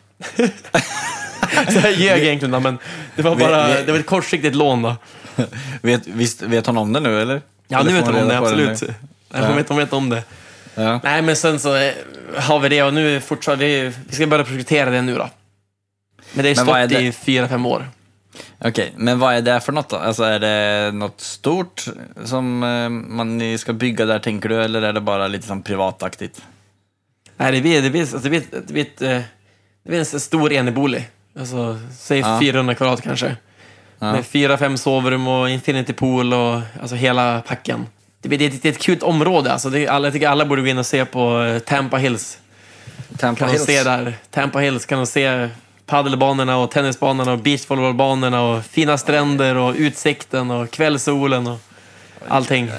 så 1.70 1.80
jag 1.84 1.92
ljög 1.94 2.24
egentligen 2.24 2.64
men 2.64 2.78
det 3.16 3.22
var 3.22 3.36
bara 3.36 3.68
Vi- 3.68 3.74
vi- 3.74 3.84
det 3.86 3.92
var 3.92 4.00
ett 4.00 4.06
kortsiktigt 4.06 4.56
lån 4.56 4.82
då. 4.82 4.96
Vet, 5.82 6.08
visst, 6.08 6.42
vet 6.42 6.66
hon 6.68 6.78
om 6.78 6.94
det 6.94 7.00
nu 7.00 7.22
eller? 7.22 7.42
Ja, 7.68 7.84
nu 7.84 7.94
vet 7.94 8.06
hon 8.06 8.16
om 8.16 8.28
det, 8.28 8.38
absolut. 8.38 8.82
Nej, 8.82 8.92
hon, 9.42 9.42
Ja. 9.50 9.56
vet, 9.56 9.70
hon 9.70 9.78
vet 9.78 9.94
om 9.94 10.10
det. 10.10 10.24
Ja. 10.76 11.00
Nej, 11.04 11.22
men 11.22 11.36
sen 11.36 11.60
så 11.60 11.76
eh, 11.76 11.94
har 12.36 12.60
vi 12.60 12.70
det 12.70 12.84
och 12.84 12.94
nu 12.94 13.20
fortfarande... 13.20 13.66
Vi, 13.66 13.92
vi 14.10 14.16
ska 14.16 14.28
börja 14.28 14.44
projektera 14.44 14.90
det 14.90 15.02
nu 15.02 15.16
då. 15.16 15.30
Men 16.34 16.44
det 16.44 16.50
är 16.52 16.56
stått 16.56 17.02
i 17.02 17.12
fyra, 17.12 17.48
fem 17.48 17.66
år. 17.66 17.90
Okej, 18.60 18.94
men 18.98 19.20
vad 19.20 19.34
är 19.34 19.42
det 19.42 19.60
för 19.60 19.72
något 19.72 19.90
då? 19.90 19.96
Alltså 19.98 20.24
är 20.24 20.40
det 20.40 20.92
något 20.92 21.22
stort 21.22 21.86
som 22.26 22.64
eh, 22.64 22.90
man 22.90 23.58
ska 23.58 23.74
bygga 23.74 24.06
där 24.06 24.20
tänker 24.20 24.50
du, 24.50 24.64
eller 24.64 24.82
är 24.82 24.94
det 24.94 25.02
bara 25.02 25.28
lite 25.28 25.48
som 25.48 25.64
privataktigt? 25.64 26.42
Nej, 27.41 27.51
det 27.51 27.62
blir, 27.62 27.82
det 27.82 27.89
blir, 27.89 28.01
alltså, 28.01 28.17
det 28.17 28.30
blir, 28.30 28.43
det 28.51 28.73
blir, 28.73 28.82
ett, 28.82 29.01
eh, 29.01 29.10
det 29.84 29.89
blir 29.89 29.99
en 29.99 30.06
stor 30.06 30.54
enebolig. 30.54 31.10
Alltså, 31.39 31.80
säg 31.97 32.19
Ja. 32.19 32.39
400 32.41 32.75
kvadrat 32.75 33.01
kanske. 33.01 33.36
Ja. 33.99 34.12
Med 34.12 34.25
fyra, 34.25 34.58
fem 34.58 34.77
sovrum 34.77 35.27
och 35.27 35.49
infinity 35.49 35.93
pool 35.93 36.34
och 36.34 36.62
alltså 36.82 36.95
hela 36.95 37.41
packen. 37.41 37.86
Det, 38.21 38.30
blir, 38.30 38.38
det, 38.39 38.45
ett, 38.45 38.62
det 38.62 38.69
är 38.69 38.73
ett 38.73 38.80
kul 38.80 38.99
område. 39.01 39.54
Alltså, 39.54 39.69
det 39.69 39.88
alla, 39.88 40.08
jag 40.08 40.13
tycker 40.13 40.27
alla 40.27 40.45
borde 40.45 40.62
gå 40.62 40.67
in 40.67 40.77
och 40.77 40.86
se 40.86 41.06
på 41.06 41.41
eh, 41.41 41.60
Tampa 41.60 41.97
Hills. 41.97 42.38
Tampa 43.17 43.45
Kan 43.45 43.54
de 43.54 43.60
se 43.60 43.84
där. 43.84 44.13
Tampa 44.30 44.60
Hills 44.60 44.86
kan 44.86 44.97
de 44.97 45.06
se 45.06 45.49
paddelbanorna 45.86 46.58
och 46.58 46.71
tennisbanorna 46.71 47.32
och 47.32 47.39
beachvolleybollbanorna 47.39 48.41
och 48.41 48.65
fina 48.65 48.97
stränder 48.97 49.56
och 49.56 49.75
utsikten 49.77 50.51
och 50.51 50.71
kvällssolen 50.71 51.47
och 51.47 51.60
allting. 52.27 52.71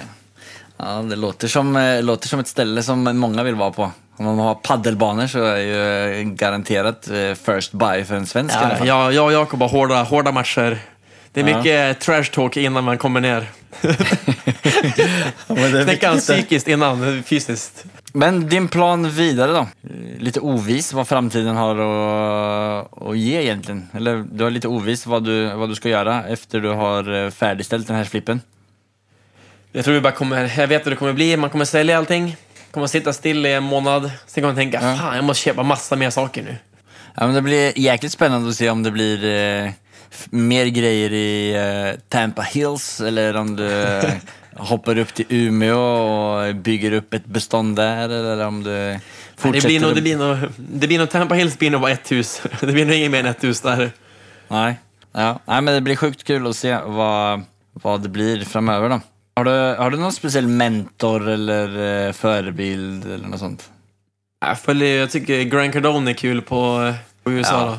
Ja, 0.76 1.02
det 1.02 1.16
låter 1.16 1.48
som, 1.48 1.76
eh, 1.76 2.02
låter 2.02 2.28
som 2.28 2.40
ett 2.40 2.48
ställe 2.48 2.82
som 2.82 3.18
många 3.18 3.42
vill 3.42 3.54
vara 3.54 3.70
på. 3.70 3.90
Om 4.16 4.24
man 4.24 4.38
har 4.38 4.54
paddelbanor 4.54 5.26
så 5.26 5.44
är 5.44 5.56
ju 5.56 6.20
eh, 6.20 6.24
garanterat 6.26 7.08
eh, 7.10 7.34
first 7.34 7.72
buy 7.72 8.04
för 8.04 8.14
en 8.14 8.26
svensk 8.26 8.54
i 8.54 8.58
alla 8.58 8.70
Ja, 8.70 8.76
fall. 8.78 8.86
jag, 8.88 9.12
jag 9.12 9.24
och 9.26 9.32
Jakob 9.32 9.60
har 9.60 9.68
hårda, 9.68 10.02
hårda 10.02 10.32
matcher. 10.32 10.78
Det 11.32 11.40
är 11.40 11.48
Ja. 11.48 11.56
mycket 11.56 12.00
trash 12.00 12.24
talk 12.24 12.56
innan 12.56 12.84
man 12.84 12.98
kommer 12.98 13.20
ner. 13.20 13.46
är 15.48 15.84
Knäcka 15.84 16.08
han 16.08 16.18
psykiskt 16.18 16.68
innan, 16.68 17.22
fysiskt. 17.22 17.84
Men 18.12 18.48
din 18.48 18.68
plan 18.68 19.10
vidare 19.10 19.52
då? 19.52 19.58
Eh, 19.58 20.18
Lite 20.18 20.40
ovis 20.40 20.92
vad 20.92 21.08
framtiden 21.08 21.56
har 21.56 21.74
att, 21.76 23.02
att 23.08 23.18
ge 23.18 23.40
egentligen. 23.42 23.88
Eller 23.94 24.24
du 24.32 24.44
har 24.44 24.50
lite 24.50 24.68
ovis 24.68 25.06
vad 25.06 25.24
du, 25.24 25.54
vad 25.54 25.68
du 25.68 25.74
ska 25.74 25.88
göra 25.88 26.24
efter 26.28 26.60
du 26.60 26.68
har 26.68 27.24
eh, 27.24 27.30
färdigställt 27.30 27.86
den 27.86 27.96
här 27.96 28.04
flippen. 28.04 28.40
Jag 29.72 29.84
tror 29.84 29.94
vi 29.94 30.00
bara 30.00 30.12
kommer, 30.12 30.52
jag 30.58 30.66
vet 30.66 30.86
hur 30.86 30.90
det 30.90 30.96
kommer 30.96 31.12
bli. 31.12 31.36
Man 31.36 31.50
kommer 31.50 31.64
sälja 31.64 31.98
allting. 31.98 32.36
Kommer 32.72 32.86
sitta 32.86 33.12
still 33.12 33.46
i 33.46 33.52
en 33.52 33.62
månad. 33.62 34.10
Sen 34.26 34.42
kommer 34.42 34.54
man 34.54 34.56
tänka, 34.56 34.80
Ja. 34.82 34.96
fan 34.96 35.16
jag 35.16 35.24
måste 35.24 35.44
köpa 35.44 35.62
massa 35.62 35.96
mer 35.96 36.10
saker 36.10 36.42
nu. 36.42 36.56
Ja, 37.14 37.26
men 37.26 37.34
det 37.34 37.42
blir 37.42 37.78
jäkligt 37.78 38.12
spännande 38.12 38.48
att 38.48 38.56
se 38.56 38.70
om 38.70 38.82
det 38.82 38.90
blir 38.90 39.24
eh, 39.24 39.70
mer 40.30 40.66
grejer 40.66 41.12
i 41.12 41.54
eh, 41.54 42.00
Tampa 42.08 42.42
Hills 42.42 43.00
eller 43.00 43.36
om 43.36 43.56
du 43.56 43.82
eh, 43.82 44.12
hoppar 44.56 44.98
upp 44.98 45.14
till 45.14 45.24
Umeå 45.28 45.78
och 45.78 46.54
bygger 46.56 46.92
upp 46.92 47.14
ett 47.14 47.24
bestånd 47.26 47.76
där 47.76 48.08
eller 48.08 48.46
om 48.46 48.62
du 48.62 48.98
fortsätter... 49.36 49.60
det 49.60 49.66
blir 49.66 49.80
nog, 49.80 49.94
det 49.94 50.02
blir 50.02 50.16
nog, 50.16 50.36
det 50.56 50.86
blir 50.86 50.98
nog 50.98 51.10
Tampa 51.10 51.34
Hills 51.34 51.58
blir 51.58 51.70
nog 51.70 51.80
bara 51.80 51.90
ett 51.92 52.12
hus. 52.12 52.42
Det 52.60 52.66
blir 52.66 52.84
nog 52.86 52.94
inget 52.94 53.10
mer 53.10 53.20
än 53.20 53.26
ett 53.26 53.44
hus 53.44 53.60
där. 53.60 53.90
Nej. 54.48 54.74
Ja. 55.12 55.38
Nej, 55.44 55.62
men 55.62 55.74
det 55.74 55.80
blir 55.80 55.96
sjukt 55.96 56.24
kul 56.24 56.46
att 56.46 56.56
se 56.56 56.78
vad, 56.86 57.42
vad 57.72 58.02
det 58.02 58.08
blir 58.08 58.44
framöver 58.44 58.88
då. 58.88 59.00
Har 59.36 59.44
du, 59.44 59.50
har 59.82 59.90
du 59.90 59.96
någon 59.98 60.12
speciell 60.12 60.46
mentor 60.46 61.28
eller 61.28 62.06
eh, 62.06 62.12
förebild 62.12 63.04
eller 63.04 63.28
något 63.28 63.40
sånt? 63.40 63.70
Jag, 64.46 64.58
följer, 64.58 64.98
jag 65.00 65.10
tycker 65.10 65.42
Grant 65.42 65.72
Cardone 65.72 66.10
är 66.10 66.14
kul 66.14 66.42
på, 66.42 66.92
på 67.22 67.32
USA 67.32 67.60
Ja. 67.60 67.66
då. 67.66 67.76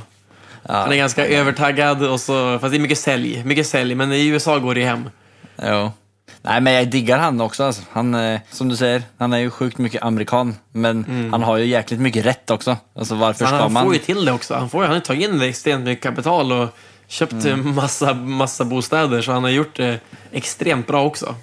Ja. 0.67 0.73
Han 0.73 0.91
är 0.91 0.95
ganska 0.95 1.27
övertaggad, 1.27 2.03
och 2.03 2.19
så, 2.19 2.59
fast 2.59 2.71
det 2.71 2.77
är 2.77 2.79
mycket 2.79 2.97
sälj. 2.97 3.43
Mycket 3.45 3.67
sälj, 3.67 3.95
men 3.95 4.11
i 4.13 4.27
USA 4.27 4.57
går 4.59 4.75
det 4.75 4.85
hem. 4.85 5.09
Jo. 5.63 5.91
Nej, 6.41 6.61
men 6.61 6.73
jag 6.73 6.87
diggar 6.87 7.17
han 7.17 7.41
också. 7.41 7.63
Alltså. 7.63 7.81
Han, 7.91 8.15
eh, 8.15 8.39
som 8.49 8.69
du 8.69 8.75
säger, 8.75 9.03
han 9.17 9.33
är 9.33 9.37
ju 9.37 9.49
sjukt 9.49 9.77
mycket 9.77 10.03
amerikan. 10.03 10.55
Men 10.71 11.05
han 11.31 11.43
har 11.43 11.57
ju 11.57 11.65
jäkligt 11.65 11.99
mycket 11.99 12.25
rätt 12.25 12.49
också. 12.49 12.77
Alltså 12.95 13.15
varför 13.15 13.45
Han, 13.45 13.53
ska 13.53 13.63
han 13.63 13.73
man... 13.73 13.83
får 13.83 13.93
ju 13.93 13.99
till 13.99 14.25
det 14.25 14.31
också. 14.31 14.55
Han, 14.55 14.69
får, 14.69 14.83
han 14.83 15.01
tagit 15.01 15.29
in 15.29 15.41
extremt 15.41 15.85
mycket 15.85 16.03
kapital 16.03 16.51
och 16.51 16.69
köpt 17.07 17.33
Mm. 17.33 17.75
massa, 17.75 18.13
massa 18.13 18.65
bostäder, 18.65 19.21
så 19.21 19.31
han 19.31 19.43
har 19.43 19.51
gjort 19.51 19.75
det 19.77 19.99
extremt 20.31 20.87
bra 20.87 21.05
också. 21.05 21.35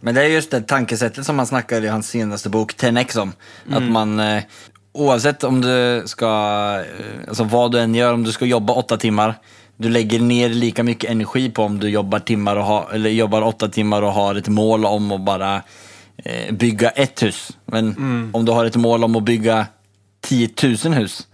Men 0.00 0.14
det 0.14 0.22
är 0.22 0.26
just 0.28 0.50
det 0.50 0.60
tankesättet 0.60 1.26
som 1.26 1.38
han 1.38 1.46
snackar 1.46 1.84
i 1.84 1.88
hans 1.88 2.08
senaste 2.08 2.48
bok 2.48 2.76
10x 2.76 3.16
om. 3.20 3.32
Att 3.70 3.82
man, 3.82 4.20
eh, 4.20 4.42
oavsett 4.92 5.44
om 5.44 5.60
du 5.60 6.02
ska, 6.06 6.26
eh, 6.98 7.28
alltså 7.28 7.44
vad 7.44 7.72
du 7.72 7.80
än 7.80 7.94
gör, 7.94 8.12
om 8.12 8.22
du 8.24 8.32
ska 8.32 8.44
jobba 8.44 8.72
åtta 8.72 8.96
timmar, 8.96 9.34
du 9.76 9.88
lägger 9.88 10.20
ner 10.20 10.48
lika 10.48 10.82
mycket 10.82 11.10
energi 11.10 11.50
på 11.50 11.62
om 11.62 11.80
du 11.80 11.88
jobbar, 11.88 12.18
timmar 12.18 12.56
och 12.56 12.64
ha, 12.64 12.90
eller 12.92 13.10
jobbar 13.10 13.42
åtta 13.42 13.68
timmar 13.68 14.02
och 14.02 14.12
har 14.12 14.34
ett 14.34 14.48
mål 14.48 14.84
om 14.84 15.12
att 15.12 15.20
bara 15.20 15.62
eh, 16.24 16.52
bygga 16.54 16.90
ett 16.90 17.22
hus. 17.22 17.50
Men 17.64 17.94
om 18.34 18.44
du 18.44 18.52
har 18.52 18.64
ett 18.64 18.76
mål 18.76 19.04
om 19.04 19.16
att 19.16 19.22
bygga 19.22 19.66
10 20.20 20.50
000 20.84 20.92
hus, 20.94 21.26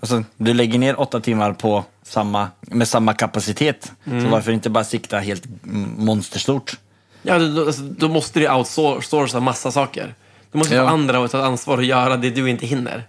alltså, 0.00 0.24
du 0.36 0.54
lägger 0.54 0.78
ner 0.78 1.00
åtta 1.00 1.20
timmar 1.20 1.52
på 1.52 1.84
samma, 2.12 2.48
med 2.60 2.88
samma 2.88 3.14
kapacitet. 3.14 3.92
Så 4.04 4.28
varför 4.28 4.52
inte 4.52 4.70
bara 4.70 4.84
sikta 4.84 5.18
helt 5.18 5.44
mm, 5.64 5.94
monsterstort? 5.98 6.76
Ja, 7.22 7.38
då, 7.38 7.66
alltså, 7.66 7.82
då 7.82 8.08
måste 8.08 8.40
du 8.40 8.50
outsourca 8.50 9.40
massa 9.40 9.70
saker. 9.72 10.14
Du 10.52 10.58
måste 10.58 10.74
Ja. 10.74 10.82
få 10.82 10.88
andra 10.94 11.24
att 11.24 11.30
ta 11.30 11.44
ansvar 11.44 11.76
och 11.76 11.84
göra 11.84 12.16
det 12.16 12.30
du 12.30 12.50
inte 12.50 12.66
hinner. 12.66 13.02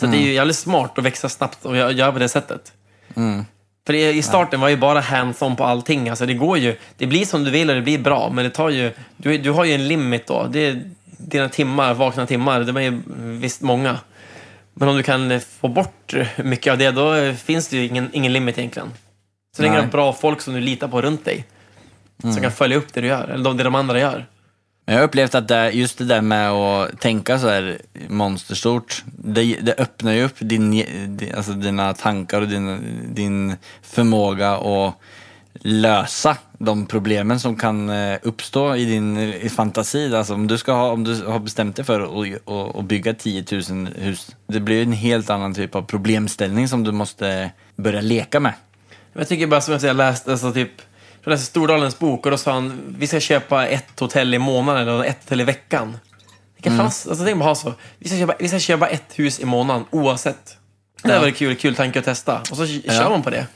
Så 0.00 0.06
det 0.06 0.16
är 0.16 0.20
ju 0.22 0.32
jävligt 0.32 0.56
smart 0.56 0.98
att 0.98 1.04
växa 1.04 1.28
snabbt 1.28 1.64
och 1.64 1.76
gö- 1.76 1.92
göra 1.92 2.12
på 2.12 2.18
det 2.18 2.28
sättet. 2.28 2.72
För 3.86 3.94
i 3.94 4.08
i 4.18 4.22
starten 4.22 4.60
var 4.60 4.68
ju 4.68 4.76
bara 4.76 5.00
hands-on 5.00 5.56
på 5.56 5.64
allting. 5.64 6.08
Alltså 6.08 6.26
det 6.26 6.34
går 6.34 6.58
ju, 6.58 6.76
det 6.96 7.06
blir 7.06 7.24
som 7.26 7.44
du 7.44 7.50
vill 7.50 7.70
och 7.70 7.76
det 7.76 7.82
blir 7.82 7.98
bra, 7.98 8.30
men 8.34 8.44
det 8.44 8.50
tar 8.50 8.68
ju, 8.68 8.92
du, 9.16 9.38
du 9.38 9.50
har 9.50 9.64
ju 9.64 9.72
en 9.72 9.88
limit 9.88 10.26
då. 10.26 10.46
Det 10.50 10.66
är 10.66 10.82
dina 11.18 11.48
timmar, 11.48 11.94
vakna 11.94 12.26
timmar, 12.26 12.60
de 12.64 12.76
är 12.76 12.80
ju 12.80 13.00
visst 13.38 13.62
många. 13.62 13.98
Men 14.80 14.88
om 14.88 14.96
du 14.96 15.02
kan 15.02 15.30
eh, 15.30 15.40
få 15.60 15.68
bort 15.68 16.14
mycket 16.44 16.70
av 16.72 16.78
det, 16.78 16.90
då 16.90 17.14
eh, 17.14 17.34
finns 17.34 17.68
det 17.68 17.76
ju 17.76 17.86
ingen, 17.86 18.10
ingen 18.12 18.32
limit 18.32 18.58
egentligen. 18.58 18.88
Så 19.56 19.62
länge 19.62 19.74
du 19.74 19.80
har 19.80 19.90
bra 19.90 20.12
folk 20.12 20.40
som 20.40 20.54
du 20.54 20.60
litar 20.60 20.88
på 20.88 21.02
runt 21.02 21.24
dig, 21.24 21.44
som 22.22 22.36
kan 22.42 22.52
följa 22.52 22.76
upp 22.76 22.92
det 22.92 23.00
du 23.00 23.06
gör, 23.06 23.28
eller 23.28 23.44
de- 23.44 23.56
det 23.56 23.64
de 23.64 23.74
andra 23.74 24.00
gör. 24.00 24.26
Jag 24.86 24.94
har 24.94 25.02
upplevt 25.02 25.34
att 25.34 25.48
det, 25.48 25.70
just 25.70 25.98
det 25.98 26.04
där 26.04 26.20
med 26.20 26.50
att 26.50 27.00
tänka 27.00 27.38
så 27.38 27.48
här 27.48 27.78
monsterstort, 28.08 29.04
det, 29.18 29.42
det 29.60 29.74
öppnar 29.80 30.12
ju 30.12 30.24
upp 30.24 30.36
din, 30.38 30.70
di- 31.16 31.32
alltså 31.36 31.52
dina 31.52 31.94
tankar 31.94 32.40
och 32.40 32.48
din, 32.48 32.78
din 33.14 33.56
förmåga 33.82 34.50
att 34.50 34.94
lösa 35.54 36.36
de 36.58 36.86
problemen 36.86 37.40
som 37.40 37.56
kan 37.56 37.90
eh, 37.90 38.18
uppstå 38.22 38.76
i 38.76 38.84
din 38.84 39.18
i 39.18 39.48
fantasi. 39.48 40.14
Alltså 40.14 40.34
om 40.34 40.46
du, 40.46 40.58
ska 40.58 40.72
ha, 40.72 40.90
om 40.90 41.04
du 41.04 41.24
har 41.24 41.38
bestämt 41.38 41.76
dig 41.76 41.84
för 41.84 42.00
att, 42.00 42.76
att, 42.76 42.84
bygga 42.84 43.14
10 43.14 43.44
000 43.70 43.88
hus, 43.96 44.36
det 44.46 44.60
blir 44.60 44.82
en 44.82 44.92
helt 44.92 45.30
annan 45.30 45.54
typ 45.54 45.74
av 45.74 45.82
problemställning 45.82 46.68
som 46.68 46.84
du 46.84 46.92
måste 46.92 47.50
börja 47.76 48.00
leka 48.00 48.40
med. 48.40 48.52
Jag 49.12 49.28
tycker 49.28 49.46
bara 49.46 49.60
som 49.60 49.78
jag 49.82 49.96
läste, 49.96 50.30
alltså 50.32 50.52
typ, 50.52 50.70
jag 51.24 51.30
läste 51.30 51.46
Stordalens 51.46 51.98
bok 51.98 52.24
och 52.26 52.30
då 52.30 52.36
sa 52.36 52.52
han 52.52 52.94
vi 52.98 53.06
ska 53.06 53.20
köpa 53.20 53.66
ett 53.66 54.00
hotell 54.00 54.34
i 54.34 54.38
månaden 54.38 54.88
eller 54.88 55.04
ett 55.04 55.18
hotell 55.24 55.40
i 55.40 55.44
veckan. 55.44 55.96
Vilken 56.56 56.72
Mm. 56.72 56.86
fast, 56.86 57.08
alltså 57.08 57.24
tänk 57.24 57.38
bara 57.38 57.44
ha 57.44 57.54
så. 57.54 57.74
Vi 57.98 58.08
ska, 58.08 58.18
köpa, 58.18 58.34
vi 58.38 58.48
ska 58.48 58.58
köpa 58.58 58.88
ett 58.88 59.18
hus 59.18 59.40
i 59.40 59.44
månaden 59.44 59.84
oavsett. 59.90 60.56
Det 61.02 61.12
är 61.12 61.20
väl 61.20 61.32
kul, 61.32 61.56
kul 61.56 61.74
tanke 61.74 61.98
att 61.98 62.04
testa. 62.04 62.40
Och 62.50 62.56
så 62.56 62.66
kör 62.66 63.10
man 63.10 63.22
på 63.22 63.30
det. 63.30 63.46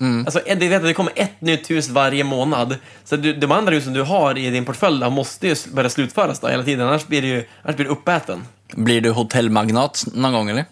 Mm. 0.00 0.24
Alltså, 0.26 0.40
du 0.46 0.68
vet 0.68 0.82
det 0.82 0.94
kommer 0.94 1.12
ett 1.16 1.40
nytt 1.40 1.70
hus 1.70 1.88
varje 1.88 2.24
månad. 2.24 2.76
Så 3.04 3.16
du, 3.16 3.32
de 3.32 3.52
andra 3.52 3.72
husen 3.74 3.92
du 3.92 4.02
har 4.02 4.38
i 4.38 4.50
din 4.50 4.64
portfölj 4.64 5.10
måste 5.10 5.48
ju 5.48 5.56
börja 5.72 5.90
slutföras 5.90 6.40
då 6.40 6.48
hela 6.48 6.62
tiden. 6.64 6.88
Annars 6.88 7.06
blir 7.06 7.22
du 7.22 7.28
ju 7.28 7.44
annars 7.62 7.76
blir 7.76 7.86
du 7.86 7.92
uppäten. 7.92 8.44
Blir 8.72 9.00
du 9.00 9.10
hotellmagnat 9.10 10.04
någon 10.14 10.32
gång 10.32 10.50
eller? 10.50 10.64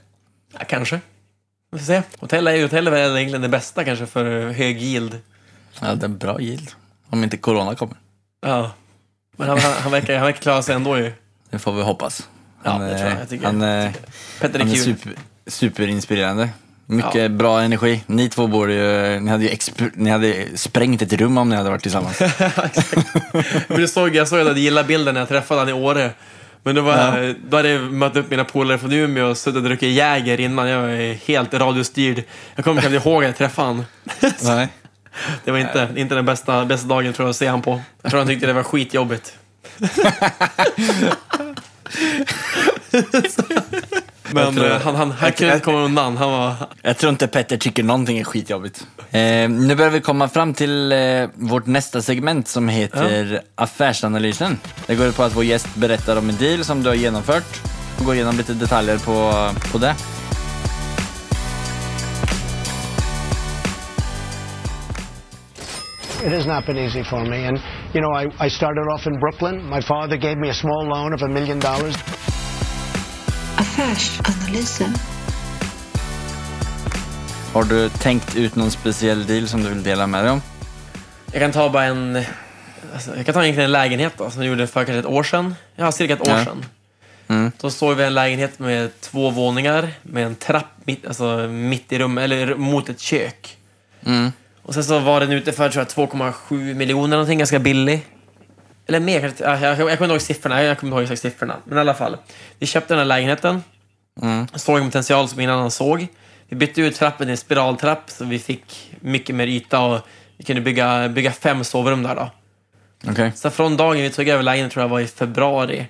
Ja, 0.52 0.58
kanske. 0.68 1.00
Vi 1.72 1.78
får 1.78 1.86
se. 1.86 2.02
Hotell 2.18 2.46
är 2.46 2.54
ju 2.54 2.62
hotell 2.62 2.86
är 2.86 2.90
väl 2.90 3.16
egentligen 3.16 3.42
det 3.42 3.48
bästa 3.48 3.84
kanske 3.84 4.06
för 4.06 4.50
hög 4.52 4.82
yield. 4.82 5.18
Ja, 5.80 5.94
det 5.94 6.02
är 6.02 6.08
en 6.08 6.18
bra 6.18 6.40
yield. 6.40 6.70
Om 7.10 7.24
inte 7.24 7.36
corona 7.36 7.74
kommer. 7.74 7.96
Ja. 8.46 8.70
Men 9.36 9.48
han, 9.48 9.58
han, 9.58 9.72
han, 9.72 9.92
verkar, 9.92 10.14
han 10.16 10.24
verkar 10.26 10.40
klara 10.40 10.62
sig 10.62 10.74
ändå 10.74 10.98
ju. 10.98 11.12
Det 11.50 11.58
får 11.58 11.72
vi 11.72 11.82
hoppas. 11.82 12.28
Ja, 12.64 12.70
Han, 12.70 12.80
det 12.80 12.98
tror 12.98 13.10
jag. 13.10 13.20
Jag 13.20 13.28
tycker- 13.28 13.46
han, 13.46 13.62
eh, 13.62 13.90
Petter 14.40 14.54
är 14.58 14.64
han 14.64 14.72
är 14.72 14.76
super, 14.76 15.12
superinspirerande. 15.46 16.48
Mycket 16.90 17.14
Ja. 17.14 17.28
bra 17.28 17.60
energi. 17.60 18.02
Ni 18.06 18.28
två 18.28 18.46
borde 18.46 18.72
ju, 18.74 19.20
ni 19.20 19.30
hade 19.30 19.44
ju 19.44 19.56
ni 19.94 20.10
hade 20.10 20.34
sprängt 20.54 21.02
ett 21.02 21.12
rum 21.12 21.38
om 21.38 21.48
ni 21.48 21.56
hade 21.56 21.70
varit 21.70 21.82
tillsammans. 21.82 22.20
Men 23.68 23.80
du 23.80 23.88
såg, 23.88 24.16
jag 24.16 24.28
såg 24.28 24.40
att 24.40 24.54
du 24.54 24.60
gillade 24.60 24.88
bilden 24.88 25.14
när 25.14 25.20
jag 25.20 25.28
träffade 25.28 25.60
honom 25.60 25.78
i 25.78 25.82
Åre. 25.86 26.10
Men 26.62 26.74
då, 26.74 26.82
var, 26.82 26.96
Ja. 27.22 27.34
då 27.48 27.56
hade 27.56 27.68
jag 27.68 27.92
mött 27.92 28.16
upp 28.16 28.30
mina 28.30 28.44
polare 28.44 28.78
från 28.78 28.92
Umeå 28.92 29.26
och 29.26 29.36
suttit 29.38 29.56
och 29.56 29.62
druckit 29.62 29.94
Jäger 29.94 30.40
innan. 30.40 30.68
Jag 30.68 30.80
var 30.82 31.26
helt 31.28 31.54
radiostyrd. 31.54 32.22
Jag 32.54 32.64
kommer 32.64 32.80
knappt 32.80 33.06
ihåg 33.06 33.24
att 33.24 33.28
jag 33.28 33.36
träffade 33.36 33.68
honom. 33.68 33.84
Nej. 34.42 34.68
Det 35.44 35.50
var 35.50 35.58
inte, 35.58 35.88
inte 35.96 36.14
den 36.14 36.24
bästa, 36.24 36.64
bästa 36.64 36.88
dagen 36.88 37.12
tror 37.12 37.26
jag 37.26 37.30
att 37.30 37.36
se 37.36 37.46
han 37.46 37.62
på. 37.62 37.80
Jag 38.02 38.10
tror 38.10 38.18
han 38.20 38.28
tyckte 38.28 38.46
det 38.46 38.52
var 38.52 38.62
skitjobbigt. 38.62 39.32
Men 44.32 44.58
eh, 44.58 44.80
han, 44.80 44.94
han, 44.94 45.10
han 45.12 45.32
kunde 45.32 45.52
inte 45.52 45.64
komma 45.64 45.78
undan. 45.78 46.16
Han 46.16 46.30
var... 46.30 46.54
Jag 46.82 46.96
tror 46.98 47.10
inte 47.10 47.28
Petter 47.28 47.56
tycker 47.56 47.82
någonting 47.82 48.18
är 48.18 48.24
skitjobbigt. 48.24 48.86
Eh, 49.10 49.48
nu 49.48 49.74
börjar 49.74 49.90
vi 49.90 50.00
komma 50.00 50.28
fram 50.28 50.54
till 50.54 50.92
eh, 50.92 50.98
vårt 51.34 51.66
nästa 51.66 52.02
segment 52.02 52.48
som 52.48 52.68
heter 52.68 53.40
Affärsanalysen. 53.54 54.58
Det 54.86 54.94
går 54.94 55.06
ut 55.06 55.16
på 55.16 55.22
att 55.22 55.36
vår 55.36 55.44
gäst 55.44 55.74
berättar 55.74 56.16
om 56.16 56.28
en 56.28 56.36
deal 56.36 56.64
som 56.64 56.82
du 56.82 56.88
har 56.88 56.96
genomfört 56.96 57.60
och 57.98 58.04
går 58.04 58.14
igenom 58.14 58.36
lite 58.36 58.52
detaljer 58.52 58.98
på, 58.98 59.48
på 59.72 59.78
det. 59.78 59.94
It 66.24 66.32
has 66.32 66.46
not 66.46 66.66
been 66.66 66.78
easy 66.78 67.04
for 67.04 67.24
me. 67.24 67.46
And, 67.46 67.60
you 67.94 68.00
know, 68.00 68.12
I, 68.12 68.46
I 68.46 68.48
started 68.48 68.84
off 68.94 69.06
in 69.06 69.20
Brooklyn. 69.20 69.70
My 69.70 69.80
father 69.80 70.16
gave 70.16 70.36
me 70.36 70.48
a 70.48 70.54
small 70.54 70.84
loan 70.88 71.14
of 71.14 71.22
a 71.22 71.28
million 71.28 71.60
dollars. 71.60 71.94
Affärsanalysen. 73.58 74.94
Har 77.52 77.64
du 77.64 77.88
tänkt 77.88 78.36
ut 78.36 78.54
någon 78.56 78.70
speciell 78.70 79.26
deal 79.26 79.48
som 79.48 79.62
du 79.62 79.68
vill 79.68 79.82
dela 79.82 80.06
med 80.06 80.24
dig 80.24 80.30
om? 80.30 80.42
Jag 81.32 81.40
kan 81.40 81.52
ta 81.52 81.68
bara 81.70 81.84
en... 81.84 82.24
Alltså, 82.94 83.16
jag 83.16 83.26
kan 83.26 83.34
ta 83.34 83.42
egentligen 83.42 83.64
en 83.68 83.72
lägenhet 83.72 84.12
då, 84.16 84.30
som 84.30 84.42
jag 84.42 84.48
gjorde 84.50 84.66
för 84.66 84.84
kanske 84.84 84.98
ett 84.98 85.06
år 85.06 85.22
sedan. 85.22 85.54
Ja, 85.76 85.92
cirka 85.92 86.12
ett 86.12 86.20
år 86.20 86.28
Ja. 86.28 86.44
sedan. 86.44 86.64
Mm. 87.28 87.52
Då 87.60 87.70
såg 87.70 87.96
vi 87.96 88.04
en 88.04 88.14
lägenhet 88.14 88.58
med 88.58 89.00
två 89.00 89.30
våningar, 89.30 89.88
med 90.02 90.26
en 90.26 90.34
trapp 90.34 90.66
mitt, 90.84 91.06
alltså, 91.06 91.36
mitt 91.48 91.92
i 91.92 91.98
rummet, 91.98 92.24
eller 92.24 92.54
mot 92.54 92.88
ett 92.88 93.00
kök. 93.00 93.56
Mm. 94.06 94.32
Och 94.62 94.74
sen 94.74 94.84
så 94.84 94.98
var 94.98 95.20
den 95.20 95.32
ute 95.32 95.52
för 95.52 95.68
tror 95.70 95.86
jag, 95.96 96.08
2,7 96.08 96.74
miljoner 96.74 97.08
någonting, 97.16 97.38
ganska 97.38 97.58
billig. 97.58 98.06
Eller 98.88 99.00
mer. 99.00 99.32
Jag, 99.38 99.62
jag, 99.62 99.90
jag 99.90 99.98
kommer 99.98 100.10
ihåg 100.10 100.20
siffrorna, 100.20 100.62
jag 100.62 100.78
kommer 100.78 100.96
ihåg 100.96 101.02
exakt 101.02 101.22
siffrorna. 101.22 101.56
Men 101.64 101.78
i 101.78 101.80
alla 101.80 101.94
fall. 101.94 102.16
Vi 102.58 102.66
köpte 102.66 102.94
den 102.94 102.98
här 102.98 103.04
lägenheten. 103.04 103.62
Mm. 104.22 104.46
Såg 104.54 104.78
en 104.78 104.84
potential 104.84 105.28
som 105.28 105.40
ingen 105.40 105.50
annan 105.50 105.70
såg. 105.70 106.06
Vi 106.48 106.56
bytte 106.56 106.80
ut 106.80 106.96
trappen 106.96 107.26
till 107.26 107.30
en 107.30 107.36
spiraltrapp 107.36 108.10
så 108.10 108.24
vi 108.24 108.38
fick 108.38 108.94
mycket 109.00 109.34
mer 109.34 109.46
yta 109.46 109.80
och 109.80 110.00
vi 110.36 110.44
kunde 110.44 110.62
bygga, 110.62 111.08
bygga 111.08 111.32
fem 111.32 111.64
sovrum 111.64 112.02
där 112.02 112.14
då. 112.14 112.30
Okej. 113.10 113.32
Så 113.34 113.50
från 113.50 113.76
dagen 113.76 114.02
vi 114.02 114.10
tog 114.10 114.28
över 114.28 114.42
lägenheten 114.42 114.70
tror 114.70 114.82
jag 114.82 114.88
var 114.88 115.00
i 115.00 115.06
februari. 115.06 115.86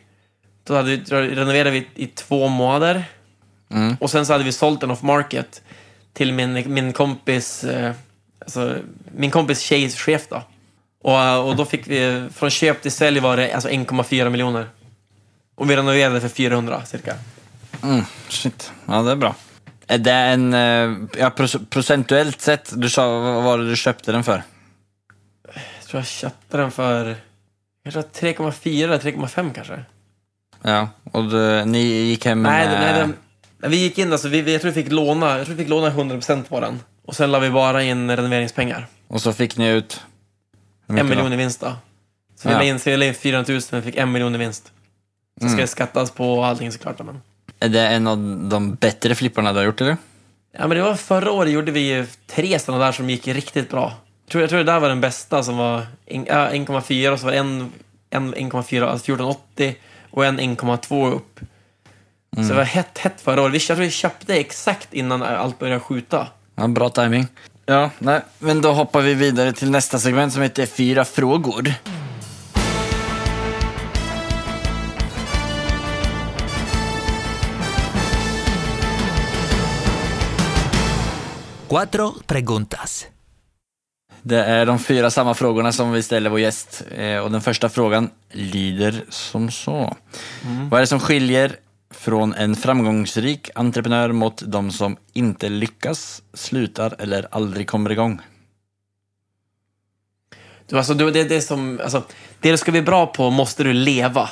Då 0.65 0.75
hade 0.75 0.89
vi, 0.89 0.97
renoverade 1.13 1.71
vi 1.71 1.87
i 1.95 2.07
två 2.07 2.49
månader. 2.49 3.05
Mm. 3.71 3.97
Och 4.01 4.11
sen 4.11 4.27
så 4.27 4.33
hade 4.33 4.45
vi 4.45 4.53
sålt 4.53 4.81
den 4.81 4.91
off 4.91 5.03
market 5.03 5.63
till 6.13 6.33
min, 6.33 6.75
min 6.75 6.93
kompis 6.93 7.65
eh, 7.65 7.93
alltså, 8.41 8.77
min 9.17 9.31
kompis 9.31 9.61
tjejs 9.61 9.97
chef 9.97 10.29
då. 10.29 10.43
Och, 11.05 11.21
eh, 11.21 11.37
och 11.39 11.57
då 11.57 11.65
fick 11.65 11.89
vi, 11.89 12.29
från 12.35 12.51
köp 12.51 12.83
till 12.83 12.93
sälj 12.93 13.21
var 13.21 13.37
det 13.37 13.53
alltså 13.53 13.69
1,4 13.69 14.31
miljoner. 14.31 14.67
Och 15.55 15.71
vi 15.71 15.77
renoverade 15.77 16.21
för 16.21 16.29
400 16.29 16.85
cirka. 16.85 17.15
Mm, 17.83 18.05
shit. 18.29 18.73
Ja, 18.87 19.03
det 19.03 19.11
är 19.11 19.17
bra. 19.17 19.35
Är 19.87 19.99
det 19.99 20.13
en, 20.13 20.55
eh, 20.55 20.61
ja, 21.19 21.31
proc- 21.37 21.67
procentuellt 21.71 22.41
sett, 22.41 22.73
du 22.77 22.89
sa, 22.91 23.09
vad 23.21 23.43
var 23.45 23.59
det 23.59 23.71
du 23.71 23.77
köpte 23.77 24.13
den 24.13 24.25
för? 24.25 24.43
Jag 25.55 25.87
tror 25.91 26.01
jag 26.01 26.07
köpte 26.07 26.57
den 26.57 26.71
för 26.71 27.17
kanske 27.85 28.01
3,4 28.01 28.85
eller 28.85 28.99
3,5 28.99 29.53
kanske. 29.55 29.85
Ja, 30.63 30.89
och 31.13 31.25
du, 31.25 31.65
ni 31.65 31.79
gick 31.79 32.25
hem 32.27 32.43
med... 32.43 32.53
Nej, 32.53 32.79
nej 32.81 32.95
den, 32.95 33.15
vi 33.71 33.77
gick 33.77 33.99
in, 33.99 34.13
alltså, 34.13 34.29
vi, 34.29 34.53
jag 34.53 34.61
tror 34.63 34.71
vi 34.73 34.83
fick 34.83 34.93
låna, 34.93 35.37
jag 35.39 35.47
tror 35.47 35.57
vi 35.57 35.63
fick 35.63 35.71
låna 35.71 35.91
100% 35.91 36.45
på 36.49 36.61
den. 36.61 36.81
Och 37.07 37.17
sen 37.17 37.31
la 37.33 37.39
vi 37.39 37.51
bara 37.51 37.83
in 37.83 38.17
renoveringspengar. 38.17 38.87
Och 39.09 39.21
så 39.23 39.33
fick 39.33 39.57
ni 39.57 39.69
ut... 39.69 40.01
En 40.89 41.09
miljon 41.09 41.33
i 41.33 41.37
vinst 41.37 41.61
då. 41.61 41.73
Så 42.37 42.49
vi 42.49 42.55
la 42.55 42.63
in, 42.63 42.79
så 42.79 42.91
vi 42.91 42.97
la 42.97 43.05
in 43.05 43.15
400 43.15 43.53
000 43.53 43.61
men 43.73 43.83
fick 43.83 43.97
en 43.97 44.13
miljon 44.13 44.35
i 44.35 44.39
vinst. 44.39 44.73
Så 45.35 45.41
ska 45.41 45.47
Mm. 45.49 45.61
det 45.61 45.67
skattas 45.67 46.11
på 46.11 46.45
allting 46.45 46.73
såklart. 46.73 46.99
Men. 46.99 47.21
Är 47.61 47.69
det 47.69 47.87
en 47.89 48.07
av 48.07 48.19
de 48.49 48.75
bättre 48.75 49.15
flipparna 49.15 49.53
du 49.53 49.59
har 49.59 49.65
gjort 49.65 49.81
eller? 49.81 49.97
Ja, 50.53 50.67
men 50.67 50.77
det 50.77 50.83
var 50.83 50.95
förra 50.95 51.33
året 51.33 51.53
gjorde 51.53 51.73
vi 51.73 52.07
tre 52.27 52.59
sådana 52.59 52.85
där 52.85 52.93
som 52.93 53.11
gick 53.11 53.29
riktigt 53.29 53.71
bra. 53.71 53.93
Jag 54.25 54.31
tror, 54.31 54.43
jag 54.43 54.51
tror 54.51 54.59
det 54.59 54.65
där 54.73 54.81
var 54.81 54.89
den 54.89 55.01
bästa 55.01 55.43
som 55.43 55.57
var 55.57 55.87
en- 56.07 56.25
ja, 56.27 56.51
1,4 56.51 57.13
och 57.13 57.19
så 57.21 57.25
var 57.25 57.33
det 57.33 57.39
en, 57.39 57.73
en 58.11 58.35
1,4, 58.35 58.89
alltså 58.89 59.05
1480 59.05 59.77
och 60.11 60.25
en 60.27 60.41
1,2 60.41 61.13
upp. 61.13 61.41
Så 62.37 62.43
det 62.43 62.55
var 62.55 62.63
hett, 62.65 62.99
hett 62.99 63.21
förra 63.21 63.43
året. 63.43 63.53
Vi, 63.55 63.59
jag 63.59 63.67
tror 63.67 63.77
vi 63.77 63.91
köpte 63.91 64.35
exakt 64.37 64.95
innan 64.95 65.23
allt 65.23 65.59
började 65.59 65.81
skjuta. 65.81 66.27
Ja, 66.55 66.67
bra 66.69 66.89
timing. 66.91 67.27
Ja, 67.71 67.91
nej, 67.99 68.21
men 68.39 68.61
då 68.61 68.73
hoppar 68.73 69.01
vi 69.01 69.15
vidare 69.15 69.53
till 69.53 69.71
nästa 69.71 69.99
segment 69.99 70.33
som 70.33 70.43
heter 70.43 70.67
Fyra 70.67 71.05
frågor. 71.05 71.75
Cuatro 81.69 82.15
preguntas. 82.27 83.07
Det 84.23 84.45
är 84.45 84.67
de 84.67 84.79
fyra 84.79 85.11
samma 85.11 85.35
frågorna 85.35 85.73
som 85.73 85.93
vi 85.93 86.03
ställer 86.03 86.31
vår 86.31 86.41
gäst. 86.41 86.83
Eh, 86.97 87.19
Och 87.19 87.31
den 87.31 87.41
första 87.41 87.69
frågan 87.69 88.11
lyder 88.33 89.05
som 89.09 89.51
så. 89.51 89.97
Vad 90.71 90.79
är 90.79 90.81
det 90.81 90.87
som 90.87 91.01
skiljer 91.01 91.57
Från 91.91 92.35
en 92.35 92.57
framgångsrik 92.57 93.51
entreprenör 93.55 94.13
mot 94.13 94.43
de 94.47 94.71
som 94.71 94.97
inte 95.13 95.49
lyckas, 95.49 96.23
slutar 96.35 96.95
eller 96.99 97.27
aldrig 97.31 97.67
kommer 97.69 97.91
igång. 97.93 98.21
Du, 100.67 100.77
alltså, 100.79 100.95
du, 100.95 101.11
det, 101.11 101.25
det, 101.25 101.41
som, 101.41 101.81
alltså, 101.83 102.03
det 102.41 102.51
du 102.51 102.57
ska 102.57 102.71
bli 102.71 102.83
bra 102.83 103.07
på 103.07 103.31
måste 103.31 103.65
du 103.65 103.73
leva. 103.73 104.31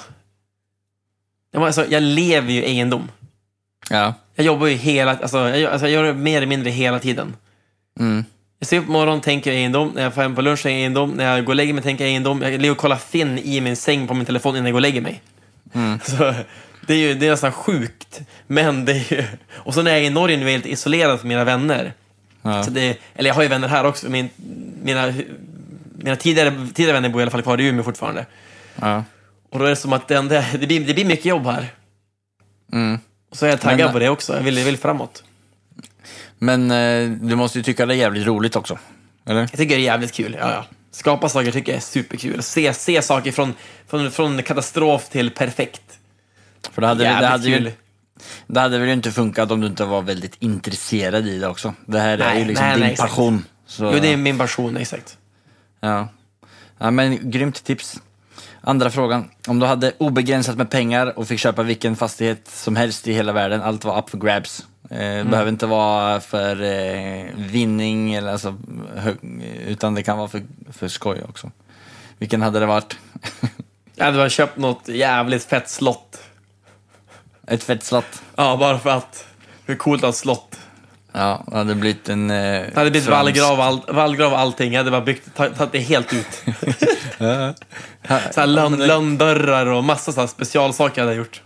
Alltså, 1.56 1.86
jag 1.88 2.02
lever 2.02 2.52
ju 2.52 2.64
egendom. 2.64 3.10
Ja. 3.90 4.14
Jag 4.34 4.46
jobbar 4.46 4.66
ju 4.66 4.74
hela, 4.74 5.16
alltså, 5.16 5.38
jag, 5.38 5.58
gör- 5.60 5.70
alltså, 5.70 5.86
jag 5.88 5.92
gör 5.92 6.04
det 6.04 6.14
mer 6.14 6.36
eller 6.36 6.46
mindre 6.46 6.70
hela 6.70 6.98
tiden. 6.98 7.36
Mm. 8.00 8.24
Jag 8.58 8.68
ser 8.68 8.78
upp 8.78 8.86
på 8.86 8.92
morgonen, 8.92 9.20
tänker 9.20 9.50
jag 9.50 9.58
egendom. 9.60 9.92
När 9.94 10.02
jag 10.02 10.14
får 10.14 10.22
hem 10.22 10.34
på 10.34 10.42
lunch, 10.42 10.62
tänker 10.62 10.70
jag 10.74 10.80
egendom. 10.80 11.10
När 11.10 11.36
jag 11.36 11.44
går 11.44 11.52
och 11.52 11.56
lägger 11.56 11.72
mig, 11.74 11.82
tänker 11.82 12.04
jag 12.04 12.10
egendom. 12.10 12.42
Jag 12.42 12.52
ligger 12.52 12.70
och 12.70 12.76
kollar 12.76 12.96
Finn 12.96 13.38
i 13.38 13.60
min 13.60 13.76
säng 13.76 14.06
på 14.08 14.14
min 14.14 14.26
telefon 14.26 14.56
innan 14.56 14.66
jag 14.66 14.72
går 14.72 14.78
och 14.78 14.82
lägger 14.82 15.00
mig. 15.00 15.22
Så, 16.02 16.34
det 16.86 16.94
är 16.94 16.98
ju 16.98 17.14
det 17.14 17.26
är 17.26 17.30
nästan 17.30 17.52
sjukt. 17.52 18.20
Men 18.46 18.84
det 18.84 18.92
är 18.92 19.12
ju... 19.12 19.24
Och 19.52 19.74
så 19.74 19.82
när 19.82 19.90
jag 19.90 20.00
är 20.00 20.04
i 20.04 20.10
Norge 20.10 20.36
nu 20.36 20.42
är 20.42 20.46
jag 20.46 20.52
helt 20.52 20.66
isolerad 20.66 21.20
från 21.20 21.28
mina 21.28 21.44
vänner. 21.44 21.92
Ja. 22.42 22.62
Så 22.64 22.70
det, 22.70 22.98
eller 23.14 23.30
jag 23.30 23.34
har 23.34 23.42
ju 23.42 23.48
vänner 23.48 23.68
här 23.68 23.84
också. 23.86 24.10
Min, 24.10 24.28
mina 24.82 25.14
mina 25.98 26.16
tidigare, 26.16 26.50
tidigare 26.74 26.92
vänner 26.92 27.08
bor 27.08 27.20
i 27.20 27.22
alla 27.22 27.30
fall 27.30 27.42
kvar 27.42 27.60
i 27.60 27.66
Umeå 27.66 27.82
fortfarande. 27.84 28.26
Ja. 28.80 29.04
Och 29.50 29.58
då 29.58 29.64
är 29.64 29.70
det 29.70 29.76
som 29.76 29.92
att 29.92 30.08
det, 30.08 30.14
enda- 30.14 30.44
det, 30.60 30.66
blir, 30.66 30.86
det 30.86 30.94
blir 30.94 31.04
mycket 31.04 31.24
jobb 31.24 31.46
här. 31.46 31.68
Mm. 32.72 32.98
Och 33.30 33.36
så 33.36 33.46
är 33.46 33.50
jag 33.50 33.60
taggad 33.60 33.86
Men- 33.86 33.92
på 33.92 33.98
det 33.98 34.08
också. 34.08 34.34
Jag 34.36 34.42
vill, 34.42 34.56
jag 34.58 34.64
vill 34.64 34.76
framåt. 34.76 35.24
Men 36.38 36.70
eh, 36.70 37.10
du 37.10 37.36
måste 37.36 37.58
ju 37.58 37.62
tycka 37.64 37.86
det 37.86 37.94
är 37.94 37.98
jävligt 37.98 38.26
roligt 38.26 38.56
också. 38.56 38.78
Eller? 39.26 39.40
Jag 39.40 39.50
tycker 39.52 39.76
det 39.76 39.80
är 39.82 39.84
jävligt 39.84 40.12
kul. 40.12 40.36
Ja, 40.40 40.50
ja. 40.52 40.64
Skapa 40.90 41.28
saker 41.28 41.52
tycker 41.52 41.72
jag 41.72 41.76
är 41.76 41.82
superkul. 41.82 42.42
Se, 42.42 42.72
se 42.74 43.02
saker 43.02 43.32
från, 43.32 43.54
från, 43.86 44.10
från 44.10 44.42
katastrof 44.42 45.08
till 45.08 45.30
perfekt. 45.30 45.82
För 46.72 46.80
det 46.82 46.88
hade, 46.88 47.04
Jävligt 47.04 47.20
det, 47.22 47.26
hade 47.26 47.44
kul. 47.44 47.64
ju, 47.64 47.72
det 48.46 48.60
hade 48.60 48.78
väl 48.78 48.88
inte 48.88 49.12
funkat 49.12 49.50
om 49.50 49.60
du 49.60 49.66
inte 49.66 49.84
var 49.84 50.02
väldigt 50.02 50.36
intresserad 50.38 51.26
i 51.26 51.38
det 51.38 51.48
också. 51.48 51.74
Det 51.86 51.98
här 52.00 52.12
är 52.12 52.18
Nej, 52.18 52.38
ju 52.38 52.44
liksom 52.44 52.66
nej, 52.66 52.74
din 52.76 52.86
nej, 52.86 52.96
passion. 52.96 53.44
Så, 53.66 53.84
Jo, 53.84 53.98
det 54.02 54.12
är 54.12 54.16
min 54.16 54.38
passion, 54.38 54.76
exakt. 54.76 55.18
ja. 55.80 56.08
ja, 56.78 56.90
men 56.90 57.30
grymt 57.30 57.64
tips. 57.64 58.00
Andra 58.60 58.90
frågan. 58.90 59.30
Om 59.46 59.58
du 59.58 59.66
hade 59.66 59.92
obegränsat 59.98 60.56
med 60.56 60.70
pengar 60.70 61.18
och 61.18 61.28
fick 61.28 61.40
köpa 61.40 61.62
vilken 61.62 61.96
fastighet 61.96 62.48
som 62.48 62.76
helst 62.76 63.08
i 63.08 63.12
hela 63.12 63.32
världen, 63.32 63.62
allt 63.62 63.84
var 63.84 63.98
up 63.98 64.10
for 64.10 64.18
grabs. 64.18 64.66
Eh, 64.90 64.98
Mm. 64.98 65.30
Behöver 65.30 65.50
inte 65.50 65.66
vara 65.66 66.20
för 66.20 66.62
eh, 66.62 67.24
vinning, 67.36 68.14
eller 68.14 68.32
alltså, 68.32 68.56
utan 69.66 69.94
det 69.94 70.02
kan 70.02 70.18
vara 70.18 70.28
för, 70.28 70.42
för 70.72 70.88
skoj 70.88 71.22
också. 71.28 71.50
Vilken 72.18 72.42
hade 72.42 72.60
det 72.60 72.66
varit? 72.66 72.96
Jag 73.94 74.04
hade 74.04 74.16
bara 74.18 74.28
köpt 74.28 74.56
något 74.56 74.88
jävligt 74.88 75.44
fett 75.44 75.70
slott. 75.70 76.18
Ett 77.46 77.62
fett 77.64 77.82
slott. 77.84 78.22
Ja, 78.36 78.56
bara 78.56 78.78
för 78.78 78.90
att. 78.90 79.24
Hur 79.66 79.74
coolt 79.76 80.00
att 80.00 80.02
ha 80.02 80.08
ett 80.10 80.16
slott. 80.16 80.60
Ja, 81.12 81.44
det 81.46 81.56
hade 81.56 81.74
blivit 81.74 82.08
en... 82.08 82.30
Eh, 82.30 82.36
Det 82.36 82.72
hade 82.74 82.90
blivit 82.90 83.08
fransk- 83.08 83.10
vallgrav, 83.40 83.60
all, 83.60 83.80
vallgrav 83.88 84.34
allting. 84.34 84.72
Jag 84.72 84.80
hade 84.80 84.90
bara 84.90 85.00
byggt, 85.00 85.34
ta- 85.36 85.48
tagit 85.48 85.72
det 85.72 85.78
helt 85.78 86.12
ut. 86.12 86.42
så 88.34 88.40
här 88.40 88.46
lönn, 88.46 88.76
lönndörrar 88.86 89.66
och 89.66 89.84
massa 89.84 90.12
så 90.12 90.20
här 90.20 90.26
specialsaker 90.26 91.00
hade 91.00 91.12
jag 91.12 91.18
gjort. 91.18 91.42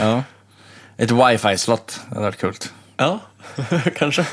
Ja. 0.00 0.22
Ett 0.96 1.10
wifi-slott, 1.10 2.00
det 2.08 2.14
hade 2.14 2.26
varit 2.26 2.40
kul. 2.40 2.54
Ja, 2.96 3.18
kanske. 3.98 4.26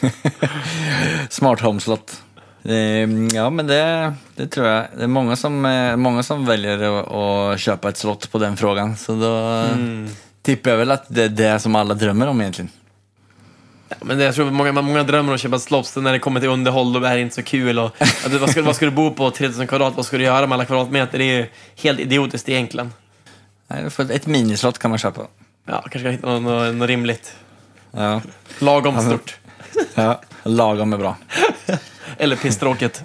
Smart 1.30 1.60
home-slott. 1.60 2.22
Ehm, 2.64 3.28
Ja, 3.28 3.50
men 3.50 3.66
det, 3.66 4.14
det 4.36 4.46
tror 4.46 4.66
jag. 4.66 4.86
Det 4.96 5.02
är 5.02 5.06
många 5.08 5.36
som, 5.36 5.64
eh, 5.64 5.96
många 5.96 6.22
som 6.22 6.46
väljer 6.46 6.78
att, 6.82 7.12
att 7.12 7.60
köpa 7.60 7.88
ett 7.88 7.96
slott 7.96 8.32
på 8.32 8.38
den 8.38 8.56
frågan. 8.56 8.96
Så 8.96 9.12
då 9.16 9.36
Mm. 9.74 10.08
Tippar 10.44 10.70
jag 10.70 10.78
väl 10.78 10.90
att 10.90 11.04
det 11.08 11.22
är 11.24 11.28
det 11.28 11.58
som 11.60 11.74
alla 11.74 11.94
drömmer 11.94 12.26
om 12.26 12.40
egentligen. 12.40 12.70
Ja, 13.88 13.96
men 14.00 14.18
det, 14.18 14.24
jag 14.24 14.34
tror 14.34 14.50
många, 14.50 14.72
många 14.72 15.02
drömmer 15.02 15.30
om 15.30 15.34
att 15.34 15.40
köpa 15.40 15.56
ett 15.56 15.62
slott, 15.62 15.86
sen 15.86 16.04
när 16.04 16.12
det 16.12 16.18
kommer 16.18 16.40
till 16.40 16.48
underhåll 16.48 16.92
då 16.92 17.04
är 17.04 17.14
det 17.14 17.20
inte 17.20 17.34
så 17.34 17.42
kul. 17.42 17.78
Och, 17.78 17.90
du, 18.30 18.38
vad, 18.38 18.50
ska, 18.50 18.62
vad 18.62 18.76
ska 18.76 18.84
du 18.84 18.90
bo 18.90 19.14
på 19.14 19.30
3000 19.30 19.66
kvadrat? 19.66 19.92
Vad 19.96 20.06
ska 20.06 20.18
du 20.18 20.24
göra 20.24 20.46
med 20.46 20.56
alla 20.56 20.64
kvadratmeter? 20.64 21.18
Det 21.18 21.24
är 21.24 21.36
ju 21.38 21.46
helt 21.76 22.00
idiotiskt 22.00 22.48
egentligen. 22.48 22.92
Nej, 23.68 23.90
Ett 24.10 24.26
minislott 24.26 24.78
kan 24.78 24.90
man 24.90 24.98
köpa. 24.98 25.22
Ja, 25.66 25.84
kanske 25.90 26.10
hitta 26.10 26.26
något, 26.26 26.42
något, 26.42 26.74
något 26.74 26.88
rimligt. 26.88 27.34
Ja. 27.90 28.20
Lagom 28.58 28.94
men- 28.94 29.04
stort. 29.04 29.38
ja. 29.94 30.20
Lagom 30.42 30.92
är 30.92 30.98
bra. 30.98 31.16
Eller 32.18 32.36
pisstråkigt. 32.36 33.04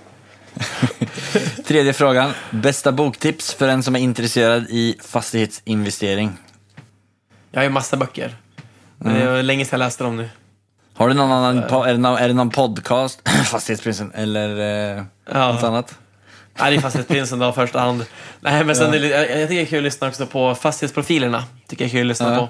Tredje 1.67 1.93
frågan. 1.93 2.31
Bästa 2.49 2.91
boktips 2.91 3.53
för 3.53 3.67
en 3.67 3.83
som 3.83 3.95
är 3.95 3.99
intresserad 3.99 4.65
i 4.69 4.95
fastighetsinvestering? 5.05 6.31
Jag 7.51 7.59
har 7.59 7.63
ju 7.63 7.69
massa 7.69 7.97
böcker. 7.97 8.35
Men 8.97 9.13
det 9.13 9.21
är 9.21 9.43
länge 9.43 9.65
sedan 9.65 9.79
jag 9.79 9.85
läste 9.85 10.03
dem 10.03 10.17
nu. 10.17 10.29
Har 10.93 11.07
du 11.07 11.13
någon 11.13 11.31
annan, 11.31 11.63
po- 11.63 11.85
är, 11.87 11.91
det 11.93 11.97
någon, 11.99 12.17
är 12.17 12.27
det 12.27 12.33
någon 12.33 12.49
podcast, 12.49 13.29
Fastighetsprinsen, 13.45 14.11
eller 14.15 14.49
eh, 14.97 15.03
Ja. 15.33 15.51
något 15.53 15.63
annat? 15.63 15.97
Nej, 16.59 16.71
det 16.71 16.77
är 16.77 16.81
Fastighetsprinsen 16.81 17.39
då, 17.39 17.51
första 17.51 17.79
hand. 17.79 18.05
Nej, 18.41 18.63
men 18.63 18.75
sen, 18.75 18.91
det 18.91 18.97
är 18.97 19.01
lite- 19.01 19.15
jag, 19.15 19.41
jag 19.41 19.49
tycker 19.49 19.55
det 19.55 19.61
är 19.61 19.65
kul 19.65 19.77
att 19.77 19.83
lyssna 19.83 20.07
också 20.07 20.25
på 20.25 20.55
fastighetsprofilerna. 20.55 21.43
Tycker 21.67 21.83
jag 21.85 21.89
är 21.89 21.91
kul 21.91 22.01
att 22.01 22.07
lyssna 22.07 22.33
Ja. 22.33 22.39
på. 22.39 22.49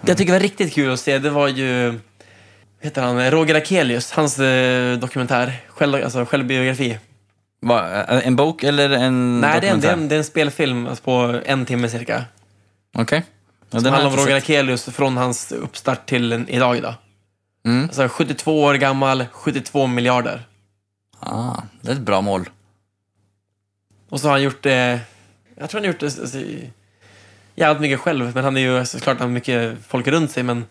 Det 0.00 0.10
jag 0.10 0.18
tycker 0.18 0.32
var 0.32 0.40
riktigt 0.40 0.74
kul 0.74 0.92
att 0.92 1.00
se, 1.00 1.18
det 1.18 1.30
var 1.30 1.48
ju... 1.48 1.88
vad 1.90 1.98
Heter 2.80 3.02
han? 3.02 3.30
Roger 3.30 3.54
Akelius, 3.54 4.12
hans 4.12 4.38
eh, 4.38 4.98
dokumentär. 4.98 5.52
Själv, 5.68 5.94
alltså 6.04 6.24
självbiografi. 6.24 6.98
Va, 7.62 8.04
eh, 8.08 8.26
en 8.26 8.36
bok 8.36 8.62
eller 8.62 8.90
en 8.90 9.40
Nej, 9.40 9.60
det 9.60 9.68
är, 9.68 9.72
en, 9.72 9.80
det, 9.80 9.86
är 9.86 9.90
dokumentär? 9.90 9.92
en, 10.02 10.08
det 10.08 10.14
är 10.14 10.18
en 10.18 10.24
spelfilm 10.24 10.86
alltså 10.86 11.04
på 11.04 11.40
en 11.44 11.66
timme 11.66 11.88
cirka. 11.88 12.24
Okej. 12.98 13.24
Ja, 13.70 13.80
den 13.80 13.92
handlar 13.92 14.10
om 14.10 14.16
Roger. 14.16 14.36
Akelius 14.36 14.84
från 14.84 15.16
hans 15.16 15.52
uppstart 15.52 16.06
till 16.06 16.32
en, 16.32 16.48
idag. 16.48 16.82
Då. 16.82 16.94
Mm. 17.70 17.84
Alltså 17.84 18.08
72 18.08 18.62
år 18.62 18.74
gammal, 18.74 19.26
72 19.32 19.86
miljarder. 19.86 20.42
Ah, 21.20 21.56
det 21.80 21.88
är 21.90 21.92
ett 21.94 22.00
bra 22.00 22.20
mål. 22.20 22.48
Och 24.08 24.20
så 24.20 24.26
har 24.26 24.32
han 24.32 24.42
gjort 24.42 24.62
det... 24.62 25.00
Jag 25.56 25.70
tror 25.70 25.80
han 25.80 25.84
har 25.86 25.92
gjort 25.92 26.00
det 26.00 26.20
alltså, 26.20 26.38
jävligt 27.54 27.80
mycket 27.80 28.00
själv. 28.00 28.34
Men 28.34 28.44
han 28.44 28.56
är 28.56 28.60
ju 28.60 28.86
såklart 28.86 29.18
han 29.18 29.28
har 29.28 29.34
mycket 29.34 29.78
folk 29.88 30.06
runt 30.06 30.30
sig. 30.30 30.42
Men 30.42 30.64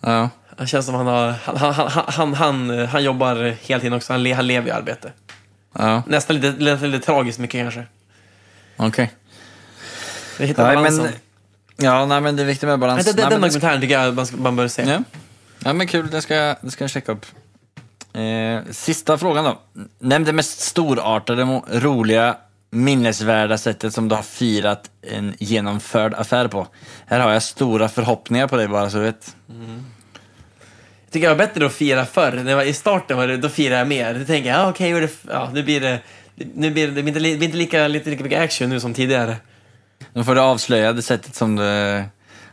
Ja. 0.00 0.30
han 0.56 0.66
känns 0.66 0.86
som 0.86 0.94
han 0.94 1.06
har... 1.06 1.30
Han, 1.44 1.56
han, 1.56 1.74
han, 1.74 2.02
han, 2.08 2.34
han, 2.34 2.86
han 2.86 3.04
jobbar 3.04 3.56
hela 3.62 3.80
tiden 3.80 3.92
också. 3.96 4.12
Han, 4.12 4.32
han 4.32 4.46
lever 4.46 4.68
i 4.68 4.70
arbete. 4.70 5.12
Ja, 5.78 6.02
Nästan 6.06 6.36
lite, 6.40 6.64
nästan 6.64 6.90
lite 6.90 7.04
tragiskt 7.06 7.38
mycket 7.38 7.60
kanske. 7.60 7.86
okej. 8.76 9.10
Det 10.38 10.46
hittar 10.46 10.64
Nej, 10.66 10.76
balansen. 10.76 11.04
men, 11.04 11.12
ja, 11.76 12.06
nej, 12.06 12.20
men 12.20 12.36
det 12.36 12.42
är 12.42 12.46
viktigt 12.46 12.68
med 12.68 12.78
balans. 12.78 13.06
Nej, 13.06 13.14
den, 13.14 13.22
Nej, 13.22 13.30
den 13.30 13.40
men 13.40 13.50
det 13.50 13.54
dokumentären 13.56 13.80
tycker 13.80 14.00
jag 14.00 14.14
man, 14.14 14.26
ska, 14.26 14.36
man 14.36 14.56
bör 14.56 14.68
se. 14.68 14.82
Ja. 14.82 15.02
ja, 15.64 15.72
men 15.72 15.86
kul. 15.86 16.10
Det 16.10 16.22
ska, 16.22 16.34
jag- 16.34 16.56
det 16.60 16.70
ska 16.70 16.84
jag 16.84 16.90
checka 16.90 17.12
upp. 17.12 17.26
Eh, 18.14 18.72
sista 18.72 19.18
frågan 19.18 19.44
då. 19.44 19.58
Nämn 19.98 20.24
det 20.24 20.32
mest 20.32 20.60
storartade, 20.60 21.42
roliga, 21.72 22.36
minnesvärda 22.70 23.58
sättet 23.58 23.94
som 23.94 24.08
du 24.08 24.14
har 24.14 24.22
firat 24.22 24.90
en 25.10 25.34
genomförd 25.38 26.14
affär 26.14 26.48
på. 26.48 26.66
Här 27.06 27.20
har 27.20 27.32
jag 27.32 27.42
stora 27.42 27.88
förhoppningar 27.88 28.46
på 28.46 28.56
dig 28.56 28.68
bara 28.68 28.90
så 28.90 28.96
du 28.96 29.02
vet. 29.02 29.36
Jag 31.04 31.12
tycker 31.12 31.28
det 31.28 31.34
var 31.34 31.46
bättre 31.46 31.66
att 31.66 31.72
fira 31.72 32.06
förr. 32.06 32.44
Jag 32.46 32.56
var, 32.56 32.62
I 32.64 32.72
starten 32.72 33.16
var 33.16 33.26
det, 33.26 33.36
då 33.36 33.48
firade 33.48 33.78
jag 33.78 33.88
mer. 33.88 34.14
Då 34.14 34.24
tänker 34.24 34.50
jag, 34.50 34.58
ja, 34.58 34.68
okej, 34.70 34.94
okay, 34.94 35.08
ja, 35.30 35.50
nu 35.54 35.62
blir 35.62 35.80
det... 35.80 35.98
Nu 36.54 36.70
blir 36.70 36.88
det, 36.88 36.92
det 36.94 37.02
blir 37.02 37.08
inte, 37.08 37.20
det 37.20 37.36
blir 37.36 37.44
inte 37.44 37.56
lika, 37.56 37.88
lite 37.88 38.10
lika 38.10 38.22
mycket 38.24 38.40
action 38.40 38.68
nu 38.70 38.80
som 38.80 38.94
tidigare. 38.94 39.36
Nu 40.12 40.24
får 40.24 40.34
du 40.34 40.40
avslöja 40.40 40.92
det 40.92 41.02
sättet 41.02 41.34
som 41.34 41.56
du 41.56 42.02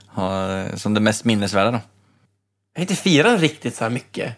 har, 0.07 0.75
som 0.77 0.93
det 0.93 0.99
mest 0.99 1.25
minnesvärda 1.25 1.71
då. 1.71 1.79
Jag 2.73 2.79
har 2.79 2.81
inte 2.81 2.95
firat 2.95 3.39
riktigt 3.41 3.75
så 3.75 3.83
här 3.83 3.91
mycket. 3.91 4.33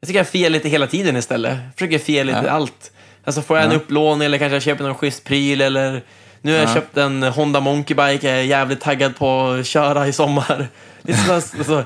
Jag 0.00 0.06
tycker 0.06 0.20
jag 0.20 0.28
firar 0.28 0.50
lite 0.50 0.68
hela 0.68 0.86
tiden 0.86 1.16
istället. 1.16 1.52
Jag 1.64 1.74
försöker 1.74 1.98
fira 1.98 2.22
lite 2.24 2.42
Ja. 2.44 2.50
allt. 2.50 2.92
Alltså 3.24 3.42
får 3.42 3.56
jag 3.56 3.66
en 3.66 3.70
Ja. 3.72 3.76
upplåning 3.76 4.26
eller 4.26 4.38
kanske 4.38 4.54
jag 4.54 4.62
köper 4.62 4.84
någon 4.84 4.94
schysst 4.94 5.24
pryl 5.24 5.60
eller... 5.60 6.02
Nu 6.42 6.52
har 6.52 6.58
jag 6.58 6.68
Ja. 6.68 6.74
köpt 6.74 6.96
en 6.96 7.22
Honda 7.22 7.60
Monkey 7.60 7.94
Bike, 7.96 8.28
jag 8.30 8.38
är 8.38 8.42
jävligt 8.42 8.80
taggad 8.80 9.16
på 9.16 9.48
att 9.50 9.66
köra 9.66 10.08
i 10.08 10.12
sommar. 10.12 10.68
Lite 11.02 11.18
sådär, 11.18 11.34
alltså, 11.34 11.84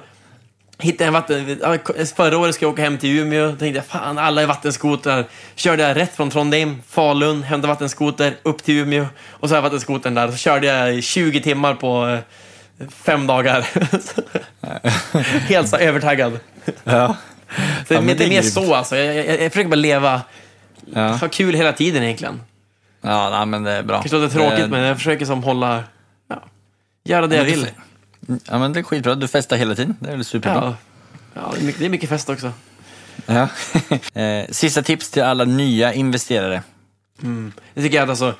hittade 0.78 1.06
en 1.08 1.12
vatten... 1.12 1.60
Förra 2.16 2.38
året 2.38 2.54
ska 2.54 2.64
jag 2.64 2.72
åka 2.72 2.82
hem 2.82 2.98
till 2.98 3.18
Umeå. 3.18 3.48
Tänkte 3.48 3.66
jag, 3.78 3.86
fan 3.86 4.18
alla 4.18 4.42
är 4.42 4.46
vattenskotrar. 4.46 5.24
Körde 5.54 5.82
jag 5.82 5.96
rätt 5.96 6.16
från 6.16 6.30
Trondheim, 6.30 6.82
Falun, 6.88 7.42
hämtade 7.42 7.72
vattenskoter, 7.72 8.34
upp 8.42 8.62
till 8.64 8.74
Umeå. 8.78 9.06
Och 9.30 9.48
så 9.48 9.54
har 9.54 9.56
jag 9.56 9.62
vattenskotern 9.62 10.14
där. 10.14 10.30
Så 10.30 10.36
körde 10.36 10.66
jag 10.66 10.94
i 10.94 11.02
20 11.02 11.40
timmar 11.40 11.74
på 11.74 12.06
eh, 12.80 12.88
fem 12.88 13.26
dagar. 13.26 13.66
Helt 15.48 15.68
så 15.68 15.76
övertaggad. 15.76 16.38
Ja. 16.84 17.16
Så 17.88 17.94
Ja, 17.94 18.00
det, 18.00 18.24
är 18.24 18.28
mer 18.28 18.42
så 18.42 18.74
alltså. 18.74 18.96
Jag, 18.96 19.16
jag, 19.16 19.26
jag 19.42 19.52
försöker 19.52 19.68
bara 19.68 19.76
leva, 19.76 20.20
Ja, 20.94 21.08
ha 21.08 21.28
kul 21.28 21.54
hela 21.54 21.72
tiden 21.72 22.02
egentligen. 22.02 22.40
ja 23.02 23.30
nej, 23.30 23.46
men 23.46 23.62
det 23.62 23.70
är 23.72 23.82
bra. 23.82 23.96
Kanske 24.00 24.16
låter 24.18 24.34
tråkigt, 24.38 24.58
Det- 24.58 24.68
men 24.68 24.80
jag 24.80 24.96
försöker 24.96 25.26
som 25.26 25.42
hålla, 25.42 25.84
ja, 26.28 26.42
göra 27.04 27.26
det 27.26 27.36
jag 27.36 27.44
vill. 27.44 27.68
Ja, 28.28 28.58
men 28.58 28.72
det 28.72 28.78
är 28.78 28.82
skitbra. 28.82 29.14
Du 29.14 29.28
festar 29.28 29.56
hela 29.56 29.74
tiden. 29.74 29.96
Det 30.00 30.10
är 30.10 30.16
väl 30.16 30.24
superbra. 30.24 30.76
Ja, 31.34 31.40
ja 31.42 31.52
det, 31.54 31.60
är 31.60 31.64
mycket, 31.64 31.80
det 31.80 31.86
är 31.86 31.90
mycket 31.90 32.08
fest 32.08 32.28
också. 32.28 32.52
Ja. 33.26 33.48
eh, 34.20 34.46
sista 34.50 34.82
tips 34.82 35.10
till 35.10 35.22
alla 35.22 35.44
nya 35.44 35.94
investerare. 35.94 36.62
Jag 37.74 37.84
tycker 37.84 38.02
att 38.02 38.08
alltså, 38.08 38.34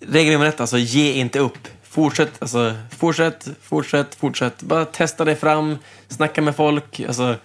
regel 0.00 0.32
nummer 0.32 0.46
ett, 0.46 0.60
alltså 0.60 0.78
ge 0.78 1.12
inte 1.12 1.38
upp. 1.38 1.68
fortsätt, 1.82 2.32
alltså, 2.38 2.74
fortsätt, 2.90 3.48
fortsätt, 3.62 4.14
fortsätt. 4.14 4.62
Bara 4.62 4.84
testa 4.84 5.24
dig 5.24 5.36
fram, 5.36 5.78
snacka 6.08 6.42
med 6.42 6.56
folk. 6.56 7.00
Alltså, 7.00 7.36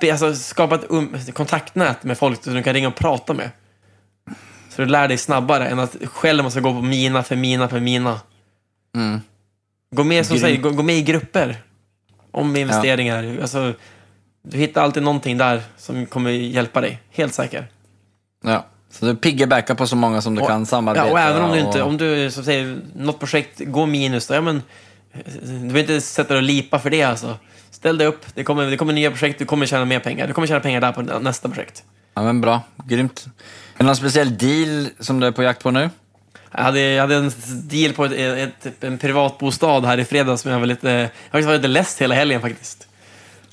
be, 0.00 0.12
alltså, 0.12 0.34
skapa 0.34 0.74
ett 0.74 0.84
um, 0.88 1.16
kontaktnät 1.32 2.04
med 2.04 2.18
folk 2.18 2.44
som 2.44 2.54
du 2.54 2.62
kan 2.62 2.74
ringa 2.74 2.88
och 2.88 2.94
prata 2.94 3.34
med. 3.34 3.50
Så 4.70 4.82
du 4.82 4.86
lär 4.86 5.08
dig 5.08 5.18
snabbare 5.18 5.68
än 5.68 5.78
att 5.78 5.96
själv 6.04 6.44
måste 6.44 6.60
gå 6.60 6.72
på 6.72 6.82
mina 6.82 7.22
för 7.22 7.36
mina 7.36 7.68
för 7.68 7.80
mina. 7.80 8.20
Mm. 8.94 9.20
Gå 9.94 10.04
med, 10.04 10.26
som 10.26 10.34
Grym. 10.36 10.42
säger, 10.42 10.58
gå, 10.60 10.70
gå 10.70 10.82
med 10.82 10.96
i 10.96 11.02
grupper 11.02 11.56
om 12.30 12.56
investeringar. 12.56 13.38
Alltså, 13.40 13.74
du 14.42 14.58
hittar 14.58 14.82
alltid 14.82 15.02
någonting 15.02 15.38
där 15.38 15.62
som 15.76 16.06
kommer 16.06 16.30
hjälpa 16.30 16.80
dig. 16.80 17.00
Helt 17.10 17.34
säker. 17.34 17.66
Ja. 18.44 18.66
Så 18.90 19.06
du 19.06 19.16
piggybackar 19.16 19.74
på 19.74 19.86
så 19.86 19.96
många 19.96 20.20
som 20.22 20.34
du 20.34 20.40
Och- 20.42 20.48
kan 20.48 20.66
samarbeta. 20.66 21.06
Ja, 21.06 21.12
och 21.12 21.20
även 21.20 21.42
om 21.42 21.50
du 21.52 21.60
och- 21.60 21.66
inte, 21.66 21.82
om 21.82 21.96
du 21.96 22.30
som 22.30 22.44
säger, 22.44 22.78
något 22.96 23.18
projekt 23.18 23.60
går 23.64 23.86
minus, 23.86 24.26
då, 24.26 24.34
ja, 24.34 24.40
men, 24.40 24.62
du 25.42 25.58
behöver 25.58 25.80
inte 25.80 26.00
sätta 26.00 26.28
dig 26.28 26.36
och 26.36 26.42
lipa 26.42 26.78
för 26.78 26.90
det 26.90 27.02
alltså. 27.02 27.38
Ställ 27.70 27.98
dig 27.98 28.06
upp, 28.06 28.26
det 28.34 28.44
kommer, 28.44 28.70
det 28.70 28.76
kommer 28.76 28.92
nya 28.92 29.10
projekt, 29.10 29.38
du 29.38 29.44
kommer 29.44 29.66
tjäna 29.66 29.84
mer 29.84 29.98
pengar. 30.00 30.26
Du 30.26 30.32
kommer 30.32 30.48
tjäna 30.48 30.60
pengar 30.60 30.80
där 30.80 30.92
på 30.92 31.02
nästa 31.02 31.48
projekt. 31.48 31.84
Ja, 32.14 32.22
men 32.22 32.40
bra. 32.40 32.60
Grymt. 32.84 33.26
Är 33.74 33.78
det 33.78 33.84
någon 33.84 33.96
speciell 33.96 34.38
deal 34.38 34.88
som 35.00 35.20
du 35.20 35.26
är 35.26 35.32
på 35.32 35.42
jakt 35.42 35.62
på 35.62 35.70
nu? 35.70 35.90
Jag 36.52 36.62
hade, 36.62 36.80
jag 36.80 37.00
hade 37.00 37.14
en 37.14 37.32
deal 37.48 37.92
på 37.92 38.04
ett, 38.04 38.12
ett, 38.66 38.84
en 38.84 38.98
privatbostad 38.98 39.80
här 39.80 39.98
i 39.98 40.04
fredags 40.04 40.42
som 40.42 40.50
jag 40.50 40.58
var 40.58 40.66
lite, 40.66 41.10
jag 41.30 41.42
varit 41.42 41.58
lite 41.58 41.68
less 41.68 42.00
hela 42.00 42.14
helgen 42.14 42.40
faktiskt. 42.40 42.86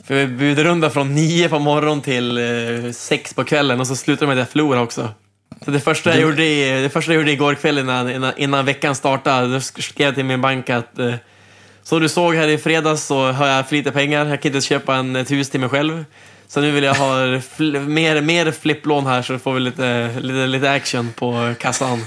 För 0.04 0.16
vi 0.16 0.28
budrunda 0.28 0.90
från 0.90 1.16
nio 1.16 1.50
på 1.50 1.60
morgonen 1.60 2.02
till 2.02 2.38
eh, 2.38 2.92
sex 2.92 3.34
på 3.34 3.44
kvällen 3.44 3.80
och 3.80 3.88
så 3.88 3.96
slutade 3.96 4.28
med 4.28 4.34
att 4.34 4.40
jag 4.40 4.50
förlorade 4.50 4.82
också. 4.82 5.10
Så 5.66 5.72
det 5.72 5.80
första 5.80 6.10
jag 6.10 6.22
gjorde, 6.22 6.46
i, 6.46 6.82
det 6.82 6.90
första 6.90 7.12
jag 7.12 7.20
gjorde 7.20 7.32
igår 7.32 7.56
kväll 7.56 7.78
innan, 7.78 8.12
innan, 8.12 8.34
innan 8.38 8.66
veckan 8.66 8.96
startade, 8.96 9.54
då 9.54 9.62
skrev 9.62 10.08
jag 10.08 10.16
till 10.16 10.26
min 10.26 10.42
bank 10.42 10.70
att 10.70 11.00
eh, 11.00 11.14
som 11.84 12.00
du 12.02 12.10
såg 12.10 12.36
här 12.36 12.48
i 12.48 12.58
fredags 12.58 13.04
så 13.04 13.32
har 13.32 13.48
jag 13.48 13.70
för 13.70 13.76
lite 13.76 13.92
pengar. 13.92 14.26
Jag 14.26 14.42
kan 14.42 14.50
inte 14.56 14.68
köpa 14.68 14.96
en, 14.96 15.16
ett 15.16 15.32
hus 15.32 15.50
till 15.50 15.60
mig 15.60 15.70
själv. 15.70 16.06
Så 16.48 16.62
nu 16.62 16.72
vill 16.72 16.84
jag 16.84 16.94
ha 16.94 17.16
fl- 17.18 17.88
mer, 17.88 18.22
mer 18.22 18.52
flipplån 18.52 19.06
här 19.06 19.22
så 19.22 19.40
får 19.40 19.54
vi 19.54 19.60
lite, 19.60 20.10
lite, 20.20 20.48
lite 20.48 20.72
action 20.72 21.14
på 21.16 21.54
kassan. 21.60 22.06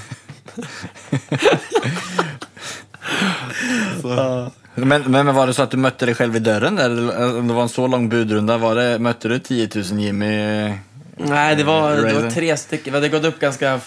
Men, 4.75 4.87
men, 4.87 5.25
men 5.25 5.35
var 5.35 5.47
det 5.47 5.53
så 5.53 5.63
att 5.63 5.71
du 5.71 5.77
mötte 5.77 6.05
dig 6.05 6.15
själv 6.15 6.35
i 6.35 6.39
dörren 6.39 6.75
där? 6.75 6.85
Eller 6.85 7.37
Om 7.39 7.47
det 7.47 7.53
var 7.53 7.61
en 7.61 7.69
så 7.69 7.87
lång 7.87 8.09
budrunda, 8.09 8.57
var 8.57 8.75
det, 8.75 8.99
mötte 8.99 9.27
du 9.27 9.39
10 9.39 9.69
000 9.75 9.83
Jimmy? 9.99 10.27
Nej, 11.17 11.55
det 11.55 11.63
var, 11.63 11.95
det 11.95 12.13
var 12.13 12.29
tre 12.29 12.57
stycken. 12.57 12.93
Vi 12.93 12.97
hade 12.97 13.09
gått 13.09 13.25
upp 13.25 13.39
ganska 13.39 13.79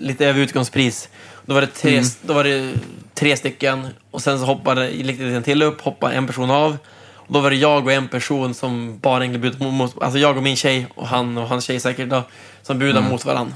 lite 0.00 0.26
över 0.26 0.40
utgångspris. 0.40 1.08
Då 1.46 1.54
var 1.54 1.60
det 1.60 1.66
tre, 1.66 2.02
då 2.22 2.34
var 2.34 2.44
det 2.44 2.72
tre 3.14 3.36
stycken 3.36 3.86
och 4.10 4.22
sen 4.22 4.38
så 4.38 4.44
hoppade 4.44 4.80
det 4.80 5.36
en 5.36 5.42
till 5.42 5.62
upp, 5.62 5.80
hoppade 5.80 6.14
en 6.14 6.26
person 6.26 6.50
av. 6.50 6.76
Och 7.14 7.34
då 7.34 7.40
var 7.40 7.50
det 7.50 7.56
jag 7.56 7.84
och 7.84 7.92
en 7.92 8.08
person 8.08 8.54
som 8.54 8.98
bara 8.98 9.28
budade 9.28 9.70
mot, 9.70 10.02
alltså 10.02 10.18
jag 10.18 10.36
och 10.36 10.42
min 10.42 10.56
tjej 10.56 10.86
och 10.94 11.06
han 11.06 11.38
och 11.38 11.48
hans 11.48 11.64
tjej 11.64 11.80
säkert 11.80 12.08
då, 12.08 12.22
som 12.62 12.78
budade 12.78 13.08
mot 13.08 13.24
varandra. 13.24 13.54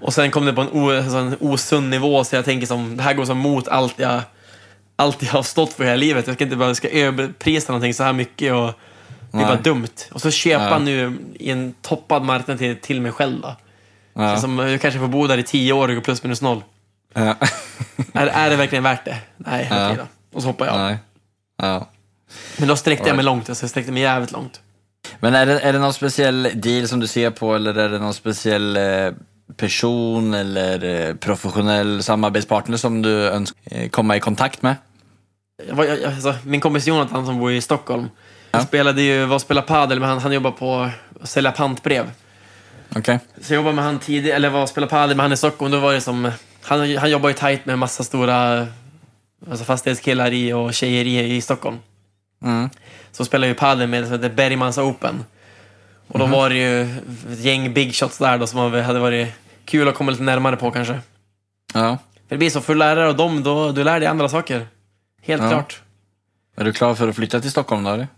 Och 0.00 0.14
sen 0.14 0.30
kom 0.30 0.44
det 0.46 0.52
på 0.52 0.60
en, 0.60 0.68
o, 0.72 0.90
en 0.90 1.36
osund 1.40 1.90
nivå 1.90 2.24
så 2.24 2.36
jag 2.36 2.44
tänker 2.44 2.66
som, 2.66 2.96
det 2.96 3.02
här 3.02 3.14
går 3.14 3.24
som 3.24 3.38
mot 3.38 3.68
allt 3.68 3.94
jag, 3.98 4.20
allt 4.96 5.22
jag 5.22 5.32
har 5.32 5.42
stått 5.42 5.72
för 5.72 5.84
hela 5.84 5.96
livet. 5.96 6.26
Jag 6.26 6.34
ska 6.36 6.44
inte 6.44 6.56
bara 6.56 6.74
ska 6.74 6.88
överprisa 6.88 7.72
någonting 7.72 7.94
så 7.94 8.02
här 8.02 8.12
mycket 8.12 8.52
och 8.52 8.72
det 9.30 9.38
är 9.38 9.42
Nej. 9.42 9.44
bara 9.46 9.56
dumt. 9.56 9.88
Och 10.12 10.20
så 10.22 10.30
köpa 10.30 10.64
Ja. 10.70 10.78
nu 10.78 11.18
i 11.34 11.50
en 11.50 11.74
toppad 11.82 12.22
marknad 12.22 12.58
till, 12.58 12.76
till 12.76 13.00
mig 13.00 13.12
själv 13.12 13.40
då. 13.40 13.56
Ja. 14.14 14.36
Som 14.36 14.58
jag 14.58 14.80
kanske 14.80 15.00
får 15.00 15.08
bo 15.08 15.26
där 15.26 15.38
i 15.38 15.42
tio 15.42 15.72
år 15.72 15.88
och 15.88 15.94
gå 15.94 16.00
plus 16.00 16.22
minus 16.22 16.42
noll. 16.42 16.62
Ja. 17.14 17.34
Är, 18.12 18.26
är 18.26 18.50
det 18.50 18.56
verkligen 18.56 18.84
värt 18.84 19.04
det? 19.04 19.18
Nej, 19.36 19.66
Ja. 19.70 19.86
okej 19.86 19.96
då. 19.98 20.36
Och 20.36 20.42
så 20.42 20.48
hoppar 20.48 20.66
jag. 20.66 20.76
Nej. 20.76 20.96
Ja. 21.62 21.88
Men 22.58 22.68
då 22.68 22.76
sträckte 22.76 23.08
jag 23.08 23.16
mig 23.16 23.24
långt. 23.24 23.48
Alltså, 23.48 23.64
jag 23.64 23.70
sträckte 23.70 23.92
mig 23.92 24.02
jävligt 24.02 24.32
långt. 24.32 24.60
Men 25.20 25.34
är 25.34 25.46
det, 25.46 25.60
är 25.60 25.72
det 25.72 25.78
någon 25.78 25.92
speciell 25.92 26.50
deal 26.54 26.88
som 26.88 27.00
du 27.00 27.06
ser 27.06 27.30
på 27.30 27.54
eller 27.54 27.74
är 27.74 27.88
det 27.88 27.98
någon 27.98 28.14
speciell 28.14 28.76
eh, 28.76 28.82
person 29.56 30.34
eller 30.34 30.84
eh, 30.84 31.14
professionell 31.14 32.02
samarbetspartner 32.02 32.76
som 32.76 33.02
du 33.02 33.28
önskar 33.28 33.60
eh, 33.64 33.88
komma 33.88 34.16
i 34.16 34.20
kontakt 34.20 34.62
med? 34.62 34.76
Alltså, 36.06 36.34
min 36.44 36.60
kompis 36.60 36.86
Jonathan 36.86 37.26
som 37.26 37.38
bor 37.38 37.52
i 37.52 37.60
Stockholm. 37.60 38.08
Ja. 38.50 38.60
spelade 38.60 39.02
ju, 39.02 39.24
var 39.24 39.34
och 39.34 39.40
spelade 39.40 39.66
padel, 39.66 40.00
men 40.00 40.08
han, 40.08 40.18
han 40.18 40.32
jobbar 40.32 40.50
på 40.50 40.90
att 41.20 41.28
sälja 41.28 41.52
pantbrev. 41.52 42.10
Okej. 42.96 43.18
Så 43.40 43.52
jag 43.52 43.56
jobbade 43.56 43.76
med 43.76 43.84
han 43.84 43.98
tidigare, 43.98 44.36
eller 44.36 44.50
var 44.50 44.62
och 44.62 44.68
spelade 44.68 44.90
padel 44.90 45.16
med 45.16 45.24
han 45.24 45.32
i 45.32 45.36
Stockholm. 45.36 45.72
Då 45.72 45.78
var 45.78 45.92
det 45.92 46.00
som, 46.00 46.30
han, 46.62 46.96
han 46.96 47.10
jobbar 47.10 47.28
ju 47.28 47.34
tajt 47.34 47.66
med 47.66 47.78
massa 47.78 48.04
stora 48.04 48.66
alltså 49.50 49.64
fastighetskillar 49.64 50.32
i 50.32 50.52
och 50.52 50.74
tjejer 50.74 51.04
i, 51.04 51.36
i 51.36 51.40
Stockholm. 51.40 51.78
Mm. 52.42 52.70
Så 53.12 53.24
spelade 53.24 53.48
ju 53.48 53.54
padel 53.54 53.88
med 53.88 54.02
det 54.02 54.06
som 54.06 54.22
heter 54.22 54.36
Bergmans 54.36 54.78
Open. 54.78 55.24
Och 56.08 56.18
då 56.18 56.26
var 56.26 56.48
det 56.48 56.54
ju 56.54 56.82
ett 57.32 57.40
gäng 57.40 57.72
big 57.74 57.94
shots 57.94 58.18
där 58.18 58.38
då 58.38 58.46
som 58.46 58.58
hade 58.72 58.98
varit 58.98 59.28
kul 59.64 59.88
att 59.88 59.94
komma 59.94 60.10
lite 60.10 60.22
närmare 60.22 60.56
på 60.56 60.70
kanske. 60.70 61.00
Ja. 61.74 61.98
För 62.28 62.34
det 62.34 62.38
blir 62.38 62.50
så, 62.50 62.60
för 62.60 62.72
att 62.72 62.78
lära 62.78 62.94
dig 63.00 63.08
av 63.08 63.16
dem, 63.16 63.42
då 63.42 63.72
du 63.72 63.84
lär 63.84 64.00
dig 64.00 64.08
andra 64.08 64.28
saker. 64.28 64.66
Helt 65.22 65.42
Ja. 65.42 65.48
klart. 65.48 65.80
Är 66.56 66.64
du 66.64 66.72
klar 66.72 66.94
för 66.94 67.08
att 67.08 67.16
flytta 67.16 67.40
till 67.40 67.50
Stockholm 67.50 67.84
då? 67.84 67.90
Eller? 67.90 68.08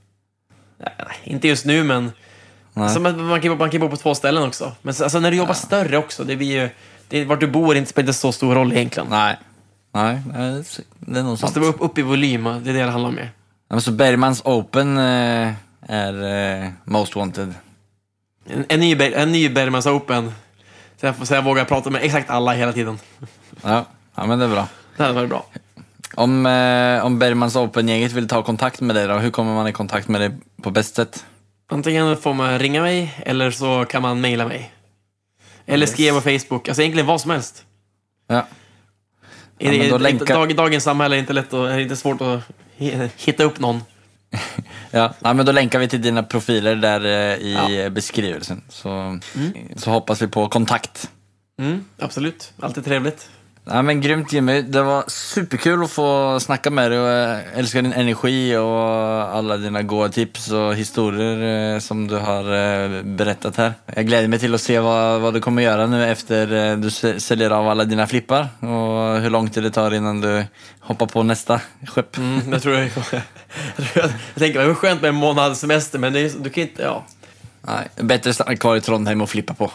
Nej, 0.78 1.16
inte 1.24 1.49
just 1.49 1.64
nu, 1.64 1.84
men 1.84 2.12
Nej. 2.74 2.99
man, 3.01 3.24
man, 3.24 3.41
kan, 3.41 3.59
man 3.59 3.70
kan 3.70 3.80
bo 3.80 3.89
på 3.89 3.97
två 3.97 4.14
ställen 4.14 4.43
också. 4.43 4.72
Men 4.82 4.95
så- 4.95 5.05
alltså, 5.05 5.20
när 5.20 5.30
du 5.30 5.36
jobbar 5.36 5.55
större 5.55 5.97
också, 5.99 6.24
det 6.24 6.36
blir 6.36 6.61
ju... 6.62 6.68
Det, 7.09 7.24
vart 7.24 7.41
du 7.41 7.47
bor 7.47 7.76
inte 7.76 7.91
spelar 7.91 8.05
inte 8.09 8.18
så 8.18 8.32
stor 8.32 8.55
roll 8.55 8.72
egentligen. 8.72 9.09
Nej. 9.11 9.36
Nej, 9.95 10.20
nej, 10.34 10.64
det 10.99 11.18
är 11.18 11.22
nog 11.22 11.39
sant. 11.39 11.43
Måste 11.43 11.61
vara 11.61 11.70
upp, 11.70 11.76
upp 11.80 11.99
i 11.99 12.03
volym, 12.03 12.47
och 12.47 12.61
det 12.62 12.70
är 12.70 12.74
det 12.74 12.80
det 12.84 12.91
handlar 12.91 13.09
om. 13.11 13.18
Ja, 13.18 13.24
men 13.68 13.80
så 13.80 13.91
Bergmans 13.93 14.43
Open 14.45 14.99
eh, 14.99 15.53
är 15.80 16.24
eh, 16.64 16.68
Most 16.84 17.16
Wanted. 17.16 17.55
En, 18.49 18.64
en, 18.68 18.80
ny, 18.80 18.94
Ber- 18.96 19.14
en 19.16 19.32
ny 19.32 19.49
Bergmans 19.49 19.86
Open. 19.86 20.32
Så 21.01 21.07
jag, 21.07 21.26
så 21.26 21.34
jag 21.34 21.42
vågar 21.44 21.64
prata 21.64 21.90
med 21.90 22.03
exakt 22.03 22.30
alla 22.30 22.53
hela 22.53 22.72
tiden. 22.72 22.99
Ja, 23.62 23.84
ja 24.14 24.26
men 24.26 24.38
det 24.38 24.44
är 24.44 24.49
bra. 24.49 24.68
Det 24.96 25.03
hade 25.03 25.14
varit 25.14 25.28
bra. 25.28 25.46
Om, 26.14 26.46
eh, 26.46 27.05
om 27.07 27.18
Bergmans 27.18 27.57
Open-gänget 27.57 28.12
vill 28.12 28.28
ta 28.28 28.42
kontakt 28.42 28.80
med 28.80 28.96
dig 28.96 29.07
då, 29.09 29.14
hur 29.14 29.30
kommer 29.30 29.55
man 29.55 29.68
i 29.68 29.72
kontakt 29.72 30.09
med 30.09 30.20
dig 30.20 30.30
på 30.62 30.70
bäst 30.70 30.94
sätt? 30.94 31.24
Antingen 31.70 32.16
får 32.16 32.34
man 32.34 32.59
ringa 32.59 32.82
mig, 32.82 33.14
eller 33.26 33.51
så 33.51 33.84
kan 33.84 34.03
man 34.03 34.20
mejla 34.20 34.46
mig. 34.49 34.72
Eller 35.66 35.86
skriva 35.86 36.20
på 36.20 36.22
Facebook. 36.38 36.68
Alltså 36.68 36.82
egentligen 36.82 37.07
vad 37.07 37.20
som 37.20 37.30
helst. 37.30 37.64
Ja. 38.28 38.46
Ja, 39.59 39.72
i- 39.72 39.90
länkar- 39.99 40.34
dag, 40.34 40.57
dagens 40.57 40.84
samhälle 40.84 41.16
är 41.16 41.20
inte 41.20 41.32
lätt 41.32 41.53
och, 41.53 41.70
är 41.70 41.78
inte 41.78 41.96
svårt 41.96 42.20
att 42.20 42.40
hi- 42.78 43.09
hitta 43.16 43.44
upp 43.44 43.61
någon. 43.61 43.82
Ja, 44.91 45.14
ja, 45.20 45.35
men 45.35 45.47
då 45.47 45.53
länkar 45.53 45.79
vi 45.79 45.89
till 45.89 46.03
dina 46.03 46.22
profiler 46.22 46.76
där 46.76 47.05
eh, 47.05 47.37
i 47.37 47.81
Ja. 47.83 47.91
beskrivelsen. 47.91 48.62
Så, 48.68 49.18
så 49.76 49.91
hoppas 49.91 50.22
vi 50.22 50.29
på 50.29 50.49
kontakt. 50.49 51.11
Mm, 51.61 51.85
absolut. 51.99 52.53
Alltid 52.61 52.85
trevligt. 52.85 53.29
Ja, 53.70 53.82
men 53.82 54.00
grymt 54.00 54.32
Jimmy, 54.32 54.62
det 54.62 54.82
var 54.82 55.04
superkul 55.06 55.84
att 55.84 55.90
få 55.90 56.40
snacka 56.40 56.70
med 56.70 56.90
dig 56.90 57.00
och 57.00 57.08
jag 57.08 57.42
älskar 57.54 57.82
din 57.82 57.92
energi 57.92 58.56
och 58.56 58.82
alla 59.36 59.56
dina 59.56 59.82
goda 59.82 60.08
tips 60.08 60.50
och 60.50 60.74
historier 60.74 61.74
eh, 61.74 61.78
som 61.78 62.08
du 62.08 62.16
har 62.16 62.42
eh, 62.42 63.02
berättat 63.02 63.56
här. 63.56 63.72
Jag 63.94 64.06
gläder 64.06 64.28
mig 64.28 64.38
till 64.38 64.54
att 64.54 64.60
se 64.60 64.78
vad, 64.78 65.20
vad 65.20 65.34
du 65.34 65.40
kommer 65.40 65.62
göra 65.62 65.86
nu 65.86 66.10
efter 66.10 66.70
eh, 66.70 66.76
du 66.76 66.90
säljer 67.20 67.50
av 67.50 67.68
alla 67.68 67.84
dina 67.84 68.06
flippar 68.06 68.48
och 68.60 69.20
hur 69.20 69.30
lång 69.30 69.50
tid 69.50 69.62
det 69.62 69.70
tar 69.70 69.94
innan 69.94 70.20
du 70.20 70.44
hoppar 70.80 71.06
på 71.06 71.22
nästa 71.22 71.60
skepp. 71.86 72.16
Mm, 72.16 72.40
jag 72.52 72.62
tror 72.62 72.74
jag, 72.74 72.84
jag, 72.84 73.22
jag, 73.94 74.04
jag 74.04 74.10
tänker, 74.34 74.60
det 74.60 74.66
var 74.66 74.74
skönt 74.74 75.02
med 75.02 75.08
en 75.08 75.14
månads 75.14 75.60
semester, 75.60 75.98
men 75.98 76.12
det 76.12 76.20
är, 76.20 76.30
du 76.38 76.50
kan 76.50 76.62
inte... 76.62 76.82
Ja. 76.82 77.04
Nej, 77.62 77.88
bättre 77.96 78.34
stanna 78.34 78.56
kvar 78.56 78.76
i 78.76 78.80
Trondheim 78.80 79.20
och 79.20 79.30
flippa 79.30 79.54
på. 79.54 79.70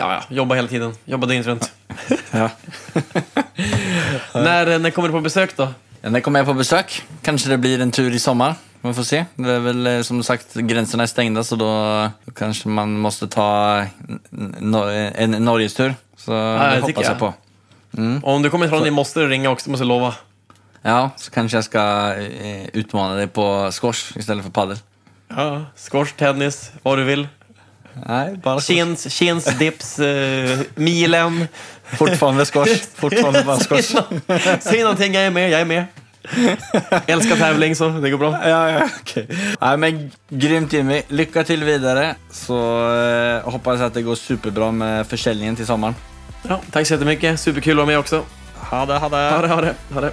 Ja, 0.00 0.12
ja, 0.12 0.36
jobba 0.36 0.54
hela 0.54 0.68
tiden. 0.68 0.94
Jobba 1.04 1.26
dygnet 1.26 1.46
runt. 1.46 1.72
Ja. 2.30 2.50
när, 4.34 4.78
när 4.78 4.90
kommer 4.90 5.08
du 5.08 5.12
på 5.12 5.20
besök 5.20 5.56
då? 5.56 5.68
Ja, 6.00 6.10
när 6.10 6.20
kommer 6.20 6.38
jag 6.38 6.46
på 6.46 6.54
besök? 6.54 7.02
Kanske 7.22 7.48
det 7.48 7.58
blir 7.58 7.80
en 7.80 7.90
tur 7.90 8.14
i 8.14 8.18
sommar. 8.18 8.54
Man 8.80 8.94
får 8.94 9.02
se. 9.02 9.24
Det 9.34 9.50
är 9.50 9.58
väl 9.58 9.86
eh, 9.86 10.02
som 10.02 10.22
sagt, 10.22 10.54
gränserna 10.54 11.02
är 11.02 11.06
stängda 11.06 11.44
så 11.44 11.56
då, 11.56 11.66
då 12.24 12.32
kanske 12.32 12.68
man 12.68 12.98
måste 12.98 13.28
ta 13.28 13.84
en, 14.30 15.30
Norgestur. 15.30 15.94
Så 16.16 16.32
det 16.32 16.58
det 16.58 16.74
tycker 16.74 16.82
hoppas 16.82 17.04
jag 17.04 17.12
jag. 17.12 17.18
på. 17.18 18.26
Och 18.26 18.34
om 18.34 18.42
du 18.42 18.50
kommer 18.50 18.66
ifrån 18.66 18.82
det 18.82 18.90
måste 18.90 19.20
du 19.20 19.28
ringa 19.28 19.50
också, 19.50 19.70
måste 19.70 19.82
jag 19.82 19.88
lova. 19.88 20.14
Ja, 20.82 21.10
så 21.16 21.30
kanske 21.30 21.56
jag 21.56 21.64
ska 21.64 22.14
eh, 22.14 22.66
utmana 22.72 23.14
dig 23.14 23.26
på 23.26 23.70
squash 23.72 24.18
istället 24.18 24.44
för 24.44 24.50
padel. 24.52 24.78
Ja, 25.28 25.64
squash, 25.76 26.12
tennis, 26.16 26.72
vad 26.82 26.98
du 26.98 27.04
vill. 27.04 27.28
Nej, 28.06 28.36
bara 28.42 28.60
Chins, 28.60 29.12
chins 29.12 29.44
dips, 29.44 29.98
eh, 29.98 30.58
milen. 30.74 31.48
Fortfarande 31.84 32.44
squash. 32.44 32.76
Fortfarande 32.94 33.44
bara 33.44 33.58
squash. 33.58 33.82
Säg 33.82 34.00
nå- 34.10 34.36
Säg 34.60 34.82
någonting, 34.82 35.14
jag 35.14 35.24
är 35.24 35.30
med, 35.30 35.50
jag 35.50 35.60
är 35.60 35.64
med. 35.64 35.84
Älskar 37.06 37.36
tävling 37.36 37.76
så 37.76 37.88
det 37.88 38.10
går 38.10 38.18
bra. 38.18 38.48
Ja, 38.48 38.70
ja, 38.70 38.88
okej. 39.00 39.26
Nej, 39.60 39.76
men 39.76 40.10
grymt 40.28 40.72
Jimmy. 40.72 41.02
Lycka 41.08 41.44
till 41.44 41.64
vidare. 41.64 42.14
Så 42.30 42.88
eh, 42.94 43.50
hoppas 43.50 43.80
att 43.80 43.94
det 43.94 44.02
går 44.02 44.14
superbra 44.14 44.70
med 44.70 45.06
försäljningen 45.06 45.56
till 45.56 45.66
sommaren. 45.66 45.94
Ja, 46.48 46.60
tack 46.70 46.86
så 46.86 46.94
jättemycket, 46.94 47.40
superkul 47.40 47.72
att 47.72 47.76
vara 47.76 47.86
med 47.86 47.98
också. 47.98 48.24
Ha 48.56 48.86
det, 48.86 48.94
ha 48.98 49.08
det. 49.08 49.16
Ha 49.16 49.42
det, 49.42 49.48
ha 49.48 49.60
det. 49.60 49.74
Ha 49.94 50.00
det. 50.00 50.12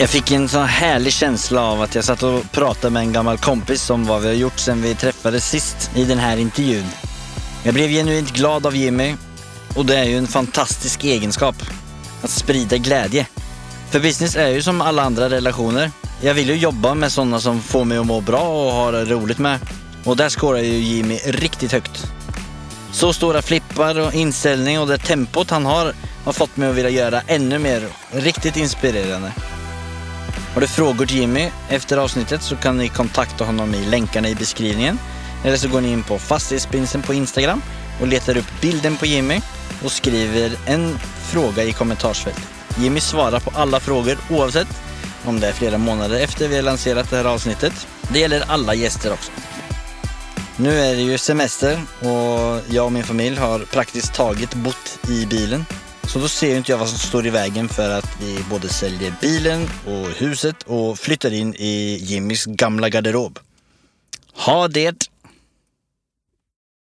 Jag 0.00 0.10
fick 0.10 0.30
en 0.30 0.48
sån 0.48 0.66
härlig 0.66 1.12
känsla 1.12 1.62
av 1.62 1.82
att 1.82 1.94
jag 1.94 2.04
satt 2.04 2.22
och 2.22 2.52
pratade 2.52 2.90
med 2.90 3.02
en 3.02 3.12
gammal 3.12 3.38
kompis 3.38 3.90
om 3.90 4.06
vad 4.06 4.20
vi 4.20 4.26
har 4.26 4.34
gjort 4.34 4.58
sedan 4.58 4.82
vi 4.82 4.94
träffades 4.94 5.48
sist 5.50 5.90
i 5.94 6.04
den 6.04 6.18
här 6.18 6.36
intervjun. 6.36 6.86
Jag 7.62 7.74
blev 7.74 7.90
genuint 7.90 8.32
glad 8.32 8.66
av 8.66 8.76
Jimmy 8.76 9.14
och 9.76 9.86
det 9.86 9.96
är 9.96 10.04
ju 10.04 10.18
en 10.18 10.26
fantastisk 10.26 11.04
egenskap. 11.04 11.54
Att 12.22 12.30
sprida 12.30 12.76
glädje. 12.76 13.26
För 13.90 14.00
business 14.00 14.36
är 14.36 14.48
ju 14.48 14.62
som 14.62 14.80
alla 14.80 15.02
andra 15.02 15.30
relationer. 15.30 15.90
Jag 16.20 16.34
vill 16.34 16.48
ju 16.48 16.56
jobba 16.56 16.94
med 16.94 17.12
sådana 17.12 17.40
som 17.40 17.62
får 17.62 17.84
mig 17.84 17.98
att 17.98 18.06
må 18.06 18.20
bra 18.20 18.66
och 18.66 18.72
ha 18.72 18.90
det 18.90 19.04
roligt 19.04 19.38
med. 19.38 19.58
Och 20.04 20.16
där 20.16 20.28
skårar 20.28 20.58
ju 20.58 20.74
Jimmy 20.74 21.18
riktigt 21.24 21.72
högt. 21.72 22.06
Så 22.92 23.12
stora 23.12 23.42
flippar 23.42 23.98
och 23.98 24.14
inställning 24.14 24.80
och 24.80 24.86
det 24.86 24.98
tempot 24.98 25.50
han 25.50 25.66
har 25.66 25.92
har 26.24 26.32
fått 26.32 26.56
mig 26.56 26.68
att 26.68 26.74
vilja 26.74 26.90
göra 26.90 27.20
ännu 27.26 27.58
mer. 27.58 27.88
Riktigt 28.10 28.56
inspirerande. 28.56 29.32
Har 30.54 30.60
du 30.60 30.66
frågor 30.66 31.06
till 31.06 31.16
Jimmy 31.16 31.50
efter 31.68 31.96
avsnittet 31.96 32.42
så 32.42 32.56
kan 32.56 32.76
ni 32.76 32.88
kontakta 32.88 33.44
honom 33.44 33.74
i 33.74 33.84
länkarna 33.84 34.28
i 34.28 34.34
beskrivningen. 34.34 34.98
Eller 35.44 35.56
så 35.56 35.68
går 35.68 35.80
ni 35.80 35.92
in 35.92 36.02
på 36.02 36.18
Fastighetsprinsen 36.18 37.02
på 37.02 37.14
Instagram 37.14 37.62
och 38.00 38.06
letar 38.06 38.36
upp 38.36 38.60
bilden 38.60 38.96
på 38.96 39.06
Jimmy 39.06 39.40
och 39.84 39.92
skriver 39.92 40.52
en 40.66 40.98
fråga 41.22 41.64
i 41.64 41.72
kommentarsfältet. 41.72 42.48
Jimmy 42.78 43.00
svarar 43.00 43.40
på 43.40 43.52
alla 43.54 43.80
frågor 43.80 44.18
oavsett 44.30 44.68
om 45.24 45.40
det 45.40 45.48
är 45.48 45.52
flera 45.52 45.78
månader 45.78 46.20
efter 46.20 46.48
vi 46.48 46.56
har 46.56 46.62
lanserat 46.62 47.10
det 47.10 47.16
här 47.16 47.24
avsnittet. 47.24 47.86
Det 48.12 48.18
gäller 48.18 48.44
alla 48.48 48.74
gäster 48.74 49.12
också. 49.12 49.32
Nu 50.56 50.80
är 50.80 50.94
det 50.94 51.02
ju 51.02 51.18
semester 51.18 51.80
och 52.00 52.62
jag 52.74 52.84
och 52.84 52.92
min 52.92 53.04
familj 53.04 53.36
har 53.36 53.58
praktiskt 53.58 54.14
taget 54.14 54.54
bott 54.54 54.98
i 55.08 55.26
bilen. 55.26 55.64
Så 56.12 56.18
då 56.18 56.28
ser 56.28 56.50
ju 56.50 56.56
inte 56.56 56.72
jag 56.72 56.78
vad 56.78 56.88
som 56.88 56.98
står 56.98 57.26
i 57.26 57.30
vägen 57.30 57.68
för 57.68 57.90
att 57.90 58.16
vi 58.20 58.44
både 58.50 58.68
säljer 58.68 59.14
bilen 59.20 59.68
och 59.86 60.08
huset 60.08 60.62
och 60.62 60.98
flyttar 60.98 61.32
in 61.32 61.54
i 61.54 61.98
Jimmys 62.02 62.44
gamla 62.44 62.88
garderob. 62.88 63.38
Ha 64.32 64.68
det 64.68 65.08